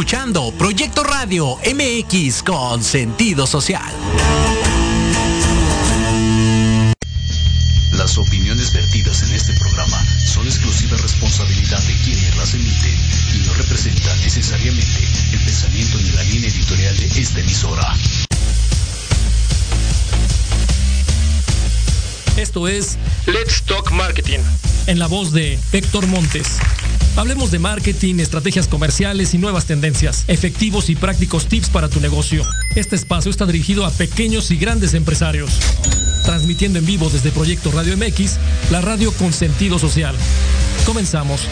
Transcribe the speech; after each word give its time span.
Escuchando 0.00 0.50
Proyecto 0.52 1.04
Radio 1.04 1.58
MX 1.58 2.42
con 2.42 2.82
sentido 2.82 3.46
social. 3.46 3.92
Las 7.92 8.16
opiniones 8.16 8.72
vertidas 8.72 9.22
en 9.24 9.32
este 9.34 9.52
programa 9.52 10.02
son 10.24 10.46
exclusiva 10.46 10.96
responsabilidad 10.96 11.82
de 11.82 11.92
quienes 12.02 12.34
las 12.38 12.54
emiten 12.54 12.94
y 13.34 13.46
no 13.46 13.52
representan 13.52 14.18
necesariamente 14.22 15.06
el 15.34 15.40
pensamiento 15.40 15.98
ni 15.98 16.10
la 16.12 16.22
línea 16.22 16.48
editorial 16.48 16.96
de 16.96 17.20
esta 17.20 17.40
emisora. 17.40 17.94
Esto 22.38 22.68
es 22.68 22.96
Let's 23.26 23.62
Talk 23.64 23.90
Marketing, 23.90 24.40
en 24.86 24.98
la 24.98 25.08
voz 25.08 25.32
de 25.32 25.58
Héctor 25.72 26.06
Montes. 26.06 26.56
Hablemos 27.16 27.50
de 27.50 27.58
marketing, 27.58 28.16
estrategias 28.20 28.68
comerciales 28.68 29.34
y 29.34 29.38
nuevas 29.38 29.66
tendencias, 29.66 30.24
efectivos 30.28 30.88
y 30.90 30.96
prácticos 30.96 31.46
tips 31.46 31.68
para 31.68 31.88
tu 31.88 32.00
negocio. 32.00 32.44
Este 32.76 32.96
espacio 32.96 33.30
está 33.30 33.46
dirigido 33.46 33.84
a 33.84 33.90
pequeños 33.90 34.50
y 34.50 34.56
grandes 34.56 34.94
empresarios. 34.94 35.50
Transmitiendo 36.24 36.78
en 36.78 36.86
vivo 36.86 37.10
desde 37.10 37.30
Proyecto 37.30 37.70
Radio 37.72 37.96
MX, 37.96 38.38
la 38.70 38.80
radio 38.80 39.12
con 39.12 39.32
sentido 39.32 39.78
social. 39.78 40.14
Comenzamos. 40.86 41.42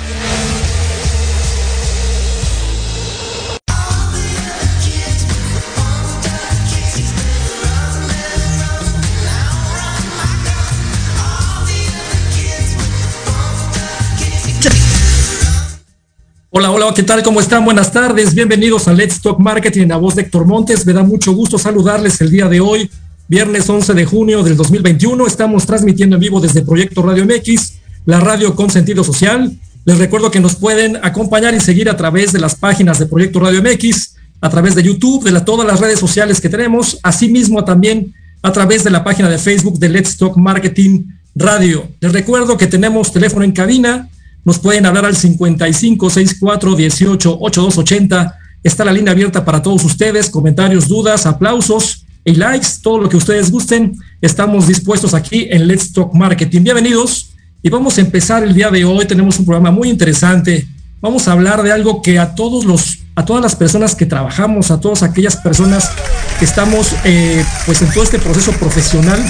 Hola, 16.59 16.73
hola, 16.73 16.93
¿qué 16.93 17.05
tal? 17.05 17.23
¿Cómo 17.23 17.41
están? 17.41 17.65
Buenas 17.65 17.93
tardes. 17.93 18.35
Bienvenidos 18.35 18.89
a 18.89 18.93
Let's 18.93 19.23
Talk 19.23 19.39
Marketing 19.39 19.83
en 19.83 19.91
la 19.91 19.97
voz 19.97 20.17
de 20.17 20.23
Héctor 20.23 20.45
Montes. 20.45 20.85
Me 20.85 20.93
da 20.93 21.05
mucho 21.05 21.31
gusto 21.31 21.57
saludarles 21.57 22.21
el 22.21 22.33
día 22.33 22.49
de 22.49 22.59
hoy, 22.59 22.91
viernes 23.29 23.71
11 23.71 23.95
de 23.95 24.05
junio 24.05 24.43
del 24.43 24.57
2021. 24.57 25.25
Estamos 25.25 25.67
transmitiendo 25.67 26.17
en 26.17 26.21
vivo 26.21 26.41
desde 26.41 26.63
Proyecto 26.63 27.03
Radio 27.03 27.25
MX, 27.27 27.75
la 28.07 28.19
radio 28.19 28.57
con 28.57 28.71
sentido 28.71 29.05
social. 29.05 29.57
Les 29.85 29.99
recuerdo 29.99 30.33
que 30.33 30.41
nos 30.41 30.57
pueden 30.57 30.97
acompañar 30.97 31.55
y 31.55 31.61
seguir 31.61 31.89
a 31.89 31.97
través 31.97 32.33
de 32.33 32.41
las 32.41 32.57
páginas 32.57 32.99
de 32.99 33.07
Proyecto 33.07 33.39
Radio 33.39 33.63
MX, 33.63 34.17
a 34.41 34.51
través 34.51 34.75
de 34.75 34.83
YouTube, 34.83 35.31
de 35.31 35.41
todas 35.43 35.65
las 35.65 35.79
redes 35.79 36.01
sociales 36.01 36.41
que 36.41 36.49
tenemos, 36.49 36.99
asimismo 37.05 37.65
también 37.65 38.13
a 38.43 38.51
través 38.51 38.83
de 38.83 38.91
la 38.91 39.05
página 39.05 39.31
de 39.31 39.39
Facebook 39.39 39.79
de 39.79 39.91
Let's 39.91 40.17
Talk 40.17 40.37
Marketing 40.37 41.05
Radio. 41.37 41.87
Les 42.01 42.13
recuerdo 42.13 42.57
que 42.57 42.67
tenemos 42.67 43.13
teléfono 43.13 43.45
en 43.45 43.53
cabina 43.53 44.09
nos 44.49 44.59
pueden 44.59 44.87
hablar 44.87 45.05
al 45.05 45.15
55 45.15 46.09
64 46.09 46.75
18 46.75 47.39
8280. 47.39 48.39
Está 48.63 48.83
la 48.83 48.95
línea 48.95 49.13
abierta 49.13 49.45
para 49.45 49.61
todos 49.61 49.85
ustedes. 49.85 50.31
Comentarios, 50.31 50.89
dudas, 50.89 51.27
aplausos 51.27 52.07
y 52.25 52.35
likes, 52.35 52.69
todo 52.83 52.99
lo 52.99 53.11
que 53.11 53.19
ustedes 53.19 53.51
gusten. 53.51 53.95
Estamos 54.23 54.67
dispuestos 54.67 55.13
aquí 55.13 55.49
en 55.51 55.67
Let's 55.67 55.93
Talk 55.93 56.15
Marketing. 56.15 56.63
Bienvenidos. 56.63 57.29
Y 57.63 57.69
vamos 57.69 57.99
a 57.99 58.01
empezar 58.01 58.43
el 58.43 58.55
día 58.55 58.71
de 58.71 58.87
hoy. 58.87 59.05
Tenemos 59.05 59.39
un 59.39 59.45
programa 59.45 59.71
muy 59.71 59.91
interesante. 59.91 60.67
Vamos 61.03 61.29
a 61.29 61.33
hablar 61.33 61.63
de 61.63 61.71
algo 61.71 62.01
que 62.01 62.19
a 62.19 62.35
todos 62.35 62.65
los, 62.65 63.01
a 63.19 63.25
todas 63.25 63.43
las 63.43 63.57
personas 63.57 63.97
que 63.97 64.07
trabajamos, 64.07 64.71
a 64.71 64.79
todas 64.79 65.03
aquellas 65.03 65.37
personas 65.37 65.91
que 66.39 66.45
estamos, 66.45 66.95
eh, 67.05 67.45
pues 67.67 67.83
en 67.83 67.91
todo 67.91 68.05
este 68.05 68.21
proceso 68.21 68.53
profesional, 68.53 69.21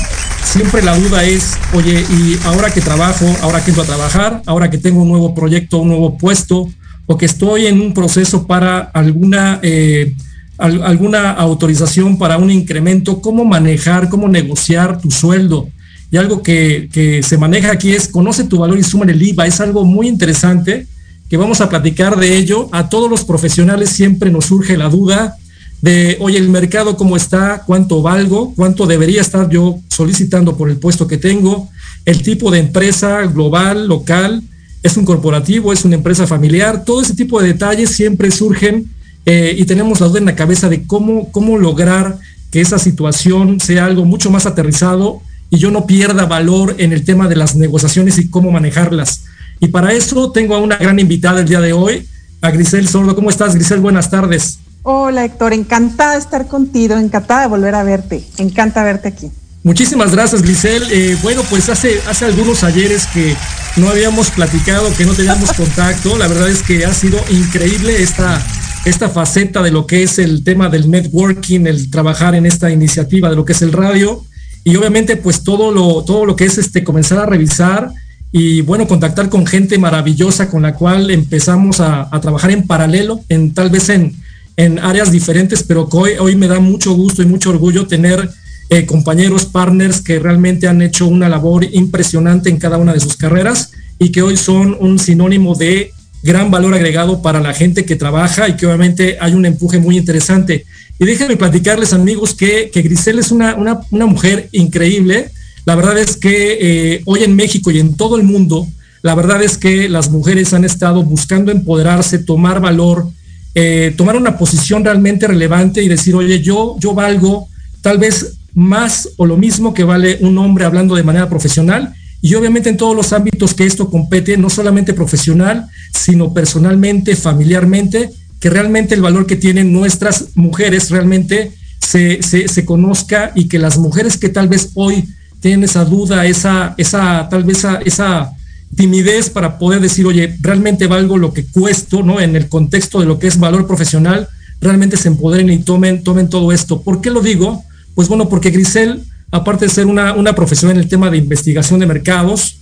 siempre 0.44 0.82
la 0.82 0.94
duda 0.94 1.25
es, 1.25 1.55
oye, 1.73 2.05
y 2.11 2.38
ahora 2.44 2.70
que 2.70 2.82
trabajo, 2.82 3.25
ahora 3.40 3.64
que 3.64 3.70
entro 3.70 3.85
a 3.85 3.87
trabajar, 3.87 4.43
ahora 4.44 4.69
que 4.69 4.76
tengo 4.76 5.00
un 5.00 5.08
nuevo 5.08 5.35
proyecto, 5.35 5.79
un 5.79 5.88
nuevo 5.88 6.19
puesto, 6.19 6.69
o 7.06 7.17
que 7.17 7.25
estoy 7.25 7.64
en 7.64 7.81
un 7.81 7.94
proceso 7.94 8.46
para 8.46 8.79
alguna, 8.81 9.58
eh, 9.62 10.12
alguna 10.58 11.31
autorización 11.31 12.19
para 12.19 12.37
un 12.37 12.50
incremento, 12.50 13.23
cómo 13.23 13.46
manejar, 13.46 14.11
cómo 14.11 14.29
negociar 14.29 15.00
tu 15.00 15.11
sueldo. 15.11 15.70
Y 16.11 16.19
algo 16.19 16.43
que, 16.43 16.91
que 16.93 17.23
se 17.23 17.38
maneja 17.38 17.73
aquí 17.73 17.93
es, 17.93 18.08
conoce 18.08 18.44
tu 18.44 18.58
valor 18.58 18.79
y 18.79 18.82
suma 18.82 19.06
el 19.06 19.23
IVA. 19.23 19.46
Es 19.46 19.62
algo 19.62 19.87
muy 19.87 20.08
interesante 20.08 20.87
que 21.28 21.36
vamos 21.36 21.60
a 21.60 21.69
platicar 21.69 22.19
de 22.19 22.36
ello. 22.36 22.69
A 22.72 22.88
todos 22.88 23.10
los 23.10 23.25
profesionales 23.25 23.90
siempre 23.90 24.30
nos 24.30 24.46
surge 24.46 24.76
la 24.76 24.88
duda, 24.88 25.36
de, 25.80 26.16
oye, 26.20 26.38
el 26.38 26.48
mercado 26.48 26.96
cómo 26.96 27.16
está, 27.16 27.62
cuánto 27.64 28.02
valgo, 28.02 28.52
cuánto 28.56 28.86
debería 28.86 29.20
estar 29.20 29.48
yo 29.48 29.78
solicitando 29.88 30.56
por 30.56 30.70
el 30.70 30.76
puesto 30.76 31.06
que 31.06 31.19
tengo, 31.19 31.69
el 32.04 32.22
tipo 32.22 32.50
de 32.50 32.58
empresa 32.58 33.22
global, 33.26 33.86
local, 33.86 34.42
es 34.82 34.96
un 34.96 35.04
corporativo, 35.04 35.72
es 35.72 35.84
una 35.84 35.96
empresa 35.96 36.26
familiar, 36.26 36.84
todo 36.84 37.02
ese 37.02 37.14
tipo 37.14 37.40
de 37.40 37.48
detalles 37.48 37.90
siempre 37.90 38.31
surgen 38.31 38.86
eh, 39.26 39.54
y 39.58 39.64
tenemos 39.66 40.00
la 40.00 40.08
duda 40.08 40.19
en 40.20 40.24
la 40.24 40.36
cabeza 40.36 40.69
de 40.69 40.84
cómo, 40.84 41.31
cómo 41.31 41.58
lograr 41.58 42.19
que 42.50 42.60
esa 42.60 42.78
situación 42.78 43.60
sea 43.60 43.84
algo 43.84 44.04
mucho 44.04 44.31
más 44.31 44.46
aterrizado 44.46 45.20
y 45.50 45.58
yo 45.58 45.70
no 45.70 45.86
pierda 45.86 46.26
valor 46.26 46.76
en 46.78 46.92
el 46.92 47.04
tema 47.04 47.28
de 47.28 47.36
las 47.36 47.54
negociaciones 47.54 48.19
y 48.19 48.31
cómo 48.31 48.50
manejarlas. 48.50 49.24
Y 49.60 49.69
para 49.69 49.93
eso 49.93 50.31
tengo 50.31 50.55
a 50.55 50.58
una 50.58 50.76
gran 50.76 50.99
invitada 50.99 51.40
el 51.40 51.49
día 51.49 51.60
de 51.60 51.72
hoy, 51.72 52.06
a 52.40 52.50
Grisel 52.50 52.88
Sordo. 52.88 53.14
¿Cómo 53.14 53.31
estás, 53.31 53.55
Grisel? 53.55 53.81
Buenas 53.81 54.10
tardes. 54.10 54.58
Hola 54.82 55.25
Héctor, 55.25 55.52
encantada 55.52 56.12
de 56.12 56.20
estar 56.20 56.46
contigo, 56.46 56.96
encantada 56.96 57.43
de 57.43 57.49
volver 57.49 57.75
a 57.75 57.82
verte, 57.82 58.25
encanta 58.38 58.82
verte 58.84 59.08
aquí. 59.08 59.31
Muchísimas 59.64 60.12
gracias, 60.12 60.40
Grisel. 60.40 60.82
Eh, 60.90 61.16
bueno, 61.22 61.43
pues 61.50 61.69
hace, 61.69 62.00
hace 62.08 62.25
algunos 62.25 62.64
ayeres 62.64 63.06
que 63.08 63.37
no 63.76 63.88
habíamos 63.88 64.31
platicado, 64.31 64.88
que 64.96 65.05
no 65.05 65.12
teníamos 65.12 65.52
contacto. 65.56 66.16
La 66.16 66.28
verdad 66.28 66.49
es 66.49 66.62
que 66.62 66.87
ha 66.87 66.94
sido 66.94 67.19
increíble 67.31 68.02
esta, 68.02 68.40
esta 68.84 69.08
faceta 69.08 69.62
de 69.62 69.72
lo 69.72 69.87
que 69.87 70.05
es 70.05 70.19
el 70.19 70.44
tema 70.44 70.69
del 70.69 70.90
networking, 70.90 71.66
el 71.66 71.90
trabajar 71.90 72.34
en 72.34 72.46
esta 72.46 72.70
iniciativa 72.70 73.28
de 73.28 73.37
lo 73.37 73.44
que 73.44 73.52
es 73.52 73.62
el 73.62 73.72
radio. 73.72 74.25
Y 74.64 74.76
obviamente, 74.76 75.16
pues 75.16 75.43
todo 75.43 75.70
lo, 75.70 76.02
todo 76.05 76.25
lo 76.25 76.37
que 76.37 76.44
es 76.44 76.56
este 76.56 76.84
comenzar 76.84 77.19
a 77.19 77.26
revisar 77.26 77.93
y 78.30 78.60
bueno, 78.60 78.86
contactar 78.86 79.28
con 79.28 79.46
gente 79.46 79.78
maravillosa 79.78 80.50
con 80.50 80.62
la 80.62 80.75
cual 80.75 81.10
empezamos 81.10 81.80
a, 81.80 82.08
a 82.14 82.20
trabajar 82.20 82.50
en 82.50 82.66
paralelo, 82.66 83.20
en 83.28 83.54
tal 83.54 83.70
vez 83.70 83.88
en, 83.88 84.14
en 84.58 84.78
áreas 84.80 85.12
diferentes, 85.12 85.62
pero 85.62 85.88
hoy, 85.92 86.12
hoy 86.19 86.34
me 86.34 86.48
da 86.48 86.58
mucho 86.58 86.92
gusto 86.92 87.22
y 87.22 87.26
mucho 87.26 87.50
orgullo 87.50 87.86
tener 87.86 88.28
eh, 88.70 88.84
compañeros, 88.84 89.46
partners 89.46 90.02
que 90.02 90.19
realmente 90.19 90.69
han 90.69 90.82
hecho 90.82 91.06
una 91.06 91.28
labor 91.28 91.64
impresionante 91.64 92.50
en 92.50 92.58
cada 92.58 92.76
una 92.76 92.92
de 92.92 93.00
sus 93.00 93.16
carreras 93.16 93.70
y 93.98 94.10
que 94.10 94.20
hoy 94.20 94.36
son 94.36 94.76
un 94.78 94.98
sinónimo 94.98 95.54
de 95.54 95.92
gran 96.22 96.50
valor 96.50 96.74
agregado 96.74 97.22
para 97.22 97.40
la 97.40 97.54
gente 97.54 97.84
que 97.84 97.96
trabaja 97.96 98.48
y 98.48 98.56
que 98.56 98.66
obviamente 98.66 99.16
hay 99.20 99.32
un 99.32 99.46
empuje 99.46 99.78
muy 99.78 99.96
interesante. 99.96 100.66
Y 100.98 101.06
déjenme 101.06 101.36
platicarles 101.36 101.92
amigos 101.92 102.34
que, 102.34 102.70
que 102.70 102.82
Grisel 102.82 103.20
es 103.20 103.31
una, 103.31 103.54
una, 103.54 103.81
una, 103.90 104.06
mujer 104.06 104.48
increíble. 104.52 105.31
La 105.69 105.75
verdad 105.75 105.99
es 105.99 106.17
que 106.17 106.56
eh, 106.62 107.03
hoy 107.05 107.25
en 107.25 107.37
México 107.37 107.70
y 107.70 107.79
en 107.79 107.94
todo 107.94 108.17
el 108.17 108.23
mundo, 108.23 108.67
la 109.03 109.15
verdad 109.15 109.43
es 109.43 109.59
que 109.59 109.87
las 109.91 110.11
mujeres 110.11 110.55
han 110.55 110.65
estado 110.65 111.03
buscando 111.03 111.53
empoderarse, 111.53 112.20
tomar 112.20 112.59
valor, 112.59 113.11
eh, 113.55 113.93
tomar 113.94 114.17
una 114.17 114.38
posición 114.38 114.82
realmente 114.82 115.26
relevante 115.26 115.82
y 115.82 115.88
decir, 115.88 116.15
oye, 116.15 116.41
yo, 116.41 116.76
yo 116.79 116.94
valgo 116.94 117.49
tal 117.82 117.99
vez 117.99 118.38
más 118.55 119.11
o 119.19 119.26
lo 119.26 119.37
mismo 119.37 119.75
que 119.75 119.85
vale 119.85 120.17
un 120.23 120.38
hombre 120.38 120.65
hablando 120.65 120.94
de 120.94 121.03
manera 121.03 121.29
profesional 121.29 121.93
y 122.23 122.35
obviamente 122.35 122.70
en 122.70 122.79
todos 122.79 122.97
los 122.97 123.12
ámbitos 123.12 123.53
que 123.53 123.67
esto 123.67 123.91
compete, 123.91 124.38
no 124.38 124.49
solamente 124.49 124.94
profesional, 124.94 125.69
sino 125.93 126.32
personalmente, 126.32 127.15
familiarmente, 127.15 128.09
que 128.41 128.49
realmente 128.49 128.94
el 128.94 129.03
valor 129.03 129.26
que 129.26 129.37
tienen 129.37 129.75
nuestras 129.75 130.29
mujeres 130.35 130.91
realmente 130.91 131.53
se, 131.79 132.23
se, 132.23 132.49
se 132.49 132.65
conozca 132.65 133.32
y 133.35 133.49
que 133.49 133.59
las 133.59 133.76
mujeres 133.76 134.17
que 134.17 134.31
tal 134.31 134.49
vez 134.49 134.70
hoy 134.73 135.05
tienen 135.40 135.64
esa 135.64 135.85
duda, 135.85 136.26
esa, 136.26 136.75
esa 136.76 137.29
tal 137.29 137.44
vez 137.44 137.64
esa, 137.85 138.32
timidez 138.76 139.31
para 139.31 139.58
poder 139.58 139.81
decir, 139.81 140.06
oye, 140.06 140.37
realmente 140.40 140.87
valgo 140.87 141.17
lo 141.17 141.32
que 141.32 141.46
cuesto, 141.46 142.02
¿no? 142.02 142.20
En 142.20 142.37
el 142.37 142.49
contexto 142.49 143.00
de 143.00 143.06
lo 143.06 143.19
que 143.19 143.26
es 143.26 143.38
valor 143.38 143.67
profesional, 143.67 144.29
realmente 144.61 144.99
se 144.99 145.08
empoderen 145.08 145.50
y 145.50 145.58
tomen, 145.58 146.05
tomen 146.05 146.29
todo 146.29 146.52
esto. 146.52 146.82
¿Por 146.82 147.00
qué 147.00 147.11
lo 147.11 147.23
digo? 147.23 147.64
Pues 147.94 148.08
bueno, 148.08 148.29
porque 148.29 148.50
Grisel, 148.50 149.02
aparte 149.31 149.64
de 149.64 149.70
ser 149.70 149.87
una, 149.87 150.12
una 150.12 150.35
profesora 150.35 150.73
en 150.73 150.79
el 150.79 150.87
tema 150.87 151.11
de 151.11 151.17
investigación 151.17 151.81
de 151.81 151.87
mercados, 151.87 152.58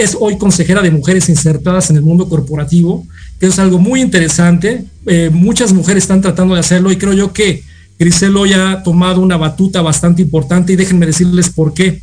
es 0.00 0.16
hoy 0.18 0.36
consejera 0.36 0.82
de 0.82 0.90
mujeres 0.90 1.28
insertadas 1.28 1.88
en 1.90 1.96
el 1.96 2.02
mundo 2.02 2.28
corporativo, 2.28 3.06
que 3.38 3.46
es 3.46 3.58
algo 3.58 3.78
muy 3.78 4.00
interesante. 4.00 4.84
Eh, 5.06 5.30
muchas 5.32 5.72
mujeres 5.72 6.04
están 6.04 6.20
tratando 6.20 6.54
de 6.54 6.60
hacerlo 6.60 6.90
y 6.90 6.96
creo 6.96 7.12
yo 7.12 7.32
que 7.32 7.62
Grisel 7.98 8.36
hoy 8.36 8.52
ha 8.52 8.82
tomado 8.82 9.20
una 9.20 9.36
batuta 9.36 9.82
bastante 9.82 10.22
importante 10.22 10.72
y 10.72 10.76
déjenme 10.76 11.06
decirles 11.06 11.50
por 11.50 11.74
qué. 11.74 12.02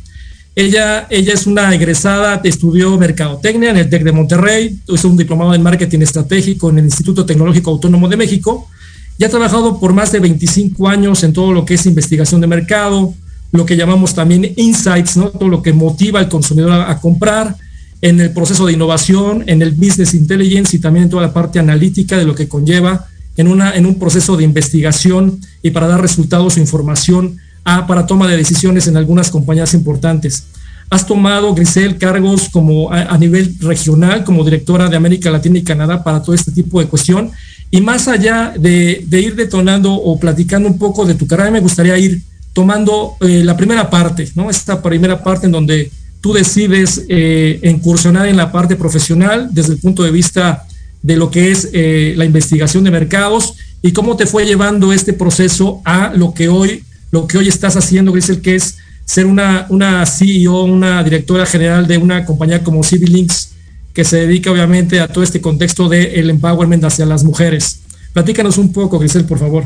Ella, 0.54 1.06
ella 1.08 1.32
es 1.32 1.46
una 1.46 1.74
egresada, 1.74 2.40
estudió 2.44 2.98
mercadotecnia 2.98 3.70
en 3.70 3.78
el 3.78 3.88
TEC 3.88 4.04
de 4.04 4.12
Monterrey, 4.12 4.78
es 4.86 5.04
un 5.04 5.16
diplomado 5.16 5.54
en 5.54 5.62
marketing 5.62 6.00
estratégico 6.00 6.70
en 6.70 6.78
el 6.78 6.84
Instituto 6.84 7.24
Tecnológico 7.24 7.70
Autónomo 7.70 8.08
de 8.08 8.18
México 8.18 8.68
y 9.16 9.24
ha 9.24 9.30
trabajado 9.30 9.80
por 9.80 9.92
más 9.92 10.12
de 10.12 10.20
25 10.20 10.88
años 10.88 11.22
en 11.24 11.32
todo 11.32 11.52
lo 11.52 11.64
que 11.64 11.74
es 11.74 11.86
investigación 11.86 12.40
de 12.40 12.46
mercado, 12.46 13.14
lo 13.50 13.64
que 13.64 13.76
llamamos 13.76 14.14
también 14.14 14.52
insights, 14.56 15.16
¿no? 15.16 15.28
todo 15.28 15.48
lo 15.48 15.62
que 15.62 15.72
motiva 15.72 16.20
al 16.20 16.28
consumidor 16.28 16.72
a, 16.72 16.90
a 16.90 17.00
comprar. 17.00 17.56
en 18.02 18.20
el 18.20 18.32
proceso 18.32 18.66
de 18.66 18.72
innovación, 18.72 19.44
en 19.46 19.62
el 19.62 19.70
business 19.72 20.12
intelligence 20.12 20.76
y 20.76 20.80
también 20.80 21.04
en 21.04 21.10
toda 21.10 21.22
la 21.22 21.32
parte 21.32 21.60
analítica 21.60 22.18
de 22.18 22.24
lo 22.24 22.34
que 22.34 22.48
conlleva 22.48 23.06
en, 23.36 23.48
una, 23.48 23.74
en 23.74 23.86
un 23.86 23.98
proceso 23.98 24.36
de 24.36 24.44
investigación 24.44 25.40
y 25.62 25.70
para 25.70 25.86
dar 25.86 26.00
resultados 26.00 26.56
o 26.56 26.60
información 26.60 27.38
a, 27.64 27.86
para 27.86 28.06
toma 28.06 28.28
de 28.28 28.36
decisiones 28.36 28.86
en 28.88 28.96
algunas 28.96 29.30
compañías 29.30 29.74
importantes. 29.74 30.44
Has 30.90 31.06
tomado, 31.06 31.54
Grisel, 31.54 31.96
cargos 31.96 32.50
como 32.50 32.92
a, 32.92 33.16
nivel 33.16 33.56
regional, 33.60 34.24
como 34.24 34.44
directora 34.44 34.88
de 34.88 34.96
América 34.96 35.30
Latina 35.30 35.58
y 35.58 35.62
Canadá 35.62 36.04
para 36.04 36.22
todo 36.22 36.34
este 36.34 36.52
tipo 36.52 36.80
de 36.80 36.86
cuestión. 36.86 37.30
Y 37.70 37.80
más 37.80 38.08
allá 38.08 38.52
de, 38.58 39.06
ir 39.10 39.34
detonando 39.34 39.94
o 39.94 40.20
platicando 40.20 40.68
un 40.68 40.78
poco 40.78 41.06
de 41.06 41.14
tu 41.14 41.26
carrera, 41.26 41.50
me 41.50 41.60
gustaría 41.60 41.96
ir 41.96 42.20
tomando 42.52 43.16
eh, 43.20 43.42
la 43.42 43.56
primera 43.56 43.88
parte, 43.88 44.28
¿no? 44.34 44.50
Esta 44.50 44.82
primera 44.82 45.22
parte 45.22 45.46
en 45.46 45.52
donde 45.52 45.90
tú 46.20 46.34
decides 46.34 47.06
eh, 47.08 47.58
incursionar 47.62 48.28
en 48.28 48.36
la 48.36 48.52
parte 48.52 48.76
profesional 48.76 49.48
desde 49.50 49.72
el 49.72 49.78
punto 49.78 50.02
de 50.02 50.10
vista 50.10 50.66
de 51.00 51.16
lo 51.16 51.30
que 51.30 51.50
es 51.50 51.70
eh, 51.72 52.12
la 52.18 52.26
investigación 52.26 52.84
de 52.84 52.90
mercados 52.90 53.54
y 53.82 53.92
cómo 53.92 54.16
te 54.16 54.26
fue 54.26 54.46
llevando 54.46 54.92
este 54.92 55.12
proceso 55.12 55.82
a 55.84 56.12
lo 56.14 56.32
que 56.32 56.48
hoy, 56.48 56.84
lo 57.10 57.26
que 57.26 57.38
hoy 57.38 57.48
estás 57.48 57.76
haciendo, 57.76 58.12
Grisel, 58.12 58.40
que 58.40 58.54
es 58.54 58.76
ser 59.04 59.26
una, 59.26 60.06
CEO, 60.06 60.62
una 60.62 61.02
directora 61.02 61.44
general 61.44 61.86
de 61.88 61.98
una 61.98 62.24
compañía 62.24 62.62
como 62.62 62.84
Civil 62.84 63.12
Links, 63.12 63.50
que 63.92 64.04
se 64.04 64.18
dedica 64.18 64.50
obviamente 64.50 65.00
a 65.00 65.08
todo 65.08 65.24
este 65.24 65.40
contexto 65.40 65.88
del 65.88 66.30
empowerment 66.30 66.84
hacia 66.84 67.04
las 67.04 67.24
mujeres. 67.24 67.80
Platícanos 68.12 68.56
un 68.56 68.72
poco, 68.72 68.98
Grisel, 68.98 69.24
por 69.24 69.38
favor. 69.38 69.64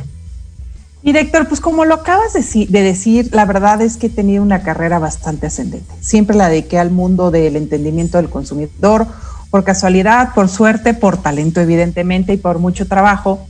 Director, 1.03 1.47
pues 1.47 1.61
como 1.61 1.85
lo 1.85 1.95
acabas 1.95 2.33
de, 2.33 2.67
de, 2.67 2.83
decir, 2.83 3.29
la 3.33 3.45
verdad 3.45 3.81
es 3.83 3.97
que 3.97 4.07
he 4.07 4.11
tenido 4.11 4.43
una 4.43 4.63
carrera 4.63 4.99
bastante 4.99 5.47
ascendente. 5.47 5.93
Siempre 6.01 6.37
la 6.37 6.49
dediqué 6.49 6.79
al 6.79 6.91
mundo 6.91 7.31
del 7.31 7.55
entendimiento 7.55 8.17
del 8.17 8.31
consumidor, 8.31 9.07
por 9.51 9.63
casualidad, 9.63 10.35
por 10.35 10.49
suerte, 10.49 10.95
por 10.95 11.19
talento 11.19 11.61
evidentemente 11.61 12.33
y 12.33 12.39
por 12.39 12.59
mucho 12.59 12.89
trabajo. 12.89 13.47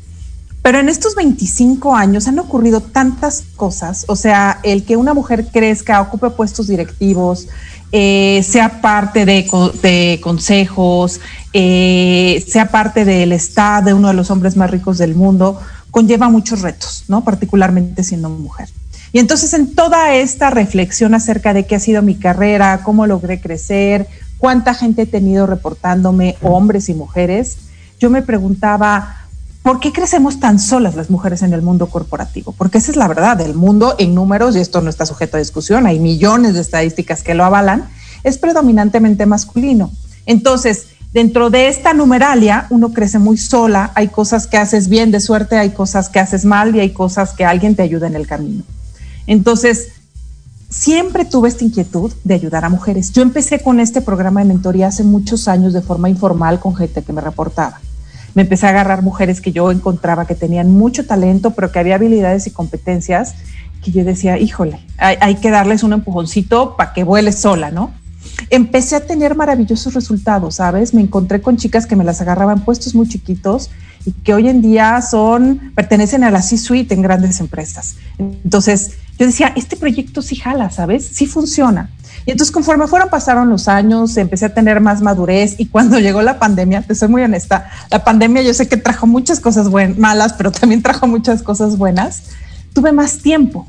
Pero 0.67 0.81
en 0.81 0.89
estos 0.89 1.15
25 1.15 1.95
años 1.95 2.27
han 2.27 2.41
ocurrido 2.41 2.81
tantas 2.81 3.45
cosas, 3.55 4.05
o 4.09 4.17
sea, 4.17 4.59
el 4.65 4.83
que 4.83 4.97
una 4.97 5.15
mujer 5.15 5.47
crezca, 5.53 6.01
ocupe 6.01 6.29
puestos 6.31 6.67
directivos, 6.67 7.47
eh, 7.93 8.45
sea 8.45 8.81
parte 8.81 9.25
de, 9.25 10.19
consejos, 10.21 11.21
eh, 11.53 12.45
sea 12.49 12.73
parte 12.73 13.05
del 13.05 13.31
Estado, 13.31 13.87
de 13.87 13.95
uno 13.95 14.09
de 14.09 14.15
los 14.15 14.29
hombres 14.33 14.57
más 14.57 14.69
ricos 14.69 14.99
del 14.99 15.15
mundo, 15.15 15.61
conlleva 15.93 16.29
muchos 16.31 16.63
retos, 16.63 17.05
¿no? 17.07 17.23
Particularmente 17.23 18.03
siendo 18.03 18.29
mujer. 18.29 18.69
Y 19.13 19.21
entonces 19.21 19.55
en 19.55 19.73
toda 19.73 20.15
esta 20.17 20.51
reflexión 20.51 21.15
acerca 21.15 21.55
de 21.55 21.65
qué 21.65 21.77
ha 21.77 21.79
sido 21.79 22.03
mi 22.03 22.17
carrera, 22.17 22.81
cómo 22.83 23.07
logré 23.07 23.41
crecer, 23.41 24.09
cuánta 24.37 24.75
gente 24.75 25.03
he 25.03 25.07
tenido 25.07 25.47
reportándome, 25.47 26.35
hombres 26.43 26.89
y 26.89 26.95
mujeres, 26.95 27.59
yo 28.01 28.11
me 28.11 28.21
preguntaba, 28.21 29.26
¿por 29.67 29.81
qué 29.81 29.93
crecemos 29.93 30.39
tan 30.39 30.61
solas 30.61 30.95
las 30.95 31.11
mujeres 31.11 31.43
en 31.43 31.53
el 31.53 31.61
mundo 31.61 31.89
corporativo? 31.89 32.53
Porque 32.57 32.79
esa 32.79 32.93
es 32.93 32.97
la 32.97 33.09
verdad, 33.09 33.41
el 33.41 33.55
mundo 33.55 33.97
en 33.99 34.15
números, 34.15 34.55
y 34.55 34.61
esto 34.61 34.81
no 34.81 34.89
está 34.89 35.07
sujeto 35.07 35.37
a 35.37 35.41
discusión, 35.41 35.87
hay 35.87 35.99
millones 35.99 36.55
de 36.55 36.61
estadísticas 36.61 37.25
que 37.25 37.35
lo 37.35 37.45
avalan, 37.45 37.89
es 38.23 38.39
predominantemente 38.39 39.27
masculino. 39.27 39.91
Entonces, 40.25 40.87
dentro 41.13 41.51
de 41.51 41.67
esta 41.67 41.95
numeralia, 41.95 42.69
uno 42.71 42.93
crece 42.93 43.19
muy 43.19 43.39
sola, 43.39 43.91
hay 43.97 44.07
cosas 44.07 44.47
que 44.47 44.57
haces 44.57 44.89
bien 44.89 45.11
de 45.11 45.19
suerte, 45.19 45.59
hay 45.59 45.71
cosas 45.71 46.11
que 46.11 46.21
haces 46.21 46.45
mal 46.45 46.77
y 46.77 46.79
hay 46.79 46.91
cosas 46.91 47.33
que 47.33 47.45
alguien 47.45 47.75
te 47.75 47.83
ayuda 47.83 48.07
en 48.07 48.15
el 48.15 48.29
camino. 48.29 48.63
Entonces, 49.27 49.89
siempre 50.71 51.25
tuve 51.25 51.49
esta 51.49 51.65
inquietud 51.65 52.13
de 52.23 52.35
ayudar 52.35 52.65
a 52.65 52.69
mujeres. 52.69 53.11
Yo 53.11 53.23
empecé 53.23 53.59
con 53.59 53.81
este 53.81 54.01
programa 54.01 54.43
de 54.43 54.47
mentoría 54.47 54.87
hace 54.87 55.03
muchos 55.03 55.49
años 55.49 55.73
de 55.73 55.83
forma 55.83 56.09
informal 56.09 56.61
con 56.61 56.77
gente 56.77 57.03
que 57.03 57.13
me 57.13 57.21
reportaba 57.21 57.81
me 58.37 58.43
empecé 58.43 58.67
a 58.67 58.69
agarrar 58.69 59.03
mujeres 59.03 59.41
que 59.41 59.51
yo 59.51 59.73
encontraba 59.73 60.27
que 60.27 60.35
tenían 60.35 60.71
mucho 60.71 61.07
talento, 61.07 61.53
pero 61.53 61.73
que 61.73 61.79
había 61.79 61.95
habilidades 61.95 62.47
y 62.47 62.51
competencias 62.51 63.35
que 63.83 63.91
yo 63.93 64.05
decía, 64.05 64.39
híjole, 64.39 64.79
hay, 64.99 65.37
que 65.37 65.51
darles 65.51 65.83
un 65.83 65.95
empujoncito 65.95 66.77
para 66.77 66.93
que 66.93 67.03
vuele 67.03 67.33
sola, 67.33 67.71
¿no? 67.71 67.93
Empecé 68.51 68.95
a 68.95 69.07
tener 69.07 69.37
maravillosos 69.37 69.95
resultados, 69.95 70.57
¿sabes? 70.57 70.93
Me 70.93 71.01
encontré 71.01 71.41
con 71.41 71.57
chicas 71.57 71.87
que 71.87 71.97
me 71.97 72.05
las 72.05 72.21
agarraban 72.21 72.63
puestos 72.63 72.95
muy 72.95 73.09
chiquitos 73.09 73.71
y 74.05 74.13
que 74.13 74.35
hoy 74.35 74.51
en 74.51 74.61
día 74.61 75.01
son, 75.01 75.73
pertenecen 75.75 76.23
a 76.23 76.31
la 76.31 76.43
C-suite 76.43 76.93
en 76.93 77.01
grandes 77.01 77.41
empresas. 77.41 77.97
Entonces, 78.19 78.99
yo 79.19 79.25
decía, 79.25 79.55
este 79.57 79.77
proyecto 79.77 80.21
sí 80.21 80.37
jala, 80.37 80.69
¿sabes? 80.71 81.07
Sí 81.07 81.27
funciona. 81.27 81.89
Y 82.27 82.33
entonces 82.33 82.53
conforme 82.53 82.89
fueron 82.89 83.09
pasaron 83.09 83.49
los 83.49 83.69
años, 83.69 84.17
empecé 84.17 84.47
a 84.47 84.55
tener 84.55 84.81
más 84.81 85.01
madurez 85.01 85.55
y 85.59 85.67
cuando 85.67 85.99
llegó 86.01 86.23
la 86.23 86.41
pandemia, 86.41 86.83
te 86.83 86.95
soy 86.97 87.09
muy 87.09 87.23
honesta, 87.23 87.71
la 87.89 88.05
pandemia 88.05 88.43
yo 88.43 88.53
sé 88.53 88.69
que 88.69 88.77
trajo 88.77 89.07
muchas 89.07 89.39
cosas 89.39 89.71
malas, 89.97 90.33
pero 90.33 90.51
también 90.51 90.83
trajo 90.83 91.07
muchas 91.07 91.43
cosas 91.43 91.79
buenas, 91.79 92.25
tuve 92.75 92.93
más 92.93 93.19
tiempo. 93.19 93.67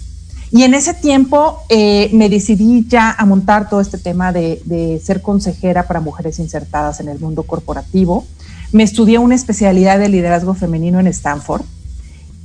Y 0.50 0.64
en 0.64 0.74
ese 0.74 0.94
tiempo 0.94 1.60
eh, 1.70 2.10
me 2.14 2.30
decidí 2.30 2.88
ya 2.88 3.12
a 3.12 3.26
montar 3.26 3.70
todo 3.70 3.82
este 3.82 3.98
tema 3.98 4.32
de, 4.32 4.62
de 4.66 5.00
ser 5.04 5.22
consejera 5.22 5.88
para 5.88 6.00
mujeres 6.00 6.40
insertadas 6.40 7.00
en 7.02 7.10
el 7.10 7.20
mundo 7.20 7.44
corporativo. 7.44 8.26
Me 8.72 8.84
estudié 8.84 9.18
una 9.20 9.36
especialidad 9.36 10.00
de 10.00 10.08
liderazgo 10.08 10.54
femenino 10.54 11.02
en 11.02 11.08
Stanford 11.08 11.64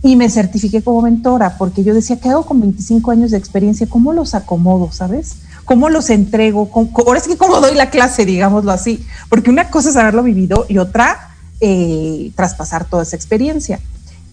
y 0.02 0.16
me 0.16 0.28
certifiqué 0.28 0.82
como 0.82 1.00
mentora 1.02 1.56
porque 1.58 1.84
yo 1.84 1.94
decía, 1.94 2.18
¿qué 2.18 2.28
hago 2.28 2.44
con 2.44 2.60
25 2.60 3.12
años 3.12 3.30
de 3.30 3.38
experiencia? 3.38 3.86
¿Cómo 3.88 4.12
los 4.12 4.34
acomodo, 4.34 4.90
sabes? 4.90 5.36
¿Cómo 5.64 5.88
los 5.88 6.10
entrego? 6.10 6.70
ahora 7.06 7.18
es 7.18 7.26
que 7.26 7.36
cómo 7.36 7.60
doy 7.60 7.74
la 7.74 7.90
clase, 7.90 8.24
digámoslo 8.24 8.72
así, 8.72 9.04
porque 9.28 9.50
una 9.50 9.70
cosa 9.70 9.90
es 9.90 9.96
haberlo 9.96 10.22
vivido 10.22 10.66
y 10.68 10.78
otra 10.78 11.34
eh, 11.60 12.32
traspasar 12.34 12.84
toda 12.84 13.04
esa 13.04 13.16
experiencia. 13.16 13.80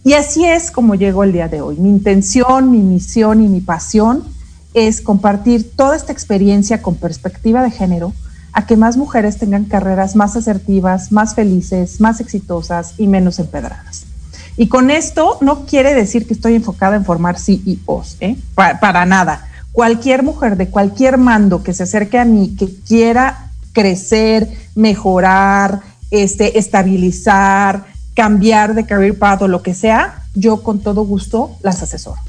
Y 0.04 0.14
así 0.14 0.46
es 0.46 0.72
como 0.72 0.96
llego 0.96 1.24
el 1.24 1.34
día 1.34 1.48
de 1.48 1.62
hoy. 1.62 1.76
Mi 1.76 1.90
intención, 1.90 2.72
mi 2.72 2.80
misión 2.80 3.44
y 3.44 3.48
mi 3.48 3.62
pasión 3.62 4.24
es 4.74 5.02
compartir 5.02 5.76
toda 5.76 5.96
esta 5.96 6.12
experiencia 6.12 6.82
con 6.82 6.96
perspectiva 6.96 7.62
de 7.62 7.72
género 7.72 8.14
a 8.54 8.66
que 8.66 8.78
más 8.78 8.98
mujeres 8.98 9.38
tengan 9.38 9.66
carreras 9.66 10.16
más 10.16 10.36
asertivas, 10.36 11.12
más 11.12 11.36
felices, 11.36 12.02
más 12.02 12.20
exitosas 12.20 12.94
y 12.98 13.08
menos 13.08 13.38
empedradas. 13.40 14.06
Y 14.58 14.68
con 14.68 14.90
esto 14.90 15.38
no 15.42 15.66
quiere 15.66 15.94
decir 15.94 16.26
que 16.26 16.34
estoy 16.34 16.56
enfocada 16.56 16.96
en 16.96 17.06
formar 17.06 17.40
CEOs, 17.40 18.18
¿eh? 18.20 18.38
para 18.56 19.06
nada 19.06 19.49
cualquier 19.80 20.24
mujer 20.24 20.58
de 20.58 20.68
cualquier 20.68 21.18
mando 21.18 21.64
que 21.64 21.74
se 21.74 21.84
acerque 21.84 22.20
a 22.20 22.26
mí, 22.26 22.54
que 22.60 22.68
quiera 22.86 23.50
crecer, 23.72 24.46
mejorar, 24.76 25.80
este, 26.12 26.60
estabilizar, 26.60 27.86
cambiar 28.14 28.76
de 28.76 28.86
career 28.86 29.18
path 29.18 29.44
o 29.44 29.48
lo 29.48 29.64
que 29.64 29.74
sea, 29.74 30.26
yo 30.36 30.64
con 30.64 30.80
todo 30.80 31.06
gusto 31.06 31.52
las 31.64 31.82
asesoro. 31.82 32.20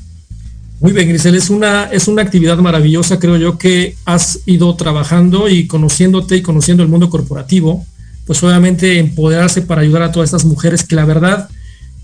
Muy 0.78 0.92
bien, 0.92 1.08
Grisel, 1.08 1.34
es 1.34 1.50
una, 1.50 1.86
es 1.86 2.06
una 2.06 2.22
actividad 2.22 2.56
maravillosa, 2.58 3.18
creo 3.18 3.36
yo, 3.36 3.58
que 3.58 3.96
has 4.04 4.38
ido 4.46 4.76
trabajando 4.76 5.48
y 5.48 5.66
conociéndote 5.66 6.36
y 6.36 6.42
conociendo 6.42 6.84
el 6.84 6.88
mundo 6.88 7.10
corporativo, 7.10 7.84
pues 8.28 8.40
obviamente 8.44 9.00
empoderarse 9.00 9.62
para 9.62 9.80
ayudar 9.80 10.02
a 10.02 10.12
todas 10.12 10.28
estas 10.28 10.44
mujeres 10.44 10.84
que 10.84 10.94
la 10.94 11.04
verdad 11.04 11.48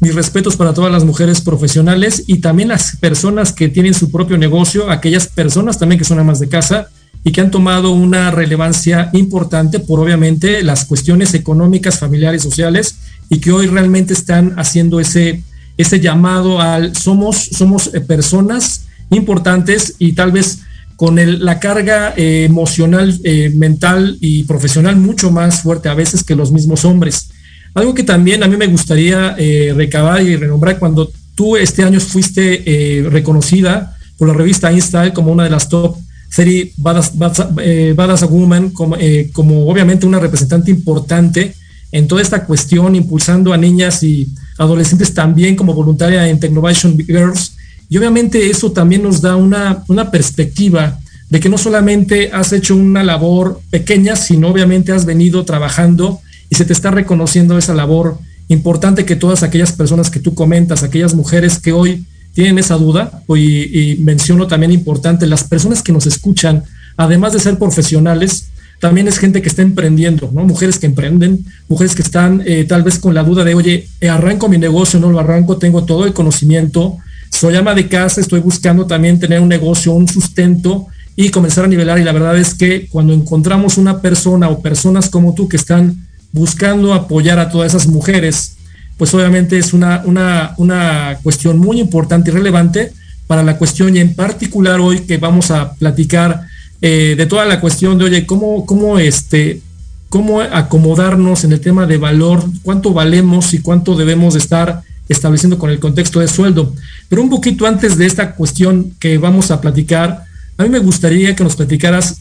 mis 0.01 0.15
respetos 0.15 0.57
para 0.57 0.75
todas 0.75 0.93
las 0.93 1.05
mujeres 1.05 1.41
profesionales 1.41 2.25
y 2.27 2.39
también 2.39 2.69
las 2.69 2.97
personas 2.97 3.53
que 3.53 3.69
tienen 3.69 3.95
su 3.95 4.11
propio 4.11 4.37
negocio, 4.37 4.91
aquellas 4.91 5.27
personas 5.27 5.79
también 5.79 5.99
que 5.99 6.05
son 6.05 6.19
amas 6.19 6.39
de 6.39 6.49
casa 6.49 6.89
y 7.25 7.33
que 7.33 7.41
han 7.41 7.51
tomado 7.51 7.91
una 7.91 8.31
relevancia 8.31 9.11
importante 9.13 9.81
por 9.81 9.99
obviamente 9.99 10.63
las 10.63 10.85
cuestiones 10.85 11.35
económicas, 11.35 11.99
familiares, 11.99 12.43
sociales 12.43 12.97
y 13.29 13.39
que 13.39 13.53
hoy 13.53 13.67
realmente 13.67 14.13
están 14.13 14.55
haciendo 14.59 15.01
ese, 15.01 15.43
ese 15.77 15.99
llamado 15.99 16.61
al 16.61 16.95
somos, 16.95 17.37
somos 17.53 17.93
eh, 17.95 18.01
personas 18.01 18.83
importantes 19.11 19.95
y 19.99 20.13
tal 20.13 20.31
vez 20.31 20.61
con 20.97 21.17
la 21.45 21.61
carga 21.61 22.15
eh, 22.17 22.45
emocional, 22.45 23.19
eh, 23.23 23.53
mental 23.55 24.17
y 24.21 24.45
profesional 24.45 24.97
mucho 24.97 25.31
más 25.31 25.63
fuerte 25.63 25.89
a 25.89 25.95
veces 25.95 26.25
que 26.25 26.35
los 26.35 26.53
mismos 26.53 26.85
hombres. 26.85 27.29
Algo 27.77 27.93
que 27.93 28.05
también 28.05 28.43
a 28.43 28.49
mí 28.49 28.57
me 28.57 28.69
gustaría 28.69 29.37
eh, 29.37 29.75
recabar 29.77 30.23
y 30.23 30.35
renombrar 30.35 30.79
cuando 30.79 31.13
tú 31.35 31.59
este 31.59 31.85
año 31.85 32.01
fuiste 32.01 32.63
eh, 32.65 33.07
reconocida 33.07 33.95
por 34.17 34.29
la 34.29 34.33
revista 34.33 34.73
InStyle 34.73 35.13
como 35.13 35.31
una 35.31 35.45
de 35.45 35.51
las 35.51 35.69
top 35.69 35.95
30 36.35 36.73
Badass, 36.79 37.13
eh, 37.61 37.95
Women, 38.31 38.71
como, 38.71 38.97
como 39.35 39.69
obviamente 39.69 40.07
una 40.07 40.19
representante 40.19 40.71
importante 40.71 41.55
en 41.93 42.09
toda 42.09 42.23
esta 42.23 42.47
cuestión, 42.47 42.95
impulsando 42.95 43.53
a 43.53 43.59
niñas 43.59 44.03
y 44.03 44.27
adolescentes 44.57 45.13
también 45.13 45.55
como 45.55 45.75
voluntaria 45.75 46.27
en 46.31 46.41
Technovation 46.41 46.97
Girls. 46.97 47.57
Y 47.91 47.99
obviamente 47.99 48.49
eso 48.49 48.73
también 48.73 49.03
nos 49.03 49.21
da 49.21 49.37
una, 49.37 49.85
una 49.89 50.11
perspectiva 50.11 50.99
de 51.29 51.41
que 51.41 51.51
no 51.51 51.59
solamente 51.59 52.31
has 52.33 52.55
hecho 52.55 52.75
una 52.75 53.05
labor 53.05 53.61
pequeña, 53.69 54.17
sino 54.17 54.49
obviamente 54.49 54.93
has 54.93 55.05
venido 55.05 55.45
trabajando 55.45 56.23
y 56.51 56.55
se 56.55 56.65
te 56.65 56.73
está 56.73 56.91
reconociendo 56.91 57.59
esa 57.59 57.75
labor 57.75 58.19
importante 58.49 59.05
que 59.05 59.17
todas 59.17 59.43
aquellas 59.43 59.73
personas 59.73 60.11
que 60.11 60.21
tú 60.21 60.35
comentas, 60.35 60.83
aquellas 60.83 61.15
mujeres 61.15 61.59
que 61.59 61.73
hoy 61.73 62.05
tienen 62.33 62.59
esa 62.59 62.77
duda, 62.77 63.23
y, 63.29 63.97
menciono 64.01 64.47
también 64.47 64.71
importante, 64.71 65.27
las 65.27 65.45
personas 65.45 65.83
que 65.83 65.93
nos 65.93 66.07
escuchan, 66.07 66.65
además 66.97 67.33
de 67.33 67.41
ser 67.41 67.59
profesionales, 67.59 68.49
también 68.79 69.09
es 69.09 69.19
gente 69.19 69.41
que 69.41 69.49
está 69.49 69.63
emprendiendo, 69.63 70.31
¿no? 70.33 70.45
Mujeres 70.45 70.79
que 70.79 70.85
emprenden, 70.85 71.47
mujeres 71.67 71.95
que 71.95 72.03
están 72.03 72.43
eh, 72.45 72.65
tal 72.65 72.83
vez 72.83 72.99
con 72.99 73.15
la 73.15 73.25
duda 73.25 73.43
de, 73.43 73.55
oye, 73.55 73.89
arranco 74.09 74.51
mi 74.51 74.59
negocio, 74.59 75.01
no 75.01 75.11
lo 75.11 75.19
arranco, 75.19 75.57
tengo 75.57 75.85
todo 75.85 76.05
el 76.05 76.13
conocimiento, 76.13 76.99
soy 77.31 77.57
ama 77.57 77.75
de 77.75 77.89
casa, 77.89 78.21
estoy 78.21 78.41
buscando 78.41 78.87
también 78.87 79.19
tener 79.19 79.41
un 79.41 79.49
negocio, 79.49 79.93
un 79.93 80.07
sustento 80.07 80.89
y 81.17 81.31
comenzar 81.31 81.65
a 81.65 81.69
nivelar. 81.69 81.99
Y 81.99 82.05
la 82.05 82.13
verdad 82.13 82.37
es 82.37 82.55
que 82.55 82.87
cuando 82.89 83.15
encontramos 83.15 83.79
una 83.79 84.01
persona 84.01 84.51
o 84.51 84.61
personas 84.61 85.09
como 85.09 85.35
tú 85.35 85.49
que 85.49 85.57
están 85.57 86.06
buscando 86.37 86.93
apoyar 86.93 87.39
a 87.39 87.49
todas 87.49 87.75
esas 87.75 87.89
mujeres, 87.89 88.57
pues 88.99 89.13
obviamente 89.15 89.59
es 89.59 89.73
una, 89.73 90.03
una, 90.05 90.53
una 90.59 91.19
cuestión 91.23 91.59
muy 91.59 91.81
importante 91.81 92.31
y 92.31 92.35
relevante 92.35 92.93
para 93.27 93.43
la 93.43 93.57
cuestión 93.57 93.97
y 93.97 94.01
en 94.01 94.15
particular 94.15 94.79
hoy 94.81 95.01
que 95.01 95.17
vamos 95.17 95.51
a 95.51 95.73
platicar 95.73 96.43
eh, 96.83 97.15
de 97.17 97.27
toda 97.27 97.47
la 97.47 97.59
cuestión 97.59 97.99
de, 97.99 98.05
oye, 98.05 98.27
¿cómo, 98.27 98.67
cómo, 98.67 98.99
este, 98.99 99.63
cómo 100.11 100.43
acomodarnos 100.43 101.43
en 101.45 101.53
el 101.53 101.61
tema 101.61 101.87
de 101.87 101.97
valor, 101.97 102.45
cuánto 102.63 102.93
valemos 102.93 103.55
y 103.55 103.61
cuánto 103.61 103.97
debemos 103.97 104.35
de 104.35 104.41
estar 104.41 104.83
estableciendo 105.09 105.59
con 105.59 105.71
el 105.71 105.81
contexto 105.81 106.21
de 106.21 106.29
sueldo. 106.29 106.75
Pero 107.09 107.23
un 107.23 107.31
poquito 107.31 107.67
antes 107.67 107.97
de 107.97 108.07
esta 108.07 108.33
cuestión 108.33 108.93
que 108.99 109.17
vamos 109.17 109.51
a 109.51 109.61
platicar, 109.61 110.25
a 110.59 110.63
mí 110.63 110.69
me 110.69 110.81
gustaría 110.81 111.35
que 111.35 111.45
nos 111.45 111.57
platicaras 111.57 112.21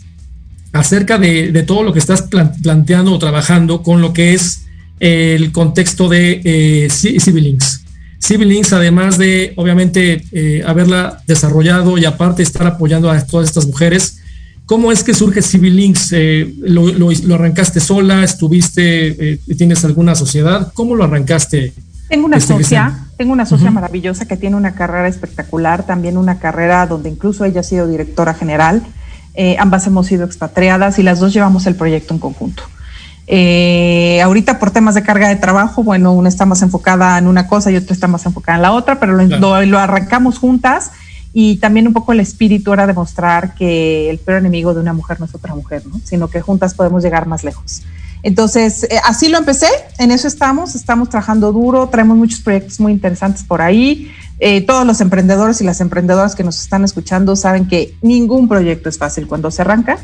acerca 0.75 1.17
de, 1.17 1.63
todo 1.63 1.84
lo 1.84 1.94
que 1.94 2.00
estás 2.00 2.24
planteando 2.62 3.13
o 3.13 3.20
trabajando 3.20 3.82
con 3.82 4.01
lo 4.01 4.13
que 4.13 4.34
es 4.34 4.65
el 5.00 5.51
contexto 5.51 6.10
de 6.10 6.41
eh, 6.44 6.89
Civilings. 6.89 7.84
Civilings, 8.22 8.74
además 8.74 9.17
de 9.17 9.53
obviamente 9.55 10.25
eh, 10.32 10.63
haberla 10.65 11.22
desarrollado 11.27 11.98
y 11.98 12.05
aparte 12.05 12.44
estar 12.44 12.67
apoyando 12.67 13.10
a 13.10 13.25
todas 13.25 13.48
estas 13.48 13.67
mujeres, 13.67 14.20
¿Cómo 14.65 14.91
es 14.91 15.03
que 15.03 15.13
surge 15.13 15.44
Civil 15.44 15.75
Links? 15.75 16.12
Eh, 16.12 16.51
lo, 16.58 17.36
arrancaste 17.36 17.79
sola? 17.79 18.24
¿Estuviste, 18.24 19.34
eh, 19.34 19.39
tienes 19.55 19.86
alguna 19.86 20.15
sociedad? 20.15 20.72
¿Cómo 20.74 20.96
lo 20.96 21.03
arrancaste? 21.03 21.72
Tengo 22.10 22.25
una 22.25 22.38
este, 22.38 22.53
socia, 22.53 23.05
tengo 23.15 23.32
una 23.32 23.46
socia 23.46 23.70
maravillosa 23.70 24.25
que 24.25 24.38
tiene 24.38 24.55
una 24.55 24.74
carrera 24.74 25.08
espectacular, 25.08 25.86
también 25.86 26.17
una 26.17 26.39
carrera 26.39 26.88
donde 26.88 27.10
incluso 27.10 27.46
ella 27.46 27.60
ha 27.60 27.63
sido 27.63 27.88
directora 27.88 28.34
general. 28.34 28.82
Eh, 29.36 29.56
ambas 29.60 29.86
hemos 29.88 30.08
sido 30.08 30.25
expatriadas 30.25 31.00
y 31.00 31.04
las 31.04 31.20
dos 31.20 31.34
llevamos 31.34 31.68
el 31.68 31.75
proyecto 31.75 32.13
en 32.13 32.20
conjunto. 32.20 32.63
ahorita 34.24 34.60
por 34.60 34.72
temas 34.72 34.96
de 34.96 35.04
carga 35.04 35.30
de 35.30 35.36
trabajo, 35.36 35.84
bueno, 35.84 36.13
una 36.13 36.30
está 36.30 36.46
más 36.46 36.62
enfocada 36.62 37.18
en 37.18 37.27
una 37.27 37.48
cosa 37.48 37.72
y 37.72 37.75
otra 37.75 37.94
está 37.94 38.08
más 38.08 38.25
enfocada 38.25 38.58
en 38.58 38.62
la 38.62 38.72
otra, 38.72 39.00
pero 39.00 39.13
lo 39.15 39.80
arrancamos 39.80 40.39
juntas 40.39 40.92
y 41.38 41.58
también 41.58 41.86
un 41.86 41.92
poco 41.92 42.13
el 42.13 42.22
espíritu 42.22 42.72
era 42.72 42.88
demostrar 42.88 43.56
que 43.56 44.10
el 44.10 44.20
peor 44.20 44.38
enemigo 44.38 44.74
de 44.74 44.80
una 44.80 44.94
mujer 44.94 45.20
no 45.20 45.25
es 45.25 45.36
otra 45.36 45.54
mujer, 45.54 45.84
¿no? 45.86 46.00
sino 46.01 46.30
que 46.30 46.39
juntas 46.39 46.74
podemos 46.74 47.04
llegar 47.04 47.27
más 47.27 47.44
lejos. 47.44 47.82
Entonces, 48.24 48.86
eh, 48.86 49.01
así 49.04 49.27
lo 49.27 49.38
empecé, 49.38 49.68
en 49.98 50.12
eso 50.12 50.30
estamos, 50.30 50.75
estamos 50.75 51.10
trabajando 51.10 51.51
duro, 51.51 51.89
traemos 51.89 52.15
muchos 52.15 52.39
proyectos 52.39 52.80
muy 52.80 52.94
interesantes 52.94 53.44
por 53.44 53.62
ahí. 53.62 54.10
Eh, 54.39 54.62
todos 54.62 54.86
los 54.86 55.00
emprendedores 55.00 55.62
y 55.62 55.63
las 55.63 55.80
emprendedoras 55.80 56.36
que 56.36 56.44
nos 56.44 56.60
están 56.60 56.84
escuchando 56.84 57.36
saben 57.36 57.68
que 57.68 57.96
ningún 58.01 58.48
proyecto 58.48 58.89
es 58.89 58.98
fácil 58.98 59.27
cuando 59.27 59.50
se 59.51 59.62
arranca. 59.62 59.98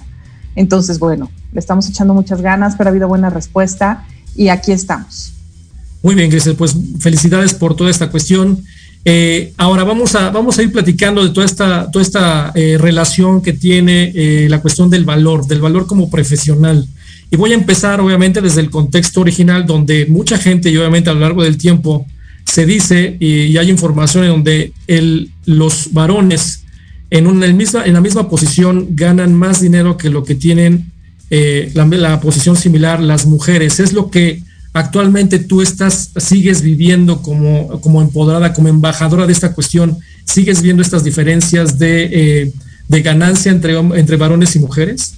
Entonces, 0.55 0.99
bueno, 0.99 1.29
le 1.51 1.59
estamos 1.59 1.89
echando 1.89 2.13
muchas 2.13 2.41
ganas, 2.41 2.75
pero 2.77 2.89
ha 2.89 2.91
habido 2.91 3.07
buena 3.07 3.29
respuesta 3.29 4.05
y 4.35 4.49
aquí 4.49 4.71
estamos. 4.71 5.33
Muy 6.01 6.15
bien, 6.15 6.29
Grisel, 6.29 6.55
pues 6.55 6.75
felicidades 6.99 7.53
por 7.53 7.75
toda 7.75 7.89
esta 7.89 8.09
cuestión. 8.09 8.63
Eh, 9.03 9.53
ahora 9.57 9.83
vamos 9.83 10.15
a, 10.15 10.29
vamos 10.29 10.57
a 10.57 10.63
ir 10.63 10.71
platicando 10.71 11.23
de 11.23 11.31
toda 11.31 11.45
esta, 11.45 11.91
toda 11.91 12.03
esta 12.03 12.51
eh, 12.55 12.77
relación 12.79 13.41
que 13.41 13.53
tiene 13.53 14.47
la 14.47 14.61
cuestión 14.61 14.89
del 14.89 15.05
valor, 15.05 15.45
del 15.45 15.59
valor 15.61 15.87
como 15.87 16.09
profesional. 16.09 16.87
Y 17.29 17.37
voy 17.37 17.51
a 17.51 17.55
empezar 17.55 17.99
obviamente 18.01 18.41
desde 18.41 18.61
el 18.61 18.69
contexto 18.69 19.21
original 19.21 19.65
donde 19.65 20.05
mucha 20.07 20.37
gente 20.37 20.69
y 20.69 20.77
obviamente 20.77 21.09
a 21.09 21.13
lo 21.13 21.21
largo 21.21 21.43
del 21.43 21.57
tiempo 21.57 22.05
se 22.45 22.65
dice 22.65 23.17
y, 23.19 23.57
hay 23.57 23.69
información 23.69 24.23
en 24.23 24.29
donde 24.31 24.73
el, 24.87 25.31
los 25.45 25.93
varones 25.93 26.63
en, 27.09 27.55
misma, 27.55 27.85
en 27.85 27.93
la 27.93 28.01
misma 28.01 28.29
posición 28.29 28.87
ganan 28.91 29.33
más 29.33 29.61
dinero 29.61 29.97
que 29.97 30.09
lo 30.09 30.23
que 30.23 30.35
tienen 30.35 30.91
la, 31.73 31.85
la 31.85 32.19
posición 32.19 32.55
similar 32.55 33.01
las 33.01 33.25
mujeres. 33.25 33.79
Es 33.79 33.93
lo 33.93 34.09
que 34.09 34.43
actualmente 34.73 35.39
tú 35.39 35.61
estás, 35.61 36.11
sigues 36.17 36.61
viviendo 36.61 37.21
como, 37.21 37.81
como 37.81 38.01
empoderada, 38.01 38.53
como 38.53 38.69
embajadora 38.69 39.25
de 39.25 39.33
esta 39.33 39.53
cuestión, 39.53 39.97
sigues 40.25 40.61
viendo 40.61 40.81
estas 40.81 41.03
diferencias 41.03 41.77
de, 41.77 42.09
eh, 42.11 42.53
de 42.87 43.01
ganancia 43.01 43.51
entre, 43.51 43.77
entre 43.77 44.17
varones 44.17 44.55
y 44.55 44.59
mujeres? 44.59 45.15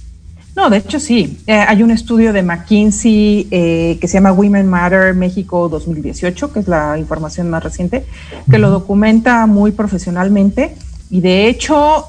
No, 0.56 0.70
de 0.70 0.78
hecho 0.78 1.00
sí. 1.00 1.40
Eh, 1.46 1.52
hay 1.54 1.82
un 1.82 1.90
estudio 1.90 2.32
de 2.32 2.42
McKinsey 2.42 3.48
eh, 3.50 3.98
que 4.00 4.06
se 4.06 4.14
llama 4.14 4.32
Women 4.32 4.66
Matter 4.68 5.14
México 5.14 5.68
2018, 5.68 6.52
que 6.52 6.60
es 6.60 6.68
la 6.68 6.96
información 6.98 7.50
más 7.50 7.62
reciente, 7.64 8.06
que 8.50 8.58
lo 8.58 8.70
documenta 8.70 9.46
muy 9.46 9.72
profesionalmente. 9.72 10.76
Y 11.10 11.20
de 11.20 11.48
hecho, 11.48 12.06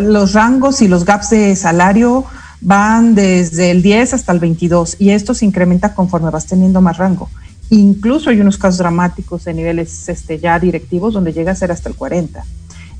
los 0.00 0.32
rangos 0.32 0.80
y 0.80 0.88
los 0.88 1.04
gaps 1.04 1.30
de 1.30 1.56
salario 1.56 2.24
van 2.60 3.14
desde 3.14 3.70
el 3.70 3.82
10 3.82 4.14
hasta 4.14 4.32
el 4.32 4.40
22 4.40 4.96
y 4.98 5.10
esto 5.10 5.34
se 5.34 5.44
incrementa 5.44 5.94
conforme 5.94 6.30
vas 6.30 6.46
teniendo 6.46 6.80
más 6.80 6.96
rango. 6.96 7.28
Incluso 7.70 8.30
hay 8.30 8.40
unos 8.40 8.56
casos 8.56 8.78
dramáticos 8.78 9.44
de 9.44 9.54
niveles 9.54 10.08
este, 10.08 10.38
ya 10.38 10.58
directivos 10.58 11.14
donde 11.14 11.32
llega 11.32 11.52
a 11.52 11.54
ser 11.54 11.70
hasta 11.70 11.88
el 11.88 11.94
40. 11.94 12.42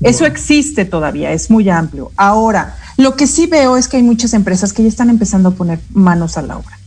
Eso 0.01 0.25
existe 0.25 0.85
todavía, 0.85 1.33
es 1.33 1.49
muy 1.49 1.69
amplio. 1.69 2.11
Ahora, 2.15 2.77
lo 2.99 3.15
que 3.15 3.27
sí 3.27 3.47
veo 3.47 3.77
es 3.77 3.87
que 3.87 3.95
hay 3.95 4.03
muchas 4.03 4.33
empresas 4.33 4.73
que 4.73 4.83
ya 4.83 4.89
están 4.89 5.09
empezando 5.09 5.49
a 5.49 5.53
poner 5.53 5.79
manos 5.93 6.37
a 6.37 6.41
la 6.41 6.57
obra. 6.57 6.77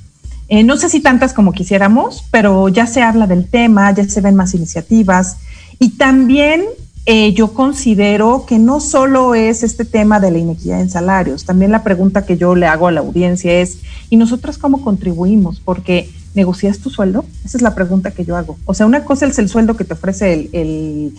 Eh, 0.48 0.62
no 0.62 0.76
sé 0.76 0.90
si 0.90 1.00
tantas 1.00 1.32
como 1.32 1.52
quisiéramos, 1.52 2.26
pero 2.30 2.68
ya 2.68 2.86
se 2.86 3.00
habla 3.00 3.26
del 3.26 3.48
tema, 3.48 3.90
ya 3.94 4.06
se 4.06 4.20
ven 4.20 4.36
más 4.36 4.52
iniciativas 4.52 5.38
y 5.78 5.96
también 5.96 6.64
eh, 7.06 7.32
yo 7.32 7.54
considero 7.54 8.44
que 8.46 8.58
no 8.58 8.78
solo 8.80 9.34
es 9.34 9.62
este 9.62 9.86
tema 9.86 10.20
de 10.20 10.32
la 10.32 10.38
inequidad 10.38 10.82
en 10.82 10.90
salarios, 10.90 11.46
también 11.46 11.72
la 11.72 11.82
pregunta 11.82 12.26
que 12.26 12.36
yo 12.36 12.54
le 12.54 12.66
hago 12.66 12.88
a 12.88 12.92
la 12.92 13.00
audiencia 13.00 13.50
es, 13.50 13.78
¿y 14.10 14.18
nosotras 14.18 14.58
cómo 14.58 14.82
contribuimos? 14.82 15.60
Porque 15.60 16.10
negocias 16.34 16.78
tu 16.78 16.90
sueldo, 16.90 17.24
esa 17.42 17.56
es 17.56 17.62
la 17.62 17.74
pregunta 17.74 18.10
que 18.10 18.26
yo 18.26 18.36
hago. 18.36 18.58
O 18.66 18.74
sea, 18.74 18.84
una 18.84 19.04
cosa 19.04 19.26
es 19.26 19.38
el 19.38 19.48
sueldo 19.48 19.76
que 19.78 19.84
te 19.84 19.94
ofrece 19.94 20.50
el, 20.52 21.14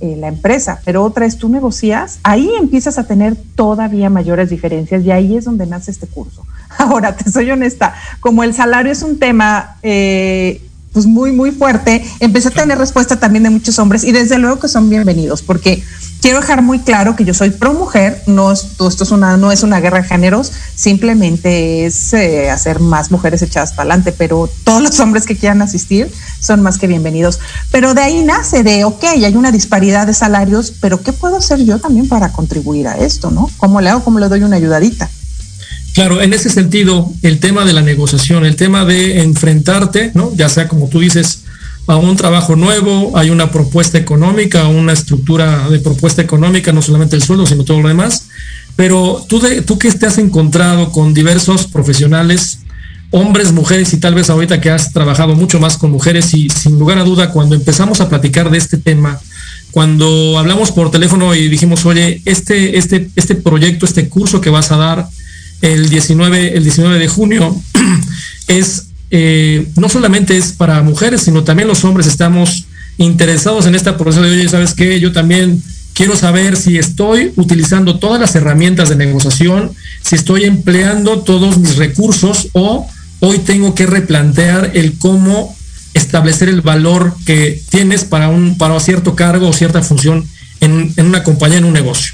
eh, 0.00 0.16
la 0.18 0.28
empresa, 0.28 0.80
pero 0.84 1.02
otra 1.04 1.26
es 1.26 1.38
tú 1.38 1.48
negocias, 1.48 2.18
ahí 2.22 2.50
empiezas 2.58 2.98
a 2.98 3.06
tener 3.06 3.36
todavía 3.54 4.10
mayores 4.10 4.50
diferencias 4.50 5.04
y 5.04 5.10
ahí 5.10 5.36
es 5.36 5.44
donde 5.44 5.66
nace 5.66 5.90
este 5.90 6.06
curso. 6.06 6.44
Ahora, 6.78 7.16
te 7.16 7.30
soy 7.30 7.50
honesta, 7.50 7.94
como 8.20 8.42
el 8.42 8.54
salario 8.54 8.92
es 8.92 9.02
un 9.02 9.18
tema... 9.18 9.76
Eh, 9.82 10.60
pues 10.94 11.06
muy, 11.06 11.32
muy 11.32 11.50
fuerte, 11.50 12.02
empecé 12.20 12.48
a 12.48 12.50
tener 12.52 12.78
respuesta 12.78 13.18
también 13.18 13.42
de 13.42 13.50
muchos 13.50 13.78
hombres 13.80 14.04
y 14.04 14.12
desde 14.12 14.38
luego 14.38 14.60
que 14.60 14.68
son 14.68 14.88
bienvenidos 14.88 15.42
porque 15.42 15.82
quiero 16.20 16.40
dejar 16.40 16.62
muy 16.62 16.78
claro 16.78 17.16
que 17.16 17.24
yo 17.24 17.34
soy 17.34 17.50
pro 17.50 17.74
mujer, 17.74 18.22
no, 18.28 18.52
esto 18.52 18.88
es 18.88 19.10
una, 19.10 19.36
no 19.36 19.50
es 19.50 19.64
una 19.64 19.80
guerra 19.80 20.02
de 20.02 20.08
géneros, 20.08 20.52
simplemente 20.76 21.84
es 21.84 22.14
eh, 22.14 22.48
hacer 22.48 22.78
más 22.78 23.10
mujeres 23.10 23.42
echadas 23.42 23.72
para 23.72 23.82
adelante, 23.82 24.12
pero 24.12 24.48
todos 24.62 24.80
los 24.80 25.00
hombres 25.00 25.26
que 25.26 25.36
quieran 25.36 25.60
asistir 25.62 26.10
son 26.40 26.62
más 26.62 26.78
que 26.78 26.86
bienvenidos. 26.86 27.40
Pero 27.72 27.92
de 27.92 28.00
ahí 28.00 28.22
nace 28.22 28.62
de, 28.62 28.84
ok, 28.84 29.04
hay 29.04 29.36
una 29.36 29.50
disparidad 29.52 30.06
de 30.06 30.14
salarios, 30.14 30.72
pero 30.80 31.02
¿qué 31.02 31.12
puedo 31.12 31.36
hacer 31.36 31.62
yo 31.64 31.78
también 31.78 32.08
para 32.08 32.32
contribuir 32.32 32.88
a 32.88 32.96
esto? 32.96 33.30
¿no? 33.30 33.50
¿Cómo 33.58 33.80
le 33.80 33.90
hago? 33.90 34.04
¿Cómo 34.04 34.18
le 34.18 34.28
doy 34.28 34.44
una 34.44 34.56
ayudadita? 34.56 35.10
Claro, 35.94 36.20
en 36.20 36.32
ese 36.32 36.50
sentido, 36.50 37.12
el 37.22 37.38
tema 37.38 37.64
de 37.64 37.72
la 37.72 37.80
negociación, 37.80 38.44
el 38.44 38.56
tema 38.56 38.84
de 38.84 39.22
enfrentarte, 39.22 40.10
¿no? 40.14 40.34
Ya 40.34 40.48
sea 40.48 40.66
como 40.66 40.88
tú 40.88 40.98
dices, 40.98 41.44
a 41.86 41.96
un 41.96 42.16
trabajo 42.16 42.56
nuevo, 42.56 43.16
hay 43.16 43.30
una 43.30 43.52
propuesta 43.52 43.96
económica, 43.96 44.66
una 44.66 44.92
estructura 44.92 45.68
de 45.68 45.78
propuesta 45.78 46.20
económica, 46.20 46.72
no 46.72 46.82
solamente 46.82 47.14
el 47.14 47.22
sueldo, 47.22 47.46
sino 47.46 47.62
todo 47.62 47.80
lo 47.80 47.88
demás. 47.88 48.26
Pero 48.74 49.24
tú, 49.28 49.38
de, 49.38 49.62
tú 49.62 49.78
que 49.78 49.92
te 49.92 50.06
has 50.06 50.18
encontrado 50.18 50.90
con 50.90 51.14
diversos 51.14 51.68
profesionales, 51.68 52.58
hombres, 53.12 53.52
mujeres 53.52 53.92
y 53.92 53.98
tal 53.98 54.14
vez 54.16 54.30
ahorita 54.30 54.60
que 54.60 54.70
has 54.70 54.92
trabajado 54.92 55.36
mucho 55.36 55.60
más 55.60 55.78
con 55.78 55.92
mujeres 55.92 56.34
y 56.34 56.48
sin 56.48 56.76
lugar 56.76 56.98
a 56.98 57.04
duda 57.04 57.30
cuando 57.30 57.54
empezamos 57.54 58.00
a 58.00 58.08
platicar 58.08 58.50
de 58.50 58.58
este 58.58 58.78
tema, 58.78 59.20
cuando 59.70 60.38
hablamos 60.38 60.72
por 60.72 60.90
teléfono 60.90 61.36
y 61.36 61.48
dijimos, 61.48 61.86
oye, 61.86 62.20
este, 62.24 62.78
este, 62.78 63.10
este 63.14 63.36
proyecto, 63.36 63.86
este 63.86 64.08
curso 64.08 64.40
que 64.40 64.50
vas 64.50 64.72
a 64.72 64.76
dar, 64.76 65.08
el 65.64 65.88
19, 65.88 66.56
el 66.56 66.62
19 66.62 66.98
de 66.98 67.08
junio, 67.08 67.56
es 68.48 68.88
eh, 69.10 69.68
no 69.76 69.88
solamente 69.88 70.36
es 70.36 70.52
para 70.52 70.82
mujeres, 70.82 71.22
sino 71.22 71.44
también 71.44 71.68
los 71.68 71.84
hombres 71.84 72.06
estamos 72.06 72.66
interesados 72.98 73.66
en 73.66 73.74
esta 73.74 73.96
proceso 73.96 74.22
de, 74.22 74.32
oye, 74.32 74.48
¿sabes 74.48 74.74
qué? 74.74 75.00
Yo 75.00 75.12
también 75.12 75.62
quiero 75.94 76.16
saber 76.16 76.56
si 76.56 76.76
estoy 76.76 77.32
utilizando 77.36 77.98
todas 77.98 78.20
las 78.20 78.34
herramientas 78.34 78.88
de 78.88 78.96
negociación, 78.96 79.72
si 80.02 80.16
estoy 80.16 80.44
empleando 80.44 81.20
todos 81.20 81.58
mis 81.58 81.76
recursos 81.76 82.48
o 82.52 82.86
hoy 83.20 83.38
tengo 83.38 83.74
que 83.74 83.86
replantear 83.86 84.72
el 84.74 84.98
cómo 84.98 85.56
establecer 85.94 86.48
el 86.48 86.60
valor 86.60 87.14
que 87.24 87.62
tienes 87.70 88.04
para 88.04 88.28
un 88.28 88.58
para 88.58 88.78
cierto 88.80 89.14
cargo 89.14 89.48
o 89.48 89.52
cierta 89.52 89.80
función 89.82 90.26
en, 90.60 90.92
en 90.96 91.06
una 91.06 91.22
compañía, 91.22 91.58
en 91.58 91.64
un 91.64 91.72
negocio. 91.72 92.13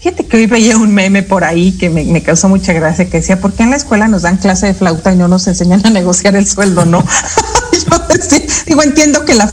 Fíjate 0.00 0.26
que 0.26 0.36
hoy 0.36 0.46
veía 0.46 0.76
un 0.76 0.94
meme 0.94 1.24
por 1.24 1.42
ahí 1.42 1.72
que 1.72 1.90
me, 1.90 2.22
causó 2.22 2.48
mucha 2.48 2.72
gracia, 2.72 3.10
que 3.10 3.18
decía, 3.18 3.40
¿por 3.40 3.52
qué 3.52 3.64
en 3.64 3.70
la 3.70 3.76
escuela 3.76 4.06
nos 4.06 4.22
dan 4.22 4.36
clase 4.36 4.66
de 4.66 4.74
flauta 4.74 5.12
y 5.12 5.16
no 5.16 5.26
nos 5.26 5.48
enseñan 5.48 5.84
a 5.84 5.90
negociar 5.90 6.36
el 6.36 6.46
sueldo, 6.46 6.84
no? 6.84 7.04
Yo 7.90 8.38
digo, 8.66 8.82
entiendo 8.82 9.24
que 9.24 9.34
la, 9.34 9.50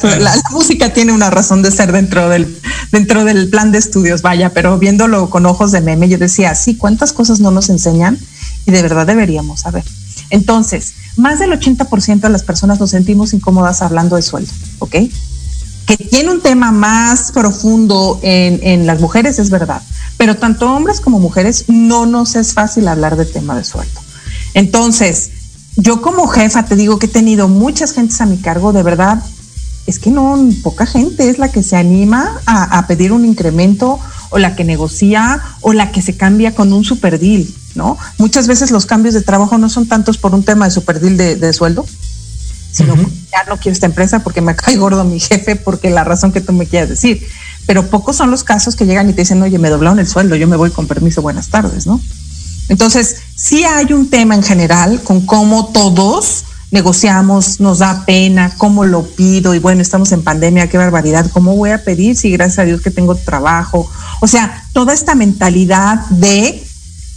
música 0.51 0.93
tiene 0.93 1.13
una 1.13 1.31
razón 1.31 1.63
de 1.63 1.71
ser 1.71 1.91
dentro 1.91 2.29
del, 2.29 2.60
dentro 2.91 3.23
del 3.23 3.49
plan 3.49 3.71
de 3.71 3.79
estudios, 3.79 4.21
vaya, 4.21 4.51
pero 4.53 4.77
viéndolo 4.77 5.31
con 5.31 5.47
ojos 5.47 5.71
de 5.71 5.81
meme, 5.81 6.10
yo 6.10 6.17
decía, 6.17 6.53
sí, 6.53 6.75
¿cuántas 6.75 7.13
cosas 7.13 7.39
no 7.39 7.49
nos 7.49 7.69
enseñan? 7.69 8.19
Y 8.65 8.71
de 8.71 8.81
verdad 8.81 9.08
deberíamos 9.08 9.62
saber. 9.62 9.84
Entonces, 10.29 10.93
más 11.15 11.39
del 11.39 11.51
80% 11.51 12.19
de 12.19 12.29
las 12.29 12.43
personas 12.43 12.79
nos 12.79 12.91
sentimos 12.91 13.34
incómodas 13.34 13.81
hablando 13.81 14.15
de 14.15 14.21
sueldo, 14.21 14.51
¿ok? 14.79 14.95
Que 15.86 15.97
tiene 15.97 16.31
un 16.31 16.41
tema 16.41 16.71
más 16.71 17.31
profundo 17.31 18.19
en, 18.21 18.60
en 18.63 18.86
las 18.86 18.99
mujeres, 18.99 19.39
es 19.39 19.49
verdad 19.49 19.81
pero 20.17 20.36
tanto 20.38 20.71
hombres 20.71 21.01
como 21.01 21.19
mujeres 21.19 21.65
no 21.67 22.06
nos 22.06 22.36
es 22.36 22.54
fácil 22.54 22.88
hablar 22.88 23.15
de 23.17 23.25
tema 23.25 23.56
de 23.56 23.63
sueldo. 23.63 23.99
Entonces, 24.54 25.32
yo 25.75 26.01
como 26.01 26.28
jefa 26.28 26.63
te 26.65 26.75
digo 26.75 26.99
que 26.99 27.08
he 27.08 27.10
tenido 27.10 27.47
muchas 27.47 27.93
gentes 27.93 28.21
a 28.21 28.25
mi 28.25 28.38
cargo, 28.38 28.71
de 28.71 28.84
verdad, 28.84 29.21
es 29.86 29.99
que 29.99 30.10
no, 30.10 30.38
poca 30.63 30.86
gente 30.86 31.30
es 31.30 31.38
la 31.38 31.51
que 31.51 31.62
se 31.62 31.75
anima 31.75 32.41
a, 32.45 32.88
pedir 32.88 33.12
un 33.12 33.25
incremento 33.25 33.99
o 34.30 34.39
la 34.39 34.56
que 34.56 34.63
negocia 34.63 35.41
o 35.62 35.73
la 35.73 35.91
que 35.91 36.01
se 36.01 36.17
cambia 36.17 36.56
con 36.56 36.73
un 36.73 36.84
super 36.84 37.19
deal, 37.19 37.45
¿no? 37.75 37.97
Muchas 38.17 38.47
veces 38.47 38.71
los 38.71 38.86
cambios 38.86 39.13
de 39.13 39.21
trabajo 39.21 39.58
no 39.58 39.69
son 39.69 39.88
tantos 39.88 40.17
por 40.17 40.34
un 40.34 40.43
tema 40.43 40.65
de 40.65 40.71
super 40.71 40.99
deal 40.99 41.17
de, 41.17 41.54
sueldo, 41.54 41.86
sino 42.71 42.95
ya 42.95 43.43
no 43.47 43.58
quiero 43.58 43.73
esta 43.73 43.86
empresa 43.86 44.23
porque 44.23 44.41
me 44.41 44.56
cae 44.56 44.75
gordo 44.78 45.04
mi 45.04 45.19
jefe, 45.19 45.56
porque 45.56 45.91
la 45.91 46.04
razón 46.04 46.32
que 46.32 46.41
tú 46.41 46.51
me 46.51 46.65
quieras 46.65 46.89
decir 46.89 47.28
pero 47.65 47.88
pocos 47.88 48.15
son 48.15 48.32
los 48.32 48.43
casos 48.43 48.75
que 48.75 48.86
llegan 48.86 49.10
y 49.10 49.13
te 49.13 49.21
dicen, 49.21 49.41
oye, 49.41 49.58
me 49.60 49.69
doblaron 49.69 49.99
el 49.99 50.08
sueldo, 50.08 50.36
yo 50.36 50.47
me 50.47 50.56
voy 50.56 50.71
con 50.71 50.88
permiso, 50.88 51.21
buenas 51.21 51.49
tardes, 51.49 51.88
¿no? 51.88 51.99
Entonces, 52.69 53.17
sí 53.36 53.63
hay 53.63 53.93
un 53.93 54.10
tema 54.10 54.36
en 54.36 54.43
general 54.43 55.01
con 55.04 55.25
cómo 55.25 55.67
todos 55.67 56.45
negociamos, 56.71 57.60
nos 57.60 57.80
da 57.80 58.06
pena, 58.06 58.54
cómo 58.58 58.86
lo 58.86 59.04
pido, 59.04 59.54
y 59.56 59.60
bueno, 59.60 59.82
estamos 59.82 60.12
en 60.12 60.23
pandemia, 60.23 60.67
qué 60.67 60.78
barbaridad, 60.78 61.30
¿cómo 61.32 61.56
voy 61.56 61.69
a 61.69 61.84
pedir 61.84 62.17
si 62.17 62.32
gracias 62.32 62.60
a 62.60 62.65
Dios 62.65 62.82
que 62.82 62.91
tengo 62.91 63.15
trabajo? 63.15 63.89
O 64.19 64.28
sea, 64.28 64.63
toda 64.73 64.93
esta 64.93 65.15
mentalidad 65.15 66.06
de 66.10 66.63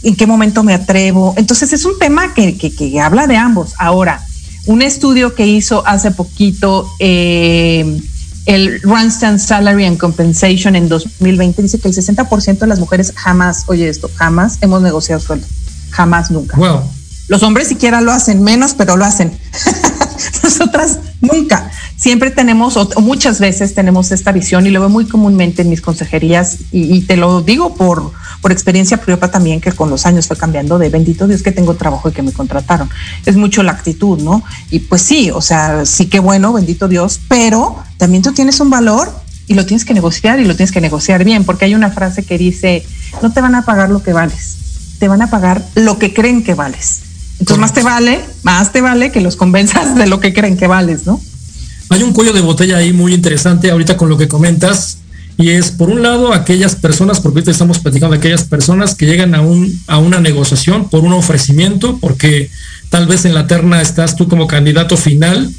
en 0.03 0.15
qué 0.15 0.25
momento 0.25 0.63
me 0.63 0.73
atrevo. 0.73 1.33
Entonces, 1.35 1.73
es 1.73 1.85
un 1.85 1.97
tema 1.99 2.33
que, 2.33 2.57
que, 2.57 2.99
habla 3.01 3.27
de 3.27 3.35
ambos. 3.35 3.73
Ahora, 3.77 4.25
un 4.65 4.81
estudio 4.81 5.35
que 5.35 5.45
hizo 5.45 5.85
hace 5.85 6.11
poquito, 6.11 6.89
eh, 6.99 7.99
el 8.45 8.81
Randstad 8.81 9.37
Salary 9.37 9.85
and 9.85 9.97
Compensation 9.97 10.75
en 10.75 10.89
2020 10.89 11.61
dice 11.61 11.79
que 11.79 11.87
el 11.87 11.93
60% 11.93 12.59
de 12.59 12.67
las 12.67 12.79
mujeres 12.79 13.13
jamás, 13.15 13.63
oye 13.67 13.89
esto, 13.89 14.09
jamás 14.15 14.57
hemos 14.61 14.81
negociado 14.81 15.21
sueldo. 15.21 15.47
Jamás, 15.91 16.31
nunca. 16.31 16.57
Wow. 16.57 16.81
Los 17.27 17.43
hombres 17.43 17.67
siquiera 17.67 18.01
lo 18.01 18.11
hacen 18.11 18.43
menos, 18.43 18.73
pero 18.73 18.97
lo 18.97 19.05
hacen. 19.05 19.37
Nosotras 20.43 20.99
nunca. 21.21 21.71
Siempre 21.95 22.31
tenemos, 22.31 22.77
o 22.77 22.87
muchas 23.01 23.39
veces 23.39 23.75
tenemos 23.75 24.11
esta 24.11 24.31
visión 24.31 24.65
y 24.65 24.69
lo 24.69 24.79
veo 24.79 24.89
muy 24.89 25.05
comúnmente 25.05 25.61
en 25.61 25.69
mis 25.69 25.81
consejerías 25.81 26.57
y 26.71 27.01
te 27.01 27.17
lo 27.17 27.41
digo 27.41 27.75
por, 27.75 28.11
por 28.41 28.51
experiencia 28.51 28.97
propia 28.97 29.31
también 29.31 29.61
que 29.61 29.71
con 29.71 29.89
los 29.89 30.05
años 30.05 30.27
fue 30.27 30.37
cambiando 30.37 30.77
de 30.77 30.89
bendito 30.89 31.27
Dios 31.27 31.41
que 31.41 31.51
tengo 31.51 31.75
trabajo 31.75 32.09
y 32.09 32.11
que 32.11 32.21
me 32.21 32.31
contrataron. 32.31 32.89
Es 33.25 33.35
mucho 33.35 33.63
la 33.63 33.71
actitud, 33.71 34.21
¿no? 34.21 34.43
Y 34.69 34.79
pues 34.79 35.01
sí, 35.01 35.31
o 35.31 35.41
sea, 35.41 35.85
sí 35.85 36.05
que 36.07 36.19
bueno, 36.19 36.53
bendito 36.53 36.87
Dios, 36.87 37.19
pero 37.27 37.83
también 37.97 38.23
tú 38.23 38.31
tienes 38.31 38.59
un 38.59 38.69
valor 38.69 39.11
y 39.47 39.55
lo 39.55 39.65
tienes 39.65 39.83
que 39.83 39.93
negociar 39.93 40.39
y 40.39 40.45
lo 40.45 40.55
tienes 40.55 40.71
que 40.71 40.79
negociar 40.79 41.23
bien, 41.23 41.43
porque 41.43 41.65
hay 41.65 41.75
una 41.75 41.91
frase 41.91 42.23
que 42.23 42.37
dice, 42.37 42.85
no 43.21 43.33
te 43.33 43.41
van 43.41 43.55
a 43.55 43.65
pagar 43.65 43.89
lo 43.89 44.03
que 44.03 44.13
vales, 44.13 44.57
te 44.99 45.07
van 45.07 45.21
a 45.21 45.29
pagar 45.29 45.65
lo 45.75 45.97
que 45.97 46.13
creen 46.13 46.43
que 46.43 46.53
vales. 46.53 47.01
Entonces 47.39 47.59
más 47.59 47.73
te 47.73 47.81
vale, 47.81 48.19
más 48.43 48.71
te 48.71 48.81
vale 48.81 49.11
que 49.11 49.21
los 49.21 49.35
convenzas 49.35 49.95
de 49.95 50.07
lo 50.07 50.19
que 50.19 50.33
creen 50.33 50.55
que 50.55 50.67
vales, 50.67 51.05
¿no? 51.05 51.19
Hay 51.89 52.03
un 52.03 52.13
cuello 52.13 52.33
de 52.33 52.41
botella 52.41 52.77
ahí 52.77 52.93
muy 52.93 53.15
interesante 53.15 53.71
ahorita 53.71 53.97
con 53.97 54.09
lo 54.09 54.17
que 54.17 54.27
comentas 54.27 54.98
y 55.39 55.51
es, 55.51 55.71
por 55.71 55.89
un 55.89 56.03
lado, 56.03 56.33
aquellas 56.33 56.75
personas, 56.75 57.21
porque 57.21 57.37
ahorita 57.37 57.51
estamos 57.51 57.79
platicando 57.79 58.11
de 58.11 58.19
aquellas 58.19 58.43
personas 58.43 58.93
que 58.93 59.05
llegan 59.05 59.33
a, 59.35 59.39
un, 59.39 59.73
a 59.87 59.97
una 59.97 60.19
negociación 60.19 60.89
por 60.89 61.05
un 61.05 61.13
ofrecimiento, 61.13 61.97
porque 62.01 62.51
tal 62.89 63.07
vez 63.07 63.23
en 63.23 63.33
la 63.33 63.47
terna 63.47 63.81
estás 63.81 64.17
tú 64.17 64.27
como 64.27 64.47
candidato 64.47 64.97
final, 64.97 65.49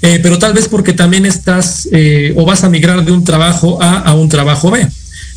eh, 0.00 0.18
pero 0.22 0.38
tal 0.38 0.54
vez 0.54 0.66
porque 0.66 0.94
también 0.94 1.26
estás 1.26 1.90
eh, 1.92 2.32
o 2.38 2.46
vas 2.46 2.64
a 2.64 2.70
migrar 2.70 3.04
de 3.04 3.12
un 3.12 3.22
trabajo 3.22 3.82
A 3.82 3.98
a 3.98 4.14
un 4.14 4.30
trabajo 4.30 4.70
B. 4.70 4.88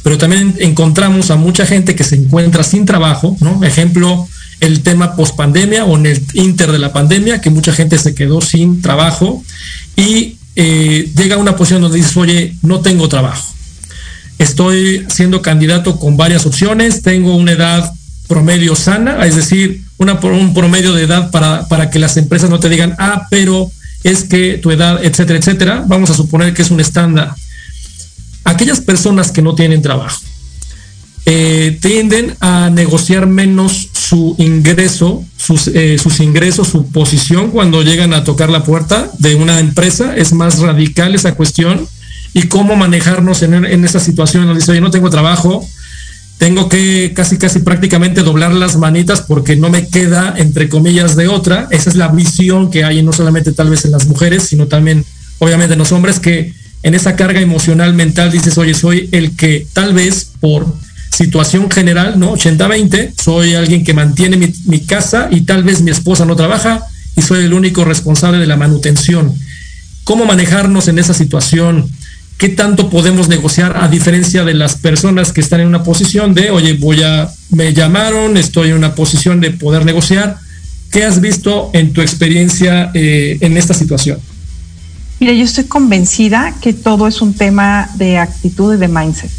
Pero 0.04 0.18
también 0.18 0.56
encontramos 0.60 1.30
a 1.30 1.36
mucha 1.36 1.66
gente 1.66 1.96
que 1.96 2.06
se 2.06 2.16
encuentra 2.16 2.64
sin 2.64 2.86
trabajo, 2.86 3.36
¿no? 3.42 3.62
Ejemplo, 3.62 4.26
el 4.62 4.84
tema 4.84 5.18
post 5.18 5.36
pandemia 5.36 5.84
o 5.84 5.98
en 5.98 6.06
el 6.06 6.24
inter 6.32 6.72
de 6.72 6.80
la 6.80 6.94
pandemia, 6.94 7.42
que 7.42 7.50
mucha 7.50 7.74
gente 7.74 7.98
se 7.98 8.16
quedó 8.16 8.40
sin 8.40 8.82
trabajo 8.82 9.44
y 9.98 10.38
eh, 10.56 11.12
llega 11.18 11.36
a 11.36 11.40
una 11.40 11.58
posición 11.58 11.82
donde 11.82 11.98
dices, 11.98 12.16
oye, 12.16 12.56
no 12.62 12.80
tengo 12.80 13.10
trabajo 13.10 13.55
Estoy 14.38 15.06
siendo 15.10 15.42
candidato 15.42 15.98
con 15.98 16.18
varias 16.18 16.46
opciones, 16.46 17.02
tengo 17.02 17.36
una 17.36 17.54
edad 17.54 17.94
promedio 18.28 18.76
sana, 18.76 19.26
es 19.26 19.36
decir, 19.36 19.84
una, 19.98 20.14
un 20.14 20.54
promedio 20.54 20.94
de 20.94 21.04
edad 21.04 21.32
para, 21.32 21.68
para 21.68 21.90
que 21.90 22.00
las 22.00 22.18
empresas 22.18 22.50
no 22.50 22.60
te 22.60 22.70
digan, 22.70 22.96
ah, 23.00 23.28
pero 23.30 23.72
es 24.04 24.24
que 24.24 24.60
tu 24.62 24.72
edad, 24.72 25.04
etcétera, 25.04 25.40
etcétera. 25.40 25.84
Vamos 25.88 26.10
a 26.10 26.14
suponer 26.14 26.54
que 26.54 26.62
es 26.62 26.72
un 26.72 26.80
estándar. 26.80 27.34
Aquellas 28.44 28.80
personas 28.80 29.32
que 29.32 29.42
no 29.42 29.56
tienen 29.56 29.82
trabajo 29.82 30.22
eh, 31.26 31.80
tienden 31.82 32.36
a 32.40 32.70
negociar 32.70 33.26
menos 33.26 33.90
su 33.94 34.36
ingreso, 34.38 35.26
sus, 35.38 35.68
eh, 35.70 35.98
sus 35.98 36.20
ingresos, 36.20 36.68
su 36.68 36.92
posición 36.92 37.50
cuando 37.50 37.82
llegan 37.82 38.14
a 38.14 38.24
tocar 38.24 38.52
la 38.52 38.64
puerta 38.64 39.10
de 39.18 39.34
una 39.34 39.60
empresa. 39.60 40.16
Es 40.16 40.34
más 40.34 40.60
radical 40.60 41.16
esa 41.16 41.34
cuestión 41.34 41.88
y 42.36 42.44
cómo 42.50 42.76
manejarnos 42.76 43.42
en, 43.44 43.54
en 43.66 43.86
esa 43.86 44.02
situación. 44.02 44.46
Nos 44.46 44.58
dice, 44.58 44.72
oye, 44.72 44.82
no 44.82 44.92
tengo 44.92 45.10
trabajo, 45.10 45.66
tengo 46.38 46.68
que 46.68 47.14
casi, 47.16 47.38
casi 47.38 47.60
prácticamente 47.60 48.24
doblar 48.24 48.54
las 48.54 48.76
manitas 48.76 49.22
porque 49.22 49.56
no 49.56 49.70
me 49.70 49.88
queda, 49.88 50.34
entre 50.36 50.68
comillas, 50.68 51.16
de 51.16 51.30
otra. 51.30 51.70
Esa 51.72 51.90
es 51.90 51.96
la 51.96 52.10
visión 52.10 52.70
que 52.70 52.84
hay, 52.84 53.02
no 53.04 53.14
solamente 53.14 53.54
tal 53.54 53.70
vez 53.70 53.86
en 53.86 53.92
las 53.92 54.08
mujeres, 54.08 54.44
sino 54.44 54.68
también, 54.68 55.06
obviamente, 55.40 55.74
en 55.74 55.80
los 55.80 55.94
hombres, 55.94 56.20
que 56.20 56.54
en 56.84 56.94
esa 56.94 57.16
carga 57.16 57.40
emocional 57.40 57.94
mental 57.94 58.34
dices, 58.34 58.58
oye, 58.58 58.74
soy 58.74 59.08
el 59.14 59.38
que 59.38 59.66
tal 59.72 59.94
vez 59.94 60.32
por 60.42 60.68
situación 61.14 61.72
general, 61.72 62.20
¿no? 62.20 62.34
80-20, 62.36 63.14
soy 63.18 63.56
alguien 63.56 63.86
que 63.86 63.94
mantiene 63.94 64.36
mi, 64.36 64.54
mi 64.66 64.82
casa 64.82 65.30
y 65.32 65.42
tal 65.42 65.64
vez 65.64 65.80
mi 65.80 65.92
esposa 65.92 66.26
no 66.26 66.36
trabaja 66.36 66.82
y 67.16 67.22
soy 67.22 67.46
el 67.46 67.54
único 67.54 67.86
responsable 67.86 68.40
de 68.40 68.46
la 68.46 68.58
manutención. 68.58 69.34
¿Cómo 70.04 70.26
manejarnos 70.26 70.90
en 70.90 71.00
esa 71.00 71.14
situación? 71.14 71.90
¿Qué 72.38 72.50
tanto 72.50 72.90
podemos 72.90 73.28
negociar 73.30 73.78
a 73.78 73.88
diferencia 73.88 74.44
de 74.44 74.54
las 74.54 74.76
personas 74.76 75.32
que 75.32 75.42
están 75.42 75.62
en 75.62 75.68
una 75.68 75.84
posición 75.84 76.34
de, 76.34 76.52
oye, 76.52 76.74
voy 76.74 77.02
a, 77.04 77.30
me 77.52 77.74
llamaron, 77.74 78.38
estoy 78.38 78.70
en 78.70 78.76
una 78.76 78.96
posición 78.96 79.40
de 79.40 79.52
poder 79.52 79.86
negociar? 79.86 80.38
¿Qué 80.92 81.04
has 81.04 81.22
visto 81.22 81.72
en 81.74 81.94
tu 81.94 82.02
experiencia 82.02 82.92
eh, 82.94 83.38
en 83.42 83.58
esta 83.58 83.74
situación? 83.74 84.20
Mira, 85.20 85.34
yo 85.34 85.44
estoy 85.44 85.64
convencida 85.66 86.54
que 86.62 86.74
todo 86.74 87.08
es 87.08 87.22
un 87.22 87.34
tema 87.34 87.90
de 87.96 88.18
actitud 88.18 88.76
y 88.76 88.78
de 88.78 88.88
mindset. 88.88 89.32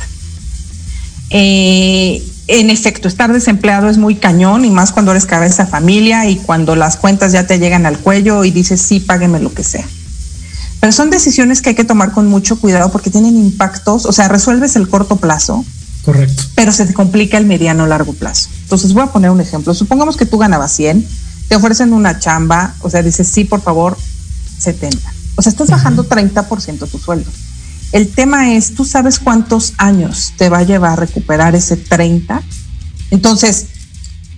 Eh, 1.31 2.23
en 2.49 2.71
efecto, 2.71 3.09
estar 3.09 3.33
desempleado 3.33 3.89
es 3.89 3.99
muy 3.99 4.15
cañón 4.15 4.65
y 4.65 4.71
más 4.71 4.93
cuando 4.93 5.11
eres 5.11 5.27
cabeza 5.27 5.67
familia 5.67 6.29
y 6.31 6.37
cuando 6.37 6.77
las 6.77 6.97
cuentas 6.97 7.33
ya 7.33 7.47
te 7.47 7.59
llegan 7.59 7.87
al 7.87 7.99
cuello 7.99 8.45
y 8.45 8.53
dices, 8.53 8.81
sí, 8.81 9.01
págueme 9.01 9.41
lo 9.41 9.53
que 9.53 9.65
sea. 9.65 9.85
Pero 10.81 10.93
son 10.93 11.11
decisiones 11.11 11.63
que 11.63 11.71
hay 11.71 11.75
que 11.75 11.85
tomar 11.85 12.13
con 12.13 12.29
mucho 12.29 12.61
cuidado 12.61 12.91
porque 12.91 13.11
tienen 13.11 13.37
impactos, 13.37 14.07
o 14.07 14.13
sea, 14.13 14.29
resuelves 14.29 14.77
el 14.77 14.89
corto 14.89 15.17
plazo. 15.17 15.65
Correcto. 16.05 16.45
Pero 16.55 16.73
se 16.73 16.87
te 16.87 16.95
complica 16.95 17.39
el 17.39 17.47
mediano 17.47 17.85
o 17.85 17.87
largo 17.87 18.13
plazo. 18.13 18.49
Entonces 18.63 18.93
voy 18.93 19.03
a 19.03 19.13
poner 19.13 19.31
un 19.31 19.41
ejemplo. 19.41 19.75
Supongamos 19.75 20.17
que 20.17 20.27
tú 20.27 20.39
ganabas 20.39 20.73
100, 20.73 21.07
te 21.49 21.57
ofrecen 21.57 21.93
una 21.93 22.19
chamba, 22.19 22.75
o 22.81 22.91
sea, 22.91 23.03
dices, 23.03 23.27
sí, 23.29 23.45
por 23.45 23.61
favor, 23.61 23.97
70. 24.59 24.99
O 25.37 25.43
sea, 25.43 25.51
estás 25.51 25.69
bajando 25.69 26.09
30% 26.09 26.89
tu 26.89 26.99
sueldo. 26.99 27.31
El 27.93 28.09
tema 28.09 28.53
es, 28.53 28.75
¿tú 28.75 28.85
sabes 28.85 29.19
cuántos 29.19 29.75
años 29.79 30.33
te 30.37 30.49
va 30.49 30.59
a 30.59 30.63
llevar 30.63 30.93
a 30.93 30.97
recuperar 30.97 31.55
ese 31.55 31.77
30? 31.77 32.43
Entonces, 33.11 33.67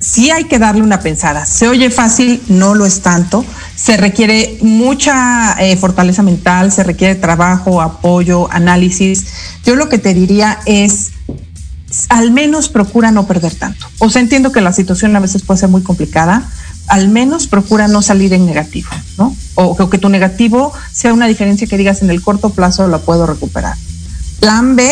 sí 0.09 0.31
hay 0.31 0.45
que 0.45 0.59
darle 0.59 0.83
una 0.83 1.01
pensada. 1.01 1.45
Se 1.45 1.69
oye 1.69 1.91
fácil, 1.91 2.43
no 2.49 2.75
lo 2.75 2.87
es 2.87 3.01
tanto. 3.03 3.45
Se 3.77 3.97
requiere 3.97 4.59
mucha 4.63 5.55
eh, 5.61 5.77
fortaleza 5.77 6.23
mental, 6.23 6.73
se 6.73 6.83
requiere 6.83 7.15
trabajo, 7.15 7.83
apoyo, 7.83 8.51
análisis. 8.51 9.27
Yo 9.65 9.77
lo 9.77 9.89
que 9.89 9.99
te 9.99 10.15
diría 10.15 10.61
es, 10.67 11.11
al 12.09 12.31
menos 12.31 12.69
procura 12.69 13.11
no 13.11 13.27
perder 13.27 13.55
tanto. 13.55 13.87
O 13.99 14.09
sea, 14.09 14.23
entiendo 14.23 14.51
que 14.51 14.61
la 14.61 14.73
situación 14.73 15.15
a 15.15 15.21
veces 15.21 15.43
puede 15.43 15.61
ser 15.61 15.69
muy 15.69 15.83
complicada, 15.83 16.49
al 16.87 17.09
menos 17.09 17.47
procura 17.47 17.87
no 17.87 18.01
salir 18.01 18.33
en 18.33 18.47
negativo, 18.47 18.89
¿no? 19.19 19.37
O, 19.57 19.77
o 19.79 19.91
que 19.91 19.99
tu 19.99 20.09
negativo 20.09 20.73
sea 20.91 21.13
una 21.13 21.27
diferencia 21.27 21.67
que 21.67 21.77
digas 21.77 22.01
en 22.03 22.09
el 22.09 22.23
corto 22.23 22.51
plazo 22.51 22.89
lo 22.89 23.03
puedo 23.03 23.27
recuperar. 23.27 23.77
Plan 24.41 24.75
B, 24.75 24.91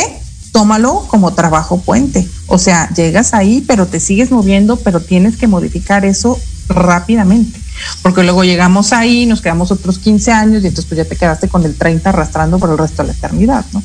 tómalo 0.56 1.04
como 1.08 1.34
trabajo 1.34 1.82
puente 1.82 2.26
O 2.46 2.56
sea, 2.56 2.88
llegas 2.94 3.34
ahí, 3.34 3.62
pero 3.66 3.86
te 3.86 4.00
sigues 4.00 4.30
moviendo, 4.30 4.76
pero 4.76 5.00
tienes 5.00 5.36
que 5.36 5.46
modificar 5.46 6.06
eso 6.06 6.40
rápidamente. 6.66 7.60
Porque 8.00 8.22
luego 8.22 8.42
llegamos 8.42 8.94
ahí, 8.94 9.26
nos 9.26 9.42
quedamos 9.42 9.70
otros 9.70 9.98
15 9.98 10.32
años 10.32 10.64
y 10.64 10.68
entonces 10.68 10.86
pues 10.86 10.96
ya 10.96 11.04
te 11.04 11.14
quedaste 11.14 11.48
con 11.48 11.62
el 11.66 11.74
30 11.74 12.08
arrastrando 12.08 12.58
por 12.58 12.70
el 12.70 12.78
resto 12.78 13.02
de 13.02 13.08
la 13.08 13.12
eternidad, 13.12 13.66
¿no? 13.74 13.82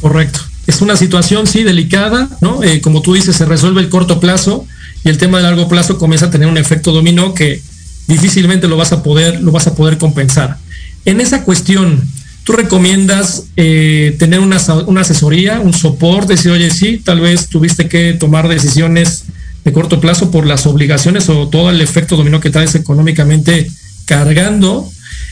Correcto. 0.00 0.38
Es 0.68 0.80
una 0.80 0.94
situación, 0.96 1.48
sí, 1.48 1.64
delicada, 1.64 2.28
¿no? 2.40 2.62
Eh, 2.62 2.80
como 2.80 3.02
tú 3.02 3.14
dices, 3.14 3.34
se 3.34 3.44
resuelve 3.44 3.80
el 3.80 3.88
corto 3.88 4.20
plazo 4.20 4.64
y 5.02 5.08
el 5.08 5.18
tema 5.18 5.38
de 5.38 5.42
largo 5.42 5.66
plazo 5.66 5.98
comienza 5.98 6.26
a 6.26 6.30
tener 6.30 6.46
un 6.46 6.56
efecto 6.56 6.92
dominó 6.92 7.34
que 7.34 7.60
difícilmente 8.06 8.68
lo 8.68 8.76
vas 8.76 8.92
a 8.92 9.02
poder, 9.02 9.40
lo 9.42 9.50
vas 9.50 9.66
a 9.66 9.74
poder 9.74 9.98
compensar. 9.98 10.56
En 11.04 11.20
esa 11.20 11.42
cuestión, 11.42 12.00
¿tú 12.44 12.52
recomiendas 12.52 13.44
eh, 13.56 14.14
tener 14.18 14.40
una, 14.40 14.58
una, 14.86 15.00
asesoría, 15.00 15.60
un 15.60 15.72
soporte, 15.72 16.34
decir, 16.34 16.52
oye, 16.52 16.70
sí, 16.70 17.00
tal 17.02 17.20
vez 17.20 17.48
tuviste 17.48 17.88
que 17.88 18.12
tomar 18.12 18.48
decisiones 18.48 19.24
de 19.64 19.72
corto 19.72 20.00
plazo 20.00 20.30
por 20.30 20.46
las 20.46 20.66
obligaciones 20.66 21.28
o 21.28 21.48
todo 21.48 21.70
el 21.70 21.80
efecto 21.80 22.16
dominó 22.16 22.40
que 22.40 22.50
traes 22.50 22.74
económicamente 22.74 23.70
cargando? 24.04 24.88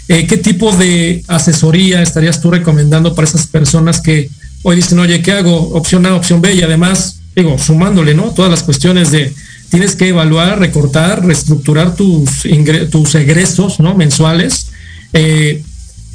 Eh, 0.08 0.26
¿Qué 0.26 0.36
tipo 0.36 0.72
de 0.72 1.22
asesoría 1.28 2.02
estarías 2.02 2.40
tú 2.40 2.50
recomendando 2.50 3.14
para 3.14 3.28
esas 3.28 3.46
personas 3.46 4.00
que 4.00 4.30
hoy 4.62 4.76
dicen, 4.76 4.98
oye, 4.98 5.22
¿qué 5.22 5.32
hago? 5.32 5.74
Opción 5.74 6.06
A, 6.06 6.14
opción 6.14 6.40
B 6.40 6.54
y 6.54 6.62
además, 6.62 7.20
digo, 7.36 7.58
sumándole, 7.58 8.14
¿no? 8.14 8.30
Todas 8.30 8.50
las 8.50 8.62
cuestiones 8.62 9.10
de 9.10 9.32
tienes 9.72 9.96
que 9.96 10.08
evaluar, 10.08 10.58
recortar, 10.58 11.24
reestructurar 11.24 11.96
tus, 11.96 12.42
tus 12.90 13.14
egresos 13.14 13.80
¿no? 13.80 13.94
mensuales. 13.94 14.66
Eh, 15.14 15.62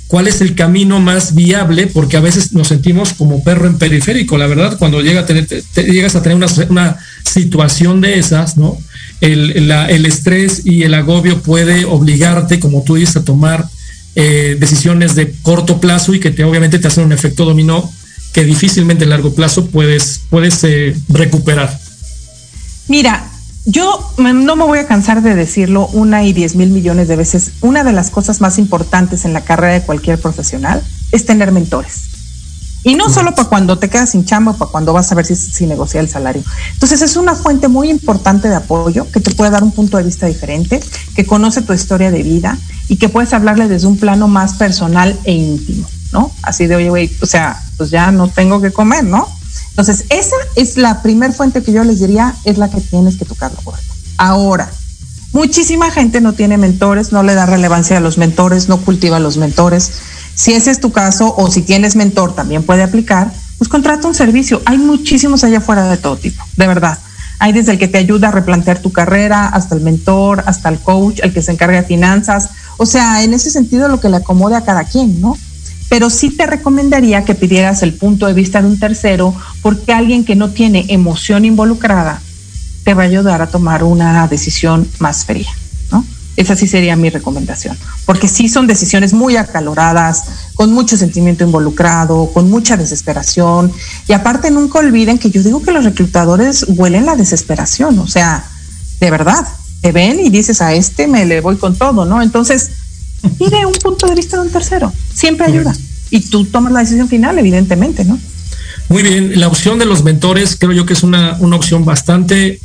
¿Cuál 0.07 0.27
es 0.27 0.39
el 0.39 0.55
camino 0.55 1.01
más 1.01 1.35
viable? 1.35 1.87
Porque 1.87 2.15
a 2.15 2.21
veces 2.21 2.53
nos 2.53 2.69
sentimos 2.69 3.13
como 3.13 3.43
perro 3.43 3.67
en 3.67 3.77
periférico, 3.77 4.37
la 4.37 4.47
verdad, 4.47 4.77
cuando 4.77 5.01
llega 5.01 5.21
a 5.21 5.25
tener, 5.25 5.47
llegas 5.75 6.15
a 6.15 6.23
tener 6.23 6.37
una, 6.69 6.97
situación 7.25 7.99
de 7.99 8.17
esas, 8.17 8.57
¿no? 8.57 8.77
El, 9.19 10.05
estrés 10.05 10.65
y 10.65 10.83
el 10.83 10.93
agobio 10.93 11.41
puede 11.41 11.83
obligarte, 11.83 12.59
como 12.59 12.83
tú 12.83 12.95
dices, 12.95 13.17
a 13.17 13.25
tomar 13.25 13.67
eh, 14.15 14.55
decisiones 14.57 15.13
de 15.15 15.33
corto 15.41 15.81
plazo 15.81 16.13
y 16.13 16.19
que 16.21 16.31
te, 16.31 16.45
obviamente 16.45 16.79
te 16.79 16.87
hacen 16.87 17.03
un 17.03 17.11
efecto 17.11 17.43
dominó 17.43 17.91
que 18.31 18.45
difícilmente 18.45 19.03
a 19.03 19.07
largo 19.07 19.35
plazo 19.35 19.67
puedes, 19.67 20.21
puedes 20.29 20.63
eh, 20.63 20.95
recuperar. 21.09 21.77
Mira, 22.87 23.29
yo 23.67 24.13
no 24.17 24.55
me 24.55 24.63
voy 24.63 24.79
a 24.79 24.87
cansar 24.87 25.21
de 25.21 25.35
decirlo 25.35 25.87
una 25.87 26.23
y 26.23 26.31
diez 26.31 26.55
mil 26.55 26.69
millones 26.69 27.09
de 27.09 27.17
veces. 27.17 27.51
Una 27.59 27.83
de 27.83 27.91
las 27.91 28.09
cosas 28.09 28.39
más 28.39 28.57
importantes 28.59 29.25
en 29.25 29.33
la 29.33 29.41
carrera 29.41 29.73
de 29.73 29.81
cualquier 29.81 30.21
profesional 30.21 30.81
es 31.11 31.25
tener 31.25 31.51
mentores. 31.51 32.03
Y 32.85 32.95
no 32.95 33.09
solo 33.09 33.35
para 33.35 33.49
cuando 33.49 33.77
te 33.77 33.89
quedas 33.89 34.11
sin 34.11 34.23
chamba, 34.23 34.53
para 34.53 34.71
cuando 34.71 34.93
vas 34.93 35.11
a 35.11 35.15
ver 35.15 35.25
si, 35.25 35.35
si 35.35 35.65
el 35.65 36.09
salario. 36.09 36.41
Entonces 36.71 37.01
es 37.01 37.17
una 37.17 37.35
fuente 37.35 37.67
muy 37.67 37.89
importante 37.89 38.47
de 38.47 38.55
apoyo 38.55 39.11
que 39.11 39.19
te 39.19 39.31
puede 39.31 39.51
dar 39.51 39.63
un 39.63 39.73
punto 39.73 39.97
de 39.97 40.03
vista 40.03 40.27
diferente, 40.27 40.79
que 41.13 41.25
conoce 41.25 41.61
tu 41.61 41.73
historia 41.73 42.09
de 42.09 42.23
vida 42.23 42.57
y 42.87 42.95
que 42.95 43.09
puedes 43.09 43.33
hablarle 43.33 43.67
desde 43.67 43.87
un 43.87 43.97
plano 43.97 44.29
más 44.29 44.53
personal 44.53 45.19
e 45.25 45.33
íntimo, 45.33 45.85
¿no? 46.13 46.31
Así 46.41 46.67
de, 46.67 46.77
oye, 46.77 46.89
güey, 46.89 47.11
o 47.21 47.25
sea, 47.25 47.61
pues 47.75 47.89
ya 47.89 48.11
no 48.11 48.29
tengo 48.29 48.61
que 48.61 48.71
comer, 48.71 49.03
¿no? 49.03 49.27
Entonces, 49.77 50.07
esa 50.09 50.35
es 50.55 50.75
la 50.75 51.03
primer 51.03 51.33
fuente 51.33 51.61
que 51.61 51.71
yo 51.71 51.83
les 51.83 51.99
diría, 51.99 52.33
es 52.45 52.57
la 52.57 52.67
que 52.67 52.81
tienes 52.81 53.15
que 53.15 53.25
tocar 53.25 53.51
la 53.53 53.61
puerta. 53.61 53.85
Ahora, 54.17 54.71
muchísima 55.33 55.91
gente 55.91 56.19
no 56.19 56.33
tiene 56.33 56.57
mentores, 56.57 57.11
no 57.11 57.21
le 57.21 57.35
da 57.35 57.45
relevancia 57.45 57.97
a 57.97 57.99
los 57.99 58.17
mentores, 58.17 58.69
no 58.69 58.77
cultiva 58.77 59.17
a 59.17 59.19
los 59.19 59.37
mentores. 59.37 59.91
Si 60.33 60.53
ese 60.53 60.71
es 60.71 60.79
tu 60.79 60.91
caso 60.91 61.31
o 61.37 61.51
si 61.51 61.61
tienes 61.61 61.95
mentor, 61.95 62.33
también 62.33 62.63
puede 62.63 62.81
aplicar, 62.81 63.31
pues 63.59 63.69
contrata 63.69 64.07
un 64.07 64.15
servicio. 64.15 64.63
Hay 64.65 64.79
muchísimos 64.79 65.43
allá 65.43 65.59
afuera 65.59 65.87
de 65.87 65.97
todo 65.97 66.17
tipo, 66.17 66.43
de 66.55 66.65
verdad. 66.65 66.97
Hay 67.37 67.53
desde 67.53 67.73
el 67.73 67.77
que 67.77 67.87
te 67.87 67.99
ayuda 67.99 68.29
a 68.29 68.31
replantear 68.31 68.79
tu 68.79 68.91
carrera, 68.91 69.47
hasta 69.47 69.75
el 69.75 69.81
mentor, 69.81 70.43
hasta 70.47 70.69
el 70.69 70.79
coach, 70.79 71.19
el 71.21 71.33
que 71.33 71.43
se 71.43 71.51
encarga 71.51 71.81
de 71.81 71.87
finanzas. 71.87 72.49
O 72.77 72.87
sea, 72.87 73.23
en 73.23 73.35
ese 73.35 73.51
sentido 73.51 73.89
lo 73.89 73.99
que 73.99 74.09
le 74.09 74.17
acomode 74.17 74.55
a 74.55 74.61
cada 74.61 74.85
quien, 74.85 75.21
¿no? 75.21 75.37
Pero 75.89 76.09
sí 76.09 76.29
te 76.29 76.45
recomendaría 76.45 77.23
que 77.23 77.35
pidieras 77.35 77.83
el 77.83 77.93
punto 77.93 78.27
de 78.27 78.33
vista 78.33 78.61
de 78.61 78.67
un 78.67 78.79
tercero, 78.79 79.33
porque 79.61 79.93
alguien 79.93 80.25
que 80.25 80.35
no 80.35 80.49
tiene 80.49 80.85
emoción 80.89 81.45
involucrada 81.45 82.21
te 82.83 82.93
va 82.93 83.03
a 83.03 83.05
ayudar 83.05 83.41
a 83.41 83.47
tomar 83.47 83.83
una 83.83 84.27
decisión 84.27 84.87
más 84.99 85.25
fría, 85.25 85.49
¿no? 85.91 86.05
Esa 86.35 86.55
sí 86.55 86.67
sería 86.67 86.95
mi 86.95 87.09
recomendación, 87.09 87.77
porque 88.05 88.27
sí 88.27 88.47
son 88.47 88.67
decisiones 88.67 89.13
muy 89.13 89.35
acaloradas, 89.35 90.23
con 90.55 90.71
mucho 90.71 90.97
sentimiento 90.97 91.43
involucrado, 91.43 92.31
con 92.33 92.49
mucha 92.49 92.77
desesperación, 92.77 93.71
y 94.07 94.13
aparte 94.13 94.51
nunca 94.51 94.79
olviden 94.79 95.17
que 95.17 95.31
yo 95.31 95.43
digo 95.43 95.61
que 95.61 95.71
los 95.71 95.85
reclutadores 95.85 96.65
huelen 96.69 97.05
la 97.05 97.15
desesperación, 97.15 97.99
o 97.99 98.07
sea, 98.07 98.45
de 98.99 99.11
verdad, 99.11 99.47
te 99.81 99.91
ven 99.91 100.19
y 100.19 100.29
dices 100.29 100.61
a 100.61 100.73
este 100.73 101.07
me 101.07 101.25
le 101.25 101.41
voy 101.41 101.57
con 101.57 101.75
todo, 101.75 102.05
¿no? 102.05 102.21
Entonces, 102.21 102.71
pide 103.37 103.65
un 103.65 103.73
punto 103.73 104.07
de 104.07 104.15
vista 104.15 104.37
de 104.37 104.43
un 104.43 104.51
tercero. 104.51 104.91
Siempre 105.13 105.45
ayuda. 105.45 105.75
Y 106.09 106.21
tú 106.21 106.45
tomas 106.45 106.71
la 106.71 106.79
decisión 106.79 107.07
final, 107.07 107.37
evidentemente, 107.37 108.05
¿no? 108.05 108.19
Muy 108.89 109.03
bien. 109.03 109.39
La 109.39 109.47
opción 109.47 109.79
de 109.79 109.85
los 109.85 110.03
mentores 110.03 110.55
creo 110.57 110.71
yo 110.71 110.85
que 110.85 110.93
es 110.93 111.03
una, 111.03 111.37
opción 111.41 111.85
bastante 111.85 112.59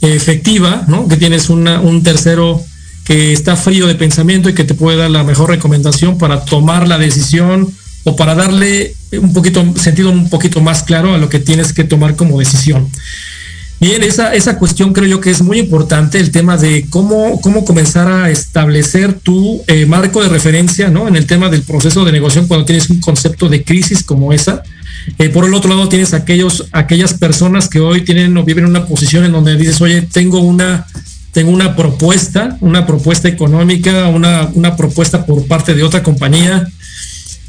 efectiva, 0.00 0.84
¿no? 0.88 1.08
Que 1.08 1.16
tienes 1.16 1.50
un 1.50 2.02
tercero 2.02 2.62
que 3.08 3.32
está 3.32 3.56
frío 3.56 3.86
de 3.86 3.94
pensamiento 3.94 4.50
y 4.50 4.54
que 4.54 4.64
te 4.64 4.74
puede 4.74 4.98
dar 4.98 5.10
la 5.10 5.24
mejor 5.24 5.48
recomendación 5.48 6.18
para 6.18 6.44
tomar 6.44 6.86
la 6.86 6.98
decisión 6.98 7.72
o 8.04 8.16
para 8.16 8.34
darle 8.34 8.94
un 9.12 9.32
poquito 9.32 9.64
sentido 9.76 10.10
un 10.10 10.28
poquito 10.28 10.60
más 10.60 10.82
claro 10.82 11.14
a 11.14 11.18
lo 11.18 11.30
que 11.30 11.38
tienes 11.38 11.72
que 11.72 11.84
tomar 11.84 12.16
como 12.16 12.38
decisión. 12.38 12.86
Bien, 13.80 14.02
esa, 14.02 14.34
esa 14.34 14.58
cuestión 14.58 14.92
creo 14.92 15.06
yo 15.06 15.20
que 15.20 15.30
es 15.30 15.40
muy 15.40 15.60
importante, 15.60 16.18
el 16.18 16.32
tema 16.32 16.56
de 16.56 16.86
cómo, 16.90 17.40
cómo 17.40 17.64
comenzar 17.64 18.08
a 18.08 18.28
establecer 18.28 19.12
tu 19.12 19.62
eh, 19.68 19.86
marco 19.86 20.20
de 20.20 20.28
referencia 20.28 20.88
¿no? 20.88 21.06
en 21.06 21.14
el 21.14 21.26
tema 21.26 21.48
del 21.48 21.62
proceso 21.62 22.04
de 22.04 22.10
negociación 22.10 22.48
cuando 22.48 22.66
tienes 22.66 22.90
un 22.90 23.00
concepto 23.00 23.48
de 23.48 23.62
crisis 23.62 24.02
como 24.02 24.32
esa. 24.32 24.64
Eh, 25.20 25.28
por 25.28 25.44
el 25.44 25.54
otro 25.54 25.70
lado, 25.70 25.88
tienes 25.88 26.12
aquellos, 26.12 26.66
aquellas 26.72 27.14
personas 27.14 27.68
que 27.68 27.78
hoy 27.78 28.00
tienen 28.00 28.36
o 28.36 28.42
viven 28.42 28.64
en 28.64 28.70
una 28.70 28.84
posición 28.84 29.24
en 29.24 29.30
donde 29.30 29.56
dices, 29.56 29.80
oye, 29.80 30.02
tengo 30.02 30.40
una, 30.40 30.84
tengo 31.30 31.52
una 31.52 31.76
propuesta, 31.76 32.58
una 32.60 32.84
propuesta 32.84 33.28
económica, 33.28 34.08
una, 34.08 34.50
una 34.54 34.76
propuesta 34.76 35.24
por 35.24 35.46
parte 35.46 35.74
de 35.74 35.84
otra 35.84 36.02
compañía. 36.02 36.66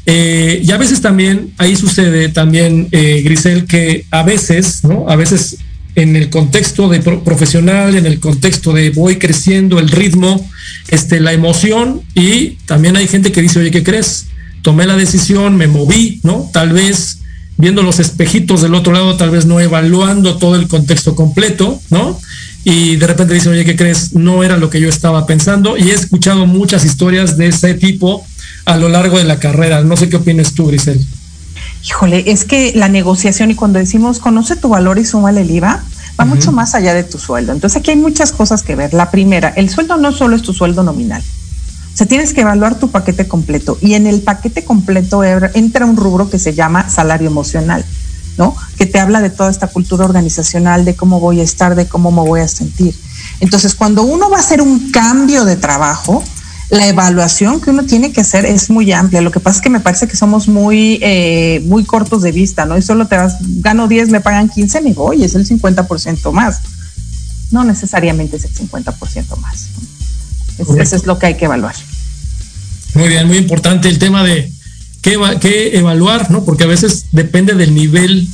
Eh, 0.06 0.62
y 0.62 0.70
a 0.70 0.76
veces 0.76 1.00
también, 1.00 1.52
ahí 1.58 1.74
sucede 1.74 2.28
también, 2.28 2.88
Grisel, 2.88 3.66
que 3.66 4.06
a 4.12 4.22
veces, 4.22 4.84
¿no? 4.84 5.06
A 5.08 5.16
veces 5.16 5.58
en 5.94 6.16
el 6.16 6.30
contexto 6.30 6.88
de 6.88 7.00
profesional, 7.00 7.96
en 7.96 8.06
el 8.06 8.20
contexto 8.20 8.72
de 8.72 8.90
voy 8.90 9.18
creciendo, 9.18 9.78
el 9.78 9.88
ritmo, 9.88 10.48
este, 10.88 11.20
la 11.20 11.32
emoción 11.32 12.02
y 12.14 12.50
también 12.66 12.96
hay 12.96 13.08
gente 13.08 13.32
que 13.32 13.42
dice, 13.42 13.58
oye, 13.58 13.70
¿qué 13.70 13.82
crees? 13.82 14.26
Tomé 14.62 14.86
la 14.86 14.96
decisión, 14.96 15.56
me 15.56 15.66
moví, 15.66 16.20
¿no? 16.22 16.50
Tal 16.52 16.72
vez 16.72 17.18
viendo 17.56 17.82
los 17.82 17.98
espejitos 17.98 18.62
del 18.62 18.74
otro 18.74 18.92
lado, 18.92 19.16
tal 19.16 19.30
vez 19.30 19.44
no 19.44 19.60
evaluando 19.60 20.38
todo 20.38 20.56
el 20.56 20.68
contexto 20.68 21.14
completo, 21.14 21.80
¿no? 21.90 22.18
Y 22.64 22.96
de 22.96 23.06
repente 23.06 23.34
dice, 23.34 23.48
oye, 23.48 23.64
¿qué 23.64 23.76
crees? 23.76 24.14
No 24.14 24.44
era 24.44 24.56
lo 24.56 24.70
que 24.70 24.80
yo 24.80 24.88
estaba 24.88 25.26
pensando 25.26 25.76
y 25.76 25.90
he 25.90 25.94
escuchado 25.94 26.46
muchas 26.46 26.84
historias 26.84 27.36
de 27.36 27.48
ese 27.48 27.74
tipo 27.74 28.24
a 28.64 28.76
lo 28.76 28.88
largo 28.88 29.18
de 29.18 29.24
la 29.24 29.38
carrera. 29.38 29.82
No 29.82 29.96
sé 29.96 30.08
qué 30.08 30.16
opinas 30.16 30.54
tú, 30.54 30.66
Grisel. 30.66 31.04
Híjole, 31.84 32.30
es 32.30 32.44
que 32.44 32.72
la 32.74 32.88
negociación 32.88 33.50
y 33.50 33.54
cuando 33.54 33.78
decimos 33.78 34.18
conoce 34.18 34.56
tu 34.56 34.68
valor 34.68 34.98
y 34.98 35.04
súmale 35.04 35.40
el 35.40 35.50
IVA, 35.50 35.82
va 36.18 36.24
mucho 36.24 36.52
más 36.52 36.74
allá 36.74 36.92
de 36.92 37.04
tu 37.04 37.18
sueldo. 37.18 37.52
Entonces 37.52 37.80
aquí 37.80 37.90
hay 37.90 37.96
muchas 37.96 38.32
cosas 38.32 38.62
que 38.62 38.76
ver. 38.76 38.92
La 38.92 39.10
primera, 39.10 39.48
el 39.56 39.70
sueldo 39.70 39.96
no 39.96 40.12
solo 40.12 40.36
es 40.36 40.42
tu 40.42 40.52
sueldo 40.52 40.82
nominal. 40.82 41.22
O 41.92 41.96
sea, 41.96 42.06
tienes 42.06 42.34
que 42.34 42.42
evaluar 42.42 42.78
tu 42.78 42.90
paquete 42.90 43.26
completo 43.26 43.78
y 43.80 43.94
en 43.94 44.06
el 44.06 44.22
paquete 44.22 44.64
completo 44.64 45.24
entra 45.24 45.86
un 45.86 45.96
rubro 45.96 46.30
que 46.30 46.38
se 46.38 46.54
llama 46.54 46.88
salario 46.88 47.28
emocional, 47.28 47.84
¿no? 48.36 48.54
Que 48.76 48.86
te 48.86 49.00
habla 49.00 49.20
de 49.20 49.30
toda 49.30 49.50
esta 49.50 49.66
cultura 49.66 50.04
organizacional, 50.04 50.84
de 50.84 50.94
cómo 50.94 51.18
voy 51.20 51.40
a 51.40 51.42
estar, 51.42 51.74
de 51.74 51.86
cómo 51.86 52.10
me 52.10 52.20
voy 52.20 52.40
a 52.40 52.48
sentir. 52.48 52.94
Entonces, 53.40 53.74
cuando 53.74 54.02
uno 54.02 54.30
va 54.30 54.36
a 54.36 54.40
hacer 54.40 54.60
un 54.62 54.90
cambio 54.90 55.44
de 55.44 55.56
trabajo, 55.56 56.22
la 56.70 56.86
evaluación 56.86 57.60
que 57.60 57.70
uno 57.70 57.84
tiene 57.84 58.12
que 58.12 58.20
hacer 58.20 58.46
es 58.46 58.70
muy 58.70 58.92
amplia. 58.92 59.20
Lo 59.20 59.32
que 59.32 59.40
pasa 59.40 59.58
es 59.58 59.62
que 59.62 59.70
me 59.70 59.80
parece 59.80 60.06
que 60.06 60.16
somos 60.16 60.46
muy, 60.46 61.00
eh, 61.02 61.60
muy 61.66 61.84
cortos 61.84 62.22
de 62.22 62.30
vista, 62.30 62.64
¿no? 62.64 62.78
Y 62.78 62.82
solo 62.82 63.08
te 63.08 63.16
vas, 63.16 63.36
gano 63.40 63.88
10, 63.88 64.10
me 64.10 64.20
pagan 64.20 64.48
15, 64.48 64.80
me 64.80 64.92
voy, 64.92 65.24
es 65.24 65.34
el 65.34 65.46
50% 65.46 66.32
más. 66.32 66.60
No 67.50 67.64
necesariamente 67.64 68.36
es 68.36 68.44
el 68.44 68.54
50% 68.54 69.36
más. 69.38 69.66
eso 70.58 70.96
es 70.96 71.06
lo 71.06 71.18
que 71.18 71.26
hay 71.26 71.34
que 71.34 71.46
evaluar. 71.46 71.74
Muy 72.94 73.08
bien, 73.08 73.26
muy 73.26 73.38
importante 73.38 73.88
el 73.88 73.98
tema 73.98 74.22
de 74.22 74.52
qué, 75.02 75.18
qué 75.40 75.76
evaluar, 75.76 76.30
¿no? 76.30 76.44
Porque 76.44 76.64
a 76.64 76.68
veces 76.68 77.06
depende 77.10 77.54
del 77.54 77.74
nivel, 77.74 78.28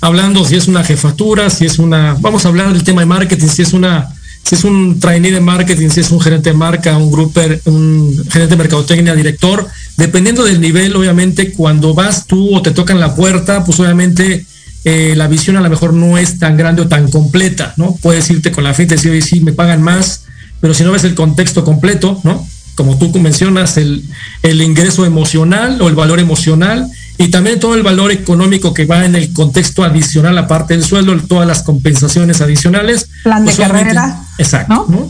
hablando 0.00 0.46
si 0.46 0.56
es 0.56 0.68
una 0.68 0.84
jefatura, 0.84 1.50
si 1.50 1.66
es 1.66 1.78
una, 1.78 2.16
vamos 2.18 2.46
a 2.46 2.48
hablar 2.48 2.72
del 2.72 2.82
tema 2.82 3.02
de 3.02 3.06
marketing, 3.06 3.48
si 3.48 3.60
es 3.60 3.74
una 3.74 4.13
si 4.44 4.54
es 4.54 4.64
un 4.64 5.00
trainee 5.00 5.32
de 5.32 5.40
marketing, 5.40 5.88
si 5.88 6.00
es 6.00 6.10
un 6.10 6.20
gerente 6.20 6.50
de 6.50 6.56
marca, 6.56 6.96
un 6.98 7.10
gruper, 7.10 7.62
un 7.64 8.24
gerente 8.30 8.54
de 8.54 8.56
mercadotecnia, 8.56 9.14
director, 9.14 9.66
dependiendo 9.96 10.44
del 10.44 10.60
nivel, 10.60 10.94
obviamente, 10.96 11.52
cuando 11.52 11.94
vas 11.94 12.26
tú 12.26 12.54
o 12.54 12.60
te 12.60 12.70
tocan 12.70 13.00
la 13.00 13.14
puerta, 13.14 13.64
pues 13.64 13.80
obviamente 13.80 14.44
eh, 14.84 15.14
la 15.16 15.28
visión 15.28 15.56
a 15.56 15.62
lo 15.62 15.70
mejor 15.70 15.94
no 15.94 16.18
es 16.18 16.38
tan 16.38 16.58
grande 16.58 16.82
o 16.82 16.88
tan 16.88 17.10
completa, 17.10 17.72
¿no? 17.78 17.96
Puedes 18.02 18.28
irte 18.28 18.52
con 18.52 18.64
la 18.64 18.74
frente 18.74 18.94
y 18.94 18.96
decir, 18.98 19.12
oye, 19.12 19.22
sí, 19.22 19.40
me 19.40 19.52
pagan 19.52 19.82
más, 19.82 20.24
pero 20.60 20.74
si 20.74 20.84
no 20.84 20.92
ves 20.92 21.04
el 21.04 21.14
contexto 21.14 21.64
completo, 21.64 22.20
¿no? 22.22 22.46
Como 22.74 22.98
tú 22.98 23.18
mencionas, 23.18 23.78
el, 23.78 24.04
el 24.42 24.60
ingreso 24.60 25.06
emocional 25.06 25.80
o 25.80 25.88
el 25.88 25.94
valor 25.94 26.20
emocional 26.20 26.90
y 27.16 27.28
también 27.28 27.60
todo 27.60 27.76
el 27.76 27.82
valor 27.82 28.10
económico 28.10 28.74
que 28.74 28.84
va 28.84 29.04
en 29.04 29.14
el 29.14 29.32
contexto 29.32 29.84
adicional, 29.84 30.36
aparte 30.36 30.74
del 30.74 30.84
sueldo, 30.84 31.16
todas 31.28 31.46
las 31.46 31.62
compensaciones 31.62 32.40
adicionales. 32.40 33.08
Plan 33.22 33.44
de 33.44 33.52
pues, 33.52 33.56
carrera. 33.56 34.23
Exacto. 34.38 34.86
¿no? 34.88 35.08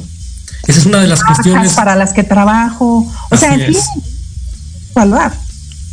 Esa 0.67 0.81
es 0.81 0.87
una 0.87 1.01
de 1.01 1.09
las 1.09 1.23
cuestiones. 1.23 1.73
Para 1.73 1.97
las 1.97 2.13
que 2.13 2.25
trabajo. 2.25 3.11
O 3.31 3.37
sea, 3.37 3.55
en 3.55 3.67
fin, 3.67 3.77
evaluar. 4.93 5.33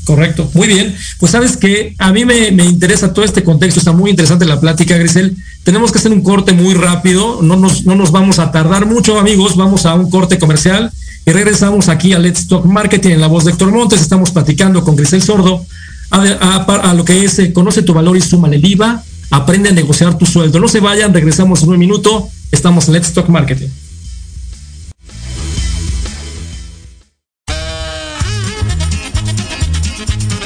Correcto, 0.06 0.50
muy 0.54 0.68
bien. 0.68 0.96
Pues 1.20 1.32
sabes 1.32 1.58
que 1.58 1.96
a 2.00 2.12
mí 2.12 2.26
me, 2.26 2.48
interesa 2.50 3.14
todo 3.14 3.24
este 3.24 3.44
contexto, 3.44 3.80
está 3.80 3.92
muy 3.92 4.10
interesante 4.10 4.46
la 4.46 4.60
plática, 4.60 4.98
Grisel. 4.98 5.38
Tenemos 5.64 5.92
que 5.92 6.00
hacer 6.00 6.12
un 6.12 6.22
corte 6.22 6.54
muy 6.54 6.74
rápido, 6.74 7.42
no 7.42 7.56
nos, 7.56 7.86
no 7.86 7.96
nos 7.96 8.12
vamos 8.12 8.40
a 8.40 8.52
tardar 8.52 8.86
mucho, 8.86 9.20
amigos. 9.20 9.56
Vamos 9.56 9.86
a 9.86 9.94
un 9.94 10.10
corte 10.10 10.40
comercial 10.40 10.92
y 11.26 11.32
regresamos 11.32 11.88
aquí 11.88 12.14
a 12.14 12.20
Let's 12.20 12.48
Talk 12.48 12.66
Marketing 12.66 13.12
en 13.12 13.22
la 13.22 13.28
voz 13.28 13.46
de 13.46 13.52
Héctor 13.52 13.72
Montes. 13.72 14.02
Estamos 14.02 14.32
platicando 14.32 14.84
con 14.84 14.96
Grisel 14.96 15.22
Sordo 15.22 15.66
a, 16.12 16.94
lo 16.94 17.06
que 17.06 17.24
es 17.24 17.40
eh, 17.40 17.54
conoce 17.54 17.84
tu 17.84 17.94
valor 17.94 18.18
y 18.18 18.22
suma 18.22 18.50
el 18.50 18.66
IVA, 18.66 19.04
aprende 19.32 19.70
a 19.70 19.72
negociar 19.72 20.18
tu 20.18 20.26
sueldo. 20.26 20.60
No 20.60 20.68
se 20.68 20.80
vayan, 20.80 21.14
regresamos 21.14 21.64
en 21.64 21.70
un 21.70 21.80
minuto. 21.80 22.30
Estamos 22.52 22.88
en 22.88 22.94
Let's 22.94 23.14
Talk 23.14 23.30
Marketing. 23.30 23.70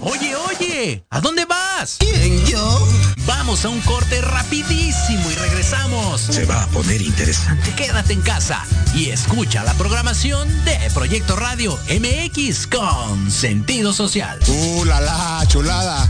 Oye, 0.02 0.36
oye, 0.36 1.04
¿a 1.10 1.20
dónde 1.20 1.46
vas? 1.46 1.98
¿Quién, 2.00 2.46
yo? 2.46 2.88
Vamos 3.26 3.66
a 3.66 3.70
un 3.70 3.82
corte 3.82 4.22
rapidísimo 4.22 5.32
y 5.32 5.36
regresamos. 5.36 6.22
Se 6.22 6.46
va 6.46 6.64
a 6.64 6.68
poner 6.68 7.02
interesante. 7.02 7.74
Quédate 7.76 8.14
en 8.14 8.22
casa 8.22 8.64
y 8.94 9.10
escucha 9.10 9.64
la 9.64 9.74
programación 9.74 10.48
de 10.64 10.78
Proyecto 10.94 11.36
Radio 11.36 11.78
MX 11.90 12.68
con 12.68 13.32
sentido 13.32 13.94
social. 13.94 14.40
¡Uh, 14.48 14.86
la, 14.86 15.02
la 15.02 15.44
chulada! 15.48 16.08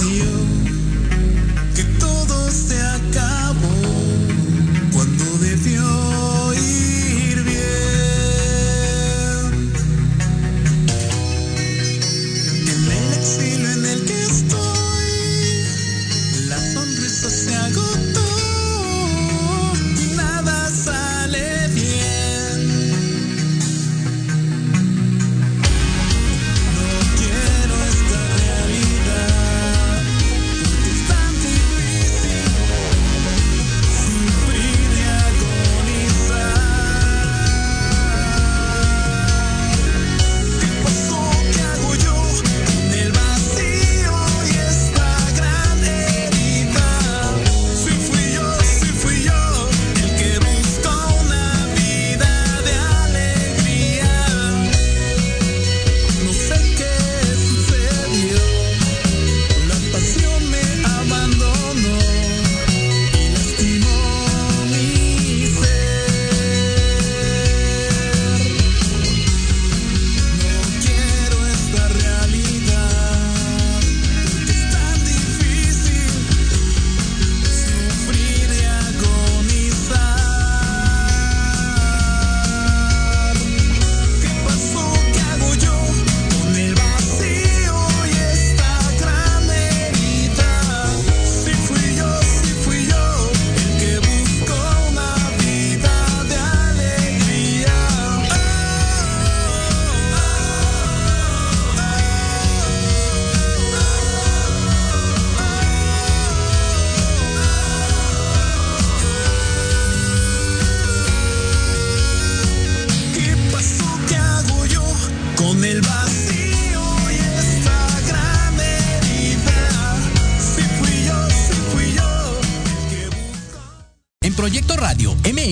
Sucedió, 0.00 0.24
que 1.74 1.82
todo 1.98 2.50
se 2.50 2.80
acabó 2.80 3.29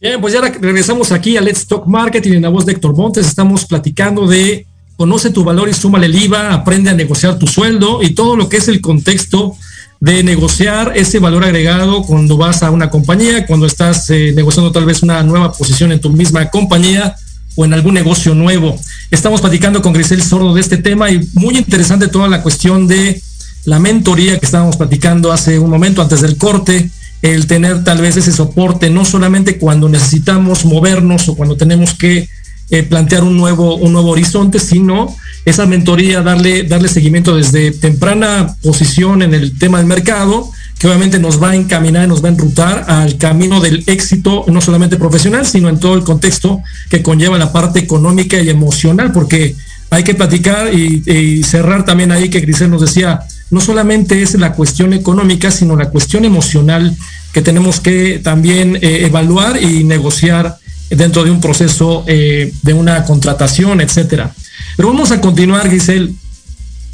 Bien, 0.00 0.18
pues 0.18 0.32
ya 0.32 0.40
regresamos 0.40 1.12
aquí 1.12 1.36
a 1.36 1.42
Let's 1.42 1.66
Talk 1.66 1.86
Marketing 1.86 2.32
en 2.32 2.42
la 2.42 2.48
voz 2.48 2.64
de 2.64 2.72
Héctor 2.72 2.96
Montes. 2.96 3.26
Estamos 3.26 3.66
platicando 3.66 4.26
de 4.26 4.66
conoce 4.96 5.28
tu 5.28 5.44
valor 5.44 5.68
y 5.68 5.74
súmale 5.74 6.06
el 6.06 6.14
IVA, 6.14 6.54
aprende 6.54 6.88
a 6.88 6.94
negociar 6.94 7.38
tu 7.38 7.46
sueldo 7.46 8.02
y 8.02 8.14
todo 8.14 8.34
lo 8.34 8.48
que 8.48 8.56
es 8.56 8.68
el 8.68 8.80
contexto 8.80 9.54
de 10.00 10.22
negociar 10.22 10.94
ese 10.96 11.18
valor 11.18 11.44
agregado 11.44 12.02
cuando 12.02 12.38
vas 12.38 12.62
a 12.62 12.70
una 12.70 12.88
compañía, 12.88 13.44
cuando 13.44 13.66
estás 13.66 14.08
eh, 14.08 14.32
negociando 14.34 14.72
tal 14.72 14.86
vez 14.86 15.02
una 15.02 15.22
nueva 15.22 15.52
posición 15.52 15.92
en 15.92 16.00
tu 16.00 16.08
misma 16.08 16.48
compañía 16.48 17.14
o 17.54 17.66
en 17.66 17.74
algún 17.74 17.92
negocio 17.92 18.34
nuevo. 18.34 18.80
Estamos 19.10 19.42
platicando 19.42 19.82
con 19.82 19.92
Grisel 19.92 20.22
Sordo 20.22 20.54
de 20.54 20.62
este 20.62 20.78
tema 20.78 21.10
y 21.10 21.28
muy 21.34 21.58
interesante 21.58 22.08
toda 22.08 22.26
la 22.26 22.42
cuestión 22.42 22.88
de 22.88 23.20
la 23.66 23.78
mentoría 23.78 24.38
que 24.38 24.46
estábamos 24.46 24.78
platicando 24.78 25.30
hace 25.30 25.58
un 25.58 25.68
momento 25.68 26.00
antes 26.00 26.22
del 26.22 26.38
corte, 26.38 26.90
el 27.22 27.46
tener 27.46 27.84
tal 27.84 28.00
vez 28.00 28.16
ese 28.16 28.32
soporte, 28.32 28.90
no 28.90 29.04
solamente 29.04 29.58
cuando 29.58 29.88
necesitamos 29.88 30.64
movernos 30.64 31.28
o 31.28 31.36
cuando 31.36 31.56
tenemos 31.56 31.94
que 31.94 32.28
eh, 32.70 32.82
plantear 32.84 33.24
un 33.24 33.36
nuevo, 33.36 33.74
un 33.76 33.92
nuevo 33.92 34.10
horizonte, 34.10 34.58
sino 34.58 35.14
esa 35.44 35.66
mentoría, 35.66 36.22
darle, 36.22 36.62
darle 36.62 36.88
seguimiento 36.88 37.36
desde 37.36 37.72
temprana 37.72 38.54
posición 38.62 39.22
en 39.22 39.34
el 39.34 39.58
tema 39.58 39.78
del 39.78 39.86
mercado, 39.86 40.50
que 40.78 40.86
obviamente 40.86 41.18
nos 41.18 41.42
va 41.42 41.50
a 41.50 41.56
encaminar, 41.56 42.08
nos 42.08 42.22
va 42.22 42.28
a 42.28 42.32
enrutar 42.32 42.84
al 42.88 43.18
camino 43.18 43.60
del 43.60 43.82
éxito, 43.86 44.44
no 44.46 44.60
solamente 44.60 44.96
profesional, 44.96 45.44
sino 45.46 45.68
en 45.68 45.80
todo 45.80 45.94
el 45.94 46.04
contexto 46.04 46.62
que 46.88 47.02
conlleva 47.02 47.38
la 47.38 47.52
parte 47.52 47.80
económica 47.80 48.40
y 48.40 48.48
emocional, 48.48 49.12
porque 49.12 49.56
hay 49.90 50.04
que 50.04 50.14
platicar 50.14 50.72
y, 50.72 51.02
y 51.04 51.42
cerrar 51.42 51.84
también 51.84 52.12
ahí 52.12 52.30
que 52.30 52.40
Grisel 52.40 52.70
nos 52.70 52.82
decía, 52.82 53.20
no 53.50 53.60
solamente 53.60 54.22
es 54.22 54.34
la 54.34 54.52
cuestión 54.52 54.92
económica, 54.92 55.50
sino 55.50 55.76
la 55.76 55.90
cuestión 55.90 56.24
emocional 56.24 56.96
que 57.32 57.42
tenemos 57.42 57.80
que 57.80 58.20
también 58.22 58.76
eh, 58.76 59.06
evaluar 59.06 59.62
y 59.62 59.84
negociar 59.84 60.58
dentro 60.88 61.24
de 61.24 61.30
un 61.30 61.40
proceso 61.40 62.04
eh, 62.06 62.52
de 62.62 62.74
una 62.74 63.04
contratación, 63.04 63.80
etcétera. 63.80 64.34
Pero 64.76 64.88
vamos 64.88 65.10
a 65.12 65.20
continuar, 65.20 65.70
Giselle, 65.70 66.12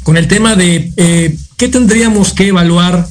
con 0.03 0.17
el 0.17 0.27
tema 0.27 0.55
de 0.55 0.91
eh, 0.97 1.37
qué 1.57 1.67
tendríamos 1.67 2.33
que 2.33 2.47
evaluar 2.47 3.07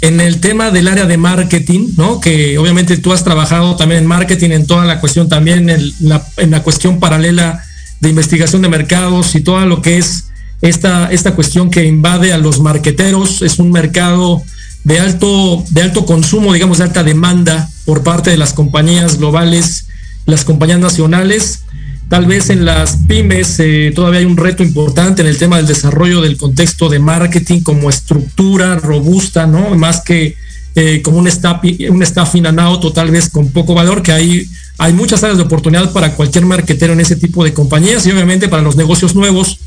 en 0.00 0.20
el 0.20 0.40
tema 0.40 0.70
del 0.70 0.86
área 0.86 1.06
de 1.06 1.16
marketing, 1.16 1.90
¿no? 1.96 2.20
Que 2.20 2.56
obviamente 2.56 2.96
tú 2.98 3.12
has 3.12 3.24
trabajado 3.24 3.74
también 3.74 4.02
en 4.02 4.06
marketing, 4.06 4.50
en 4.50 4.66
toda 4.66 4.84
la 4.84 5.00
cuestión 5.00 5.28
también, 5.28 5.68
en 5.68 5.92
la, 6.00 6.24
en 6.36 6.52
la 6.52 6.62
cuestión 6.62 7.00
paralela 7.00 7.64
de 8.00 8.08
investigación 8.08 8.62
de 8.62 8.68
mercados 8.68 9.34
y 9.34 9.40
todo 9.40 9.66
lo 9.66 9.82
que 9.82 9.98
es 9.98 10.27
esta, 10.60 11.10
esta 11.12 11.34
cuestión 11.34 11.70
que 11.70 11.84
invade 11.84 12.32
a 12.32 12.38
los 12.38 12.60
marqueteros. 12.60 13.42
Es 13.42 13.58
un 13.58 13.70
mercado 13.70 14.42
de 14.84 15.00
alto, 15.00 15.64
de 15.70 15.82
alto 15.82 16.06
consumo, 16.06 16.52
digamos, 16.52 16.78
de 16.78 16.84
alta 16.84 17.02
demanda 17.02 17.68
por 17.84 18.02
parte 18.02 18.30
de 18.30 18.36
las 18.36 18.52
compañías 18.52 19.18
globales, 19.18 19.86
las 20.26 20.44
compañías 20.44 20.80
nacionales. 20.80 21.64
Tal 22.08 22.24
vez 22.24 22.48
en 22.48 22.64
las 22.64 22.96
pymes 23.06 23.60
eh, 23.60 23.92
todavía 23.94 24.20
hay 24.20 24.24
un 24.24 24.38
reto 24.38 24.62
importante 24.62 25.20
en 25.20 25.28
el 25.28 25.36
tema 25.36 25.58
del 25.58 25.66
desarrollo 25.66 26.22
del 26.22 26.38
contexto 26.38 26.88
de 26.88 26.98
marketing 26.98 27.60
como 27.60 27.90
estructura 27.90 28.76
robusta, 28.76 29.46
¿no? 29.46 29.74
Más 29.74 30.00
que 30.00 30.34
eh, 30.74 31.02
como 31.02 31.18
un 31.18 31.26
staff, 31.26 31.60
un 31.90 32.06
staffing 32.06 32.46
anauto, 32.46 32.92
tal 32.92 33.10
vez 33.10 33.28
con 33.28 33.50
poco 33.50 33.74
valor, 33.74 34.02
que 34.02 34.12
hay, 34.12 34.46
hay 34.78 34.92
muchas 34.92 35.22
áreas 35.22 35.36
de 35.36 35.44
oportunidad 35.44 35.92
para 35.92 36.14
cualquier 36.14 36.46
marketero 36.46 36.92
en 36.92 37.00
ese 37.00 37.16
tipo 37.16 37.44
de 37.44 37.52
compañías 37.52 38.06
y 38.06 38.10
obviamente 38.10 38.48
para 38.48 38.62
los 38.62 38.76
negocios 38.76 39.14
nuevos, 39.14 39.58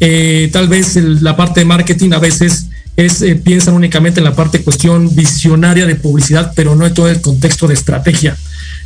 eh, 0.00 0.50
tal 0.52 0.68
vez 0.68 0.96
la 0.96 1.36
parte 1.36 1.60
de 1.60 1.66
marketing 1.66 2.12
a 2.12 2.18
veces 2.18 2.66
es, 2.96 3.22
eh, 3.22 3.34
piensan 3.34 3.74
únicamente 3.74 4.20
en 4.20 4.24
la 4.24 4.34
parte 4.34 4.62
cuestión 4.62 5.14
visionaria 5.14 5.86
de 5.86 5.96
publicidad, 5.96 6.52
pero 6.54 6.74
no 6.74 6.86
en 6.86 6.94
todo 6.94 7.08
el 7.08 7.20
contexto 7.20 7.66
de 7.66 7.74
estrategia. 7.74 8.36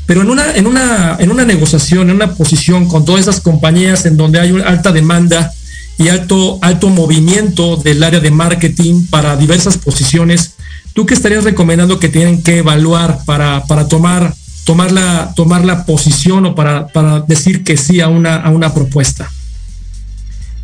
Pero 0.06 0.22
en 0.22 0.30
una, 0.30 0.56
en 0.56 0.66
una, 0.66 1.16
en 1.18 1.30
una 1.30 1.44
negociación, 1.44 2.08
en 2.08 2.16
una 2.16 2.34
posición 2.34 2.88
con 2.88 3.04
todas 3.04 3.22
esas 3.22 3.40
compañías 3.40 4.06
en 4.06 4.16
donde 4.16 4.40
hay 4.40 4.52
una 4.52 4.64
alta 4.64 4.92
demanda 4.92 5.52
y 5.98 6.08
alto, 6.08 6.58
alto 6.62 6.88
movimiento 6.88 7.76
del 7.76 8.02
área 8.02 8.20
de 8.20 8.30
marketing 8.30 9.06
para 9.10 9.36
diversas 9.36 9.76
posiciones, 9.76 10.52
¿tú 10.94 11.04
qué 11.04 11.14
estarías 11.14 11.44
recomendando 11.44 11.98
que 11.98 12.08
tienen 12.08 12.42
que 12.42 12.58
evaluar 12.58 13.20
para, 13.26 13.64
para 13.64 13.88
tomar, 13.88 14.32
tomar, 14.64 14.92
la, 14.92 15.32
tomar 15.34 15.64
la 15.64 15.84
posición 15.84 16.46
o 16.46 16.54
para, 16.54 16.86
para 16.86 17.20
decir 17.20 17.64
que 17.64 17.76
sí 17.76 18.00
a 18.00 18.08
una, 18.08 18.36
a 18.36 18.50
una 18.50 18.72
propuesta? 18.72 19.30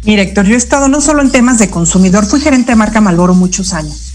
Mira, 0.04 0.22
Héctor, 0.22 0.46
yo 0.46 0.54
he 0.54 0.58
estado 0.58 0.88
no 0.88 1.00
solo 1.00 1.22
en 1.22 1.30
temas 1.30 1.58
de 1.58 1.70
consumidor, 1.70 2.26
fui 2.26 2.40
gerente 2.40 2.72
de 2.72 2.76
marca 2.76 3.00
Malboro 3.00 3.34
muchos 3.34 3.72
años. 3.72 4.12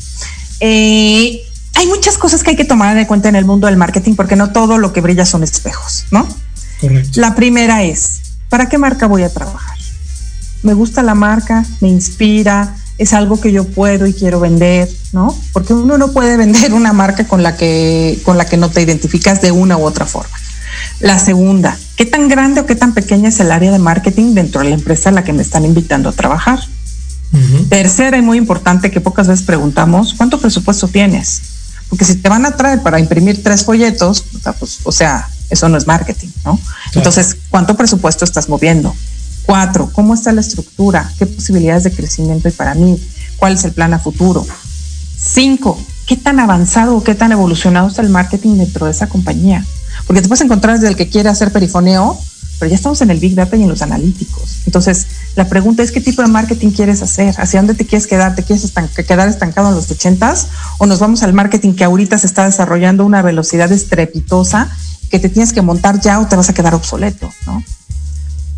Eh, 0.59 1.41
hay 1.75 1.87
muchas 1.87 2.17
cosas 2.17 2.43
que 2.43 2.51
hay 2.51 2.55
que 2.55 2.65
tomar 2.65 2.97
en 2.97 3.05
cuenta 3.05 3.29
en 3.29 3.35
el 3.35 3.45
mundo 3.45 3.67
del 3.67 3.77
marketing 3.77 4.15
porque 4.15 4.35
no 4.35 4.51
todo 4.51 4.77
lo 4.77 4.93
que 4.93 5.01
brilla 5.01 5.25
son 5.25 5.43
espejos, 5.43 6.05
¿no? 6.11 6.27
Correcto. 6.81 7.19
La 7.19 7.35
primera 7.35 7.83
es, 7.83 8.19
¿para 8.49 8.69
qué 8.69 8.77
marca 8.77 9.07
voy 9.07 9.23
a 9.23 9.33
trabajar? 9.33 9.77
Me 10.61 10.73
gusta 10.73 11.01
la 11.01 11.15
marca, 11.15 11.65
me 11.79 11.87
inspira, 11.87 12.75
es 12.97 13.13
algo 13.13 13.39
que 13.39 13.51
yo 13.51 13.63
puedo 13.63 14.05
y 14.05 14.13
quiero 14.13 14.41
vender, 14.41 14.89
¿no? 15.13 15.35
Porque 15.53 15.73
uno 15.73 15.97
no 15.97 16.11
puede 16.11 16.35
vender 16.37 16.73
una 16.73 16.93
marca 16.93 17.25
con 17.27 17.41
la 17.41 17.55
que, 17.55 18.19
con 18.23 18.37
la 18.37 18.45
que 18.45 18.57
no 18.57 18.69
te 18.69 18.81
identificas 18.81 19.41
de 19.41 19.51
una 19.51 19.77
u 19.77 19.85
otra 19.85 20.05
forma. 20.05 20.35
La 20.99 21.19
segunda, 21.19 21.77
¿qué 21.95 22.05
tan 22.05 22.27
grande 22.27 22.61
o 22.61 22.65
qué 22.65 22.75
tan 22.75 22.93
pequeña 22.93 23.29
es 23.29 23.39
el 23.39 23.51
área 23.51 23.71
de 23.71 23.79
marketing 23.79 24.33
dentro 24.33 24.61
de 24.61 24.69
la 24.69 24.75
empresa 24.75 25.09
a 25.09 25.11
la 25.11 25.23
que 25.23 25.33
me 25.33 25.41
están 25.41 25.65
invitando 25.65 26.09
a 26.09 26.11
trabajar? 26.11 26.59
Tercera 27.69 28.17
y 28.17 28.21
muy 28.21 28.37
importante 28.37 28.89
que 28.89 29.01
pocas 29.01 29.27
veces 29.27 29.45
preguntamos, 29.45 30.15
¿cuánto 30.15 30.39
presupuesto 30.39 30.87
tienes? 30.87 31.41
Porque 31.87 32.05
si 32.05 32.15
te 32.15 32.29
van 32.29 32.45
a 32.45 32.51
traer 32.51 32.81
para 32.81 32.99
imprimir 32.99 33.43
tres 33.43 33.63
folletos, 33.63 34.25
o 34.35 34.39
sea, 34.39 34.53
pues, 34.53 34.79
o 34.83 34.91
sea 34.91 35.29
eso 35.49 35.67
no 35.69 35.77
es 35.77 35.87
marketing, 35.87 36.29
¿no? 36.45 36.57
Claro. 36.57 36.91
Entonces, 36.95 37.37
¿cuánto 37.49 37.75
presupuesto 37.75 38.25
estás 38.25 38.49
moviendo? 38.49 38.95
Cuatro, 39.45 39.89
¿cómo 39.91 40.13
está 40.13 40.31
la 40.31 40.41
estructura? 40.41 41.11
¿Qué 41.17 41.25
posibilidades 41.25 41.83
de 41.83 41.91
crecimiento 41.91 42.47
hay 42.47 42.53
para 42.53 42.75
mí? 42.75 43.01
¿Cuál 43.37 43.53
es 43.53 43.63
el 43.63 43.71
plan 43.71 43.93
a 43.93 43.99
futuro? 43.99 44.45
Cinco, 45.17 45.79
¿qué 46.05 46.15
tan 46.15 46.39
avanzado 46.39 46.95
o 46.95 47.03
qué 47.03 47.15
tan 47.15 47.31
evolucionado 47.31 47.87
está 47.87 48.01
el 48.01 48.09
marketing 48.09 48.57
dentro 48.57 48.85
de 48.85 48.91
esa 48.91 49.09
compañía? 49.09 49.65
Porque 50.09 50.23
te 50.23 50.27
puedes 50.27 50.41
encontrar 50.41 50.77
desde 50.77 50.87
el 50.87 50.95
que 50.95 51.07
quiere 51.07 51.29
hacer 51.29 51.51
perifoneo, 51.51 52.17
pero 52.57 52.67
ya 52.67 52.75
estamos 52.75 52.99
en 53.01 53.11
el 53.11 53.19
Big 53.19 53.35
Data 53.35 53.55
y 53.55 53.61
en 53.61 53.69
los 53.69 53.83
analíticos. 53.83 54.63
Entonces, 54.65 55.05
la 55.35 55.47
pregunta 55.47 55.83
es 55.83 55.91
qué 55.91 56.01
tipo 56.01 56.23
de 56.23 56.27
marketing 56.27 56.71
quieres 56.71 57.03
hacer, 57.03 57.35
hacia 57.37 57.59
dónde 57.59 57.75
te 57.75 57.85
quieres 57.85 58.07
quedar, 58.07 58.33
te 58.33 58.41
quieres 58.41 58.73
quedar 59.07 59.29
estancado 59.29 59.69
en 59.69 59.75
los 59.75 59.91
ochentas 59.91 60.47
o 60.79 60.87
nos 60.87 60.97
vamos 60.97 61.21
al 61.21 61.33
marketing 61.33 61.75
que 61.75 61.83
ahorita 61.83 62.17
se 62.17 62.25
está 62.25 62.45
desarrollando 62.45 63.03
a 63.03 63.05
una 63.05 63.21
velocidad 63.21 63.71
estrepitosa 63.71 64.71
que 65.11 65.19
te 65.19 65.29
tienes 65.29 65.53
que 65.53 65.61
montar 65.61 66.01
ya 66.01 66.19
o 66.19 66.25
te 66.25 66.35
vas 66.35 66.49
a 66.49 66.55
quedar 66.55 66.73
obsoleto, 66.73 67.31
¿no? 67.45 67.63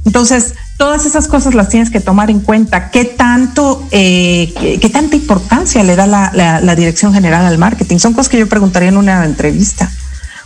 Entonces, 0.06 0.54
todas 0.78 1.06
esas 1.06 1.28
cosas 1.28 1.54
las 1.54 1.68
tienes 1.68 1.90
que 1.90 2.00
tomar 2.00 2.32
en 2.32 2.40
cuenta. 2.40 2.92
¿Qué 2.92 3.04
tanto, 3.04 3.86
eh, 3.92 4.54
qué, 4.58 4.80
qué, 4.80 4.90
tanta 4.90 5.18
importancia 5.18 5.84
le 5.84 5.98
da 5.98 6.08
la, 6.08 6.32
la, 6.34 6.62
la, 6.62 6.76
dirección 6.78 7.14
general 7.14 7.46
al 7.46 7.58
marketing? 7.58 7.98
Son 7.98 8.14
cosas 8.14 8.30
que 8.30 8.40
yo 8.40 8.48
preguntaría 8.48 8.88
en 8.88 8.96
una 8.96 9.26
entrevista. 9.26 9.92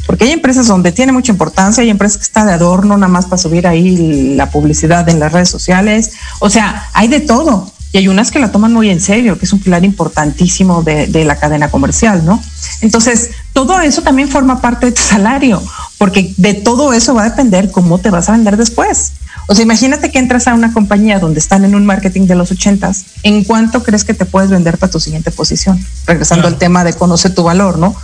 Porque 0.06 0.26
hay 0.26 0.32
empresas 0.32 0.68
donde 0.68 0.92
tiene 0.92 1.12
mucha 1.12 1.32
importancia, 1.32 1.82
hay 1.82 1.90
empresas 1.90 2.18
que 2.18 2.24
está 2.24 2.46
de 2.46 2.54
adorno 2.54 2.98
nada 2.98 3.12
más 3.12 3.26
para 3.26 3.38
subir 3.42 3.68
ahí 3.68 4.36
la 4.36 4.50
publicidad 4.50 5.08
en 5.10 5.20
las 5.20 5.32
redes 5.32 5.50
sociales. 5.50 6.12
O 6.40 6.50
sea, 6.50 6.90
hay 6.94 7.08
de 7.08 7.22
todo. 7.22 7.72
Y 7.92 7.98
hay 8.00 8.08
unas 8.10 8.30
que 8.30 8.40
la 8.40 8.52
toman 8.52 8.74
muy 8.74 8.90
en 8.90 9.00
serio, 9.00 9.40
que 9.40 9.46
es 9.46 9.54
un 9.54 9.62
pilar 9.62 9.86
importantísimo 9.86 10.84
de, 10.84 11.08
de 11.08 11.24
la 11.24 11.38
cadena 11.38 11.72
comercial, 11.72 12.26
¿no? 12.26 12.44
Entonces, 12.82 13.30
todo 13.54 13.80
eso 13.80 14.02
también 14.02 14.28
forma 14.28 14.60
parte 14.60 14.88
de 14.88 14.92
tu 14.92 15.02
salario, 15.02 15.64
porque 15.98 16.34
de 16.36 16.56
todo 16.56 16.92
eso 16.92 17.16
va 17.16 17.22
a 17.22 17.30
depender 17.30 17.72
cómo 17.72 18.00
te 18.00 18.10
vas 18.10 18.28
a 18.28 18.34
vender 18.34 18.58
después. 18.58 19.14
O 19.48 19.54
sea, 19.54 19.64
imagínate 19.64 20.12
que 20.12 20.20
entras 20.20 20.48
a 20.48 20.54
una 20.54 20.74
compañía 20.74 21.20
donde 21.20 21.40
están 21.40 21.66
en 21.66 21.76
un 21.76 21.86
marketing 21.86 22.28
de 22.28 22.36
los 22.36 22.52
ochentas, 22.52 23.06
¿en 23.24 23.44
cuánto 23.44 23.84
crees 23.84 24.04
que 24.04 24.14
te 24.14 24.26
puedes 24.26 24.50
vender 24.50 24.78
para 24.78 24.92
tu 24.92 25.00
siguiente 25.00 25.32
posición? 25.32 25.80
Regresando 26.06 26.44
claro. 26.44 26.56
al 26.56 26.60
tema 26.60 26.84
de 26.84 26.94
conoce 26.94 27.30
tu 27.30 27.44
valor, 27.44 27.78
¿no? 27.78 27.96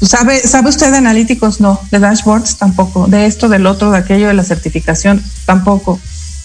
¿Sabe, 0.00 0.40
¿Sabe 0.40 0.68
usted 0.68 0.90
de 0.90 0.98
analíticos? 0.98 1.60
No. 1.60 1.80
¿De 1.90 1.98
dashboards? 1.98 2.56
Tampoco. 2.56 3.06
¿De 3.08 3.26
esto, 3.26 3.48
del 3.48 3.66
otro, 3.66 3.90
de 3.90 3.98
aquello, 3.98 4.28
de 4.28 4.34
la 4.34 4.44
certificación? 4.44 5.22
Tampoco. 5.44 5.98